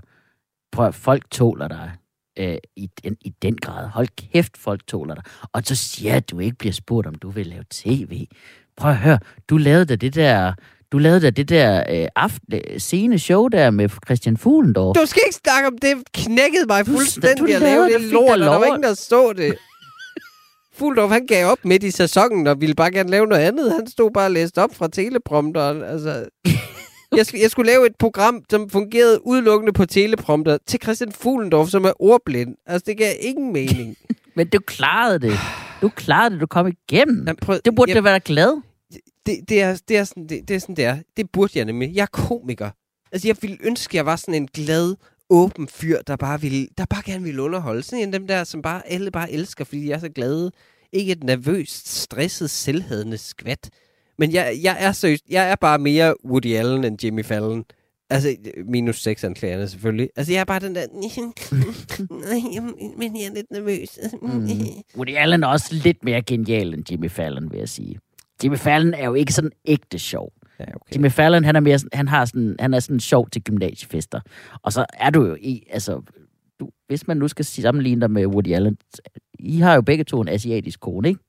Prøv 0.72 0.88
at, 0.88 0.96
folk 0.96 1.32
tåler 1.32 1.68
dig 1.68 1.92
øh, 2.40 2.58
i, 2.76 2.90
den, 3.04 3.18
i 3.22 3.34
den 3.42 3.58
grad. 3.58 3.88
Hold 3.88 4.08
kæft, 4.32 4.58
folk 4.58 4.88
tåler 4.88 5.16
dig. 5.16 5.24
Og 5.54 5.62
så 5.66 5.76
siger 5.76 6.10
jeg, 6.10 6.18
at 6.18 6.32
du 6.32 6.40
ikke 6.40 6.58
bliver 6.58 6.74
spurgt, 6.74 7.08
om 7.08 7.16
du 7.16 7.30
vil 7.30 7.48
lave 7.48 7.64
tv. 7.70 8.26
Prøv 8.78 8.92
at 8.92 8.98
høre, 8.98 9.20
du 9.50 9.58
lavede 9.58 9.86
da 9.86 9.96
det 9.96 10.16
der... 10.16 10.54
Du 10.92 10.98
lavede 10.98 11.22
da 11.22 11.30
det 11.30 11.50
der 11.50 11.84
øh, 11.90 12.08
aften, 12.16 12.54
øh, 12.54 12.80
scene 12.80 13.20
show 13.20 13.48
der 13.48 13.72
med 13.72 13.90
Christian 14.06 14.38
Fuglendorf. 14.38 14.96
Du 14.96 15.06
skal 15.06 15.22
ikke 15.26 15.36
snakke 15.36 15.68
om 15.68 15.78
det. 15.78 15.96
Knækkede 16.14 16.66
mig 16.68 16.86
fuldstændig 16.86 17.40
du 17.40 17.54
at 17.54 17.62
lave 17.62 17.86
det, 17.86 18.02
lort, 18.02 18.32
og 18.32 18.40
der 18.40 18.58
var 18.58 18.66
ingen, 18.66 18.84
der 18.84 18.94
så 18.94 19.34
det. 19.38 19.56
Fuldorf, 20.78 21.12
han 21.12 21.28
gav 21.28 21.48
op 21.52 21.58
midt 21.66 21.84
i 21.84 21.92
sæsonen, 21.92 22.48
og 22.48 22.62
ville 22.62 22.76
bare 22.76 22.92
gerne 22.92 23.10
lave 23.10 23.28
noget 23.28 23.42
andet. 23.42 23.72
Han 23.72 23.88
stod 23.88 24.12
bare 24.12 24.26
og 24.26 24.32
læste 24.32 24.64
op 24.64 24.76
fra 24.76 24.88
teleprompteren. 24.88 25.84
Altså, 25.84 26.26
jeg, 27.20 27.26
skulle, 27.26 27.42
jeg 27.42 27.52
skulle 27.52 27.72
lave 27.72 27.86
et 27.86 27.96
program, 27.96 28.44
som 28.50 28.70
fungerede 28.70 29.28
udelukkende 29.28 29.74
på 29.74 29.86
teleprompter, 29.86 30.58
til 30.68 30.80
Christian 30.84 31.12
Fuglendorf, 31.12 31.70
som 31.70 31.86
er 31.86 32.02
ordblind. 32.02 32.56
Altså, 32.66 32.84
det 32.86 32.98
gav 32.98 33.16
ingen 33.20 33.54
mening. 33.54 33.98
Men 34.36 34.48
du 34.48 34.60
klarede 34.60 35.20
det. 35.20 35.34
Du 35.82 35.90
klarede 35.90 36.34
det, 36.34 36.42
du 36.42 36.48
kom 36.48 36.68
igennem. 36.68 37.28
Han 37.28 37.36
prøv, 37.36 37.60
Det 37.66 37.76
burde 37.76 37.90
jeg, 37.90 37.96
da 37.96 38.02
være 38.02 38.20
glad. 38.20 38.62
det, 39.26 39.40
det, 39.50 39.62
er, 39.62 39.82
det, 39.88 39.98
er 39.98 40.04
sådan, 40.04 40.28
det, 40.28 40.48
det 40.48 40.56
er 40.56 40.60
sådan, 40.60 40.76
det 40.76 40.86
er. 40.86 40.98
Det 41.18 41.32
burde 41.32 41.52
jeg 41.56 41.66
nemlig. 41.66 41.96
Jeg 41.96 42.02
er 42.02 42.06
komiker. 42.28 42.70
Altså, 43.12 43.28
jeg 43.28 43.36
ville 43.42 43.58
ønske, 43.64 43.98
jeg 43.98 44.06
var 44.06 44.16
sådan 44.16 44.36
en 44.36 44.48
glad, 44.48 44.96
åben 45.30 45.68
fyr, 45.68 46.02
der 46.02 46.16
bare, 46.16 46.42
ville, 46.42 46.68
der 46.78 46.86
bare 46.86 47.02
gerne 47.06 47.24
ville 47.24 47.42
underholde. 47.42 47.84
Sådan 47.84 48.00
en 48.00 48.14
af 48.14 48.20
dem 48.20 48.28
der, 48.28 48.44
som 48.44 48.62
bare, 48.62 48.88
alle 48.88 49.12
bare 49.12 49.32
elsker, 49.32 49.66
fordi 49.66 49.82
de 49.82 49.92
er 49.92 50.00
så 50.00 50.10
glade. 50.10 50.52
Ikke 50.92 51.12
et 51.12 51.24
nervøst, 51.24 52.02
stresset, 52.02 52.50
selvhadende 52.50 53.18
skvat. 53.18 53.70
Men 54.20 54.34
jeg, 54.34 54.60
jeg 54.64 54.78
er 54.80 54.92
seriøst, 54.92 55.24
jeg 55.30 55.52
er 55.52 55.56
bare 55.56 55.80
mere 55.80 56.16
Woody 56.26 56.56
Allen 56.56 56.84
end 56.84 57.04
Jimmy 57.04 57.26
Fallon. 57.26 57.66
Altså, 58.10 58.36
minus 58.66 59.02
seks 59.02 59.24
anklagerne 59.24 59.68
selvfølgelig. 59.68 60.10
Altså, 60.16 60.34
jeg 60.34 60.40
er 60.40 60.46
bare 60.46 60.60
den 60.60 60.76
der... 60.76 60.86
Men 63.00 63.16
jeg 63.16 63.26
er 63.26 63.34
lidt 63.34 63.52
nervøs. 63.52 64.00
Mm. 64.22 64.50
Woody 64.98 65.18
Allen 65.18 65.44
er 65.44 65.48
også 65.48 65.76
lidt 65.76 66.04
mere 66.04 66.22
genial 66.22 66.74
end 66.74 66.92
Jimmy 66.92 67.10
Fallon, 67.10 67.52
vil 67.52 67.60
jeg 67.60 67.70
sige. 67.70 68.00
Jimmy 68.44 68.58
Fallon 68.58 68.94
er 68.94 69.06
jo 69.06 69.14
ikke 69.14 69.34
sådan 69.34 69.52
ægte 69.66 70.00
sjov. 70.00 70.32
Ja, 70.60 70.64
okay. 70.64 70.96
Jimmy 70.96 71.12
Fallon, 71.12 71.44
han 71.44 71.56
er 71.56 71.60
mere 71.60 71.80
han 71.94 72.08
har 72.08 72.26
sådan, 72.26 72.56
han 72.60 72.74
er 72.74 72.80
sådan 72.80 73.00
sjov 73.00 73.30
til 73.30 73.44
gymnasiefester. 73.44 74.20
Og 74.64 74.74
så 74.74 74.86
er 74.94 75.10
du 75.10 75.26
jo 75.26 75.38
i, 75.42 75.68
altså, 75.70 76.02
du, 76.60 76.70
hvis 76.88 77.08
man 77.08 77.18
nu 77.18 77.28
skal 77.28 77.46
sammenligne 77.46 78.02
dig 78.02 78.12
med 78.12 78.26
Woody 78.26 78.54
Allen, 78.54 78.78
I 79.40 79.58
har 79.58 79.76
jo 79.76 79.82
begge 79.82 80.04
to 80.04 80.22
en 80.22 80.30
asiatisk 80.30 80.80
kone, 80.80 81.08
ikke? 81.08 81.20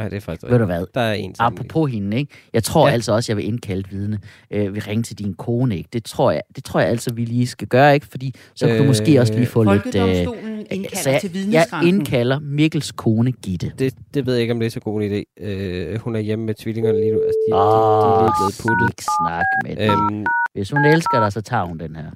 Nej, 0.00 0.08
det 0.08 0.16
er 0.16 0.20
faktisk 0.20 0.50
Ved 0.52 0.58
du 0.58 0.64
hvad? 0.64 0.84
Der 0.94 1.00
er 1.00 1.12
en. 1.12 1.34
Apropos 1.38 1.90
hende, 1.92 2.16
ikke? 2.16 2.32
Jeg 2.52 2.64
tror 2.64 2.88
Ja. 2.88 2.92
altså 2.92 3.12
også, 3.12 3.32
jeg 3.32 3.36
vil 3.36 3.46
indkalde 3.46 3.80
et 3.80 3.90
vidne. 3.92 4.18
Øh, 4.50 4.74
vi 4.74 4.80
ringer 4.80 5.02
til 5.02 5.18
din 5.18 5.34
kone, 5.34 5.76
ikke? 5.76 5.88
Det 5.92 6.04
tror 6.04 6.30
jeg, 6.30 6.42
det 6.56 6.64
tror 6.64 6.80
jeg 6.80 6.88
altså, 6.88 7.12
vi 7.14 7.24
lige 7.24 7.46
skal 7.46 7.68
gøre, 7.68 7.94
ikke? 7.94 8.06
Fordi 8.06 8.34
så 8.54 8.66
kan 8.66 8.76
du 8.76 8.82
Øh, 8.82 8.86
måske 8.88 9.20
også 9.20 9.34
lige 9.34 9.46
få 9.46 9.62
lidt... 9.62 9.86
Øh, 9.96 10.26
indkalder 10.70 10.96
så 11.02 11.10
jeg, 11.10 11.20
til 11.20 11.50
jeg 11.50 11.66
indkalder 11.84 12.38
Mikkels 12.38 12.92
kone, 12.92 13.32
Gitte. 13.32 13.72
Det, 13.78 13.94
det 14.14 14.26
ved 14.26 14.34
jeg 14.34 14.40
ikke, 14.42 14.52
om 14.54 14.60
det 14.60 14.66
er 14.66 14.70
så 14.70 14.80
god 14.80 15.02
en 15.02 15.10
idé. 15.12 15.44
Øh, 15.44 15.98
hun 15.98 16.16
er 16.16 16.20
hjemme 16.20 16.44
med 16.44 16.54
tvillingerne 16.54 17.00
lige 17.00 17.12
nu. 17.12 17.18
Altså, 17.18 17.38
de, 17.50 17.56
Åh, 17.56 17.60
de, 17.62 18.18
de, 18.18 18.18
er 18.18 18.22
lige 18.22 18.32
blevet 18.40 18.60
puttet. 18.62 18.90
ikke 18.90 19.04
snak 19.20 19.44
med 19.66 19.90
øhm. 19.90 20.14
Øhm, 20.16 20.24
Hvis 20.54 20.70
hun 20.70 20.84
elsker 20.84 21.20
dig, 21.20 21.32
så 21.32 21.40
tager 21.40 21.64
hun 21.64 21.78
den 21.78 21.96
her. 21.96 22.10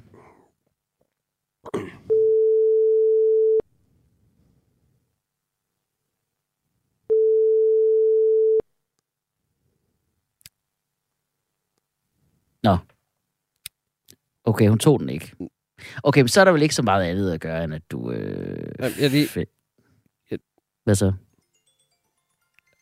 Nå. 12.65 12.77
Okay, 14.43 14.67
hun 14.69 14.79
tog 14.79 14.99
den 14.99 15.09
ikke. 15.09 15.35
Okay, 16.03 16.21
men 16.21 16.27
så 16.27 16.41
er 16.41 16.45
der 16.45 16.51
vel 16.51 16.61
ikke 16.61 16.75
så 16.75 16.81
meget 16.81 17.03
andet 17.05 17.31
at 17.33 17.41
gøre, 17.41 17.63
end 17.63 17.73
at 17.73 17.91
du... 17.91 18.11
Øh, 18.11 18.75
Jamen, 18.79 18.99
jeg 18.99 19.09
lige- 19.09 19.25
fe- 19.27 20.25
jeg- 20.31 20.39
Hvad 20.83 20.95
så? 20.95 21.13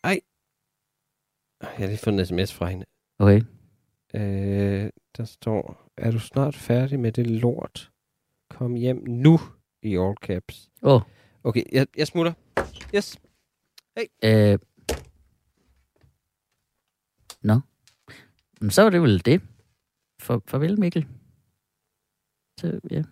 jeg 0.03 1.69
har 1.77 1.85
lige 1.87 1.97
fået 1.97 2.19
en 2.19 2.25
sms 2.25 2.53
fra 2.53 2.67
hende. 2.69 2.85
Okay. 3.19 3.41
Øh, 4.15 4.89
der 5.17 5.25
står, 5.25 5.91
er 5.97 6.11
du 6.11 6.19
snart 6.19 6.55
færdig 6.55 6.99
med 6.99 7.11
det 7.11 7.27
lort? 7.27 7.91
Kom 8.49 8.73
hjem 8.75 9.03
nu 9.07 9.39
i 9.81 9.97
all 9.97 10.15
caps. 10.21 10.69
Åh, 10.81 10.93
oh, 10.93 11.01
Okay, 11.43 11.63
jeg, 11.71 11.87
jeg 11.97 12.07
smutter. 12.07 12.33
Yes. 12.95 13.19
øh... 14.23 14.59
Nå. 17.41 17.59
Men 18.61 18.71
så 18.71 18.81
var 18.83 18.89
det 18.89 19.01
vel 19.01 19.25
det. 19.25 19.41
For, 20.23 20.43
farvel, 20.47 20.79
Mikkel. 20.79 21.07
Så, 22.59 22.79
ja. 22.91 23.03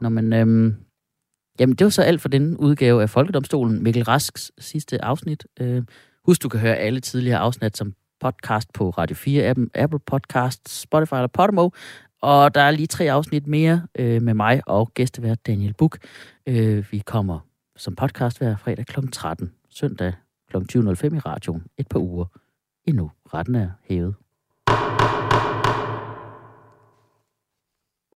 Nå, 0.00 0.08
men... 0.08 0.32
Øhm, 0.32 0.76
jamen, 1.60 1.76
det 1.76 1.84
var 1.84 1.90
så 1.90 2.02
alt 2.02 2.20
for 2.20 2.28
den 2.28 2.56
udgave 2.56 3.02
af 3.02 3.10
Folkedomstolen. 3.10 3.82
Mikkel 3.82 4.04
Rasks 4.04 4.52
sidste 4.58 5.04
afsnit. 5.04 5.46
Øh, 5.60 5.82
husk, 6.24 6.42
du 6.42 6.48
kan 6.48 6.60
høre 6.60 6.76
alle 6.76 7.00
tidligere 7.00 7.38
afsnit 7.38 7.76
som 7.76 7.94
podcast 8.20 8.72
på 8.72 8.90
Radio 8.90 9.16
4, 9.16 9.44
Apple, 9.44 9.68
Apple 9.74 9.98
Podcasts, 10.06 10.80
Spotify 10.80 11.14
eller 11.14 11.26
Podimo. 11.26 11.70
Og 12.22 12.54
der 12.54 12.60
er 12.60 12.70
lige 12.70 12.86
tre 12.86 13.12
afsnit 13.12 13.46
mere 13.46 13.86
øh, 13.98 14.22
med 14.22 14.34
mig 14.34 14.62
og 14.66 14.94
gæstevært 14.94 15.46
Daniel 15.46 15.74
Buk. 15.74 15.98
Øh, 16.46 16.92
vi 16.92 16.98
kommer 16.98 17.38
som 17.76 17.94
podcast 17.94 18.38
hver 18.38 18.56
fredag 18.56 18.86
kl. 18.86 19.06
13, 19.12 19.52
søndag 19.70 20.12
kl. 20.50 20.56
20.05 20.56 20.60
i 21.16 21.18
radioen. 21.18 21.62
Et 21.78 21.88
par 21.88 22.00
uger 22.00 22.26
endnu. 22.84 23.10
Retten 23.34 23.54
er 23.54 23.70
hævet. 23.82 24.14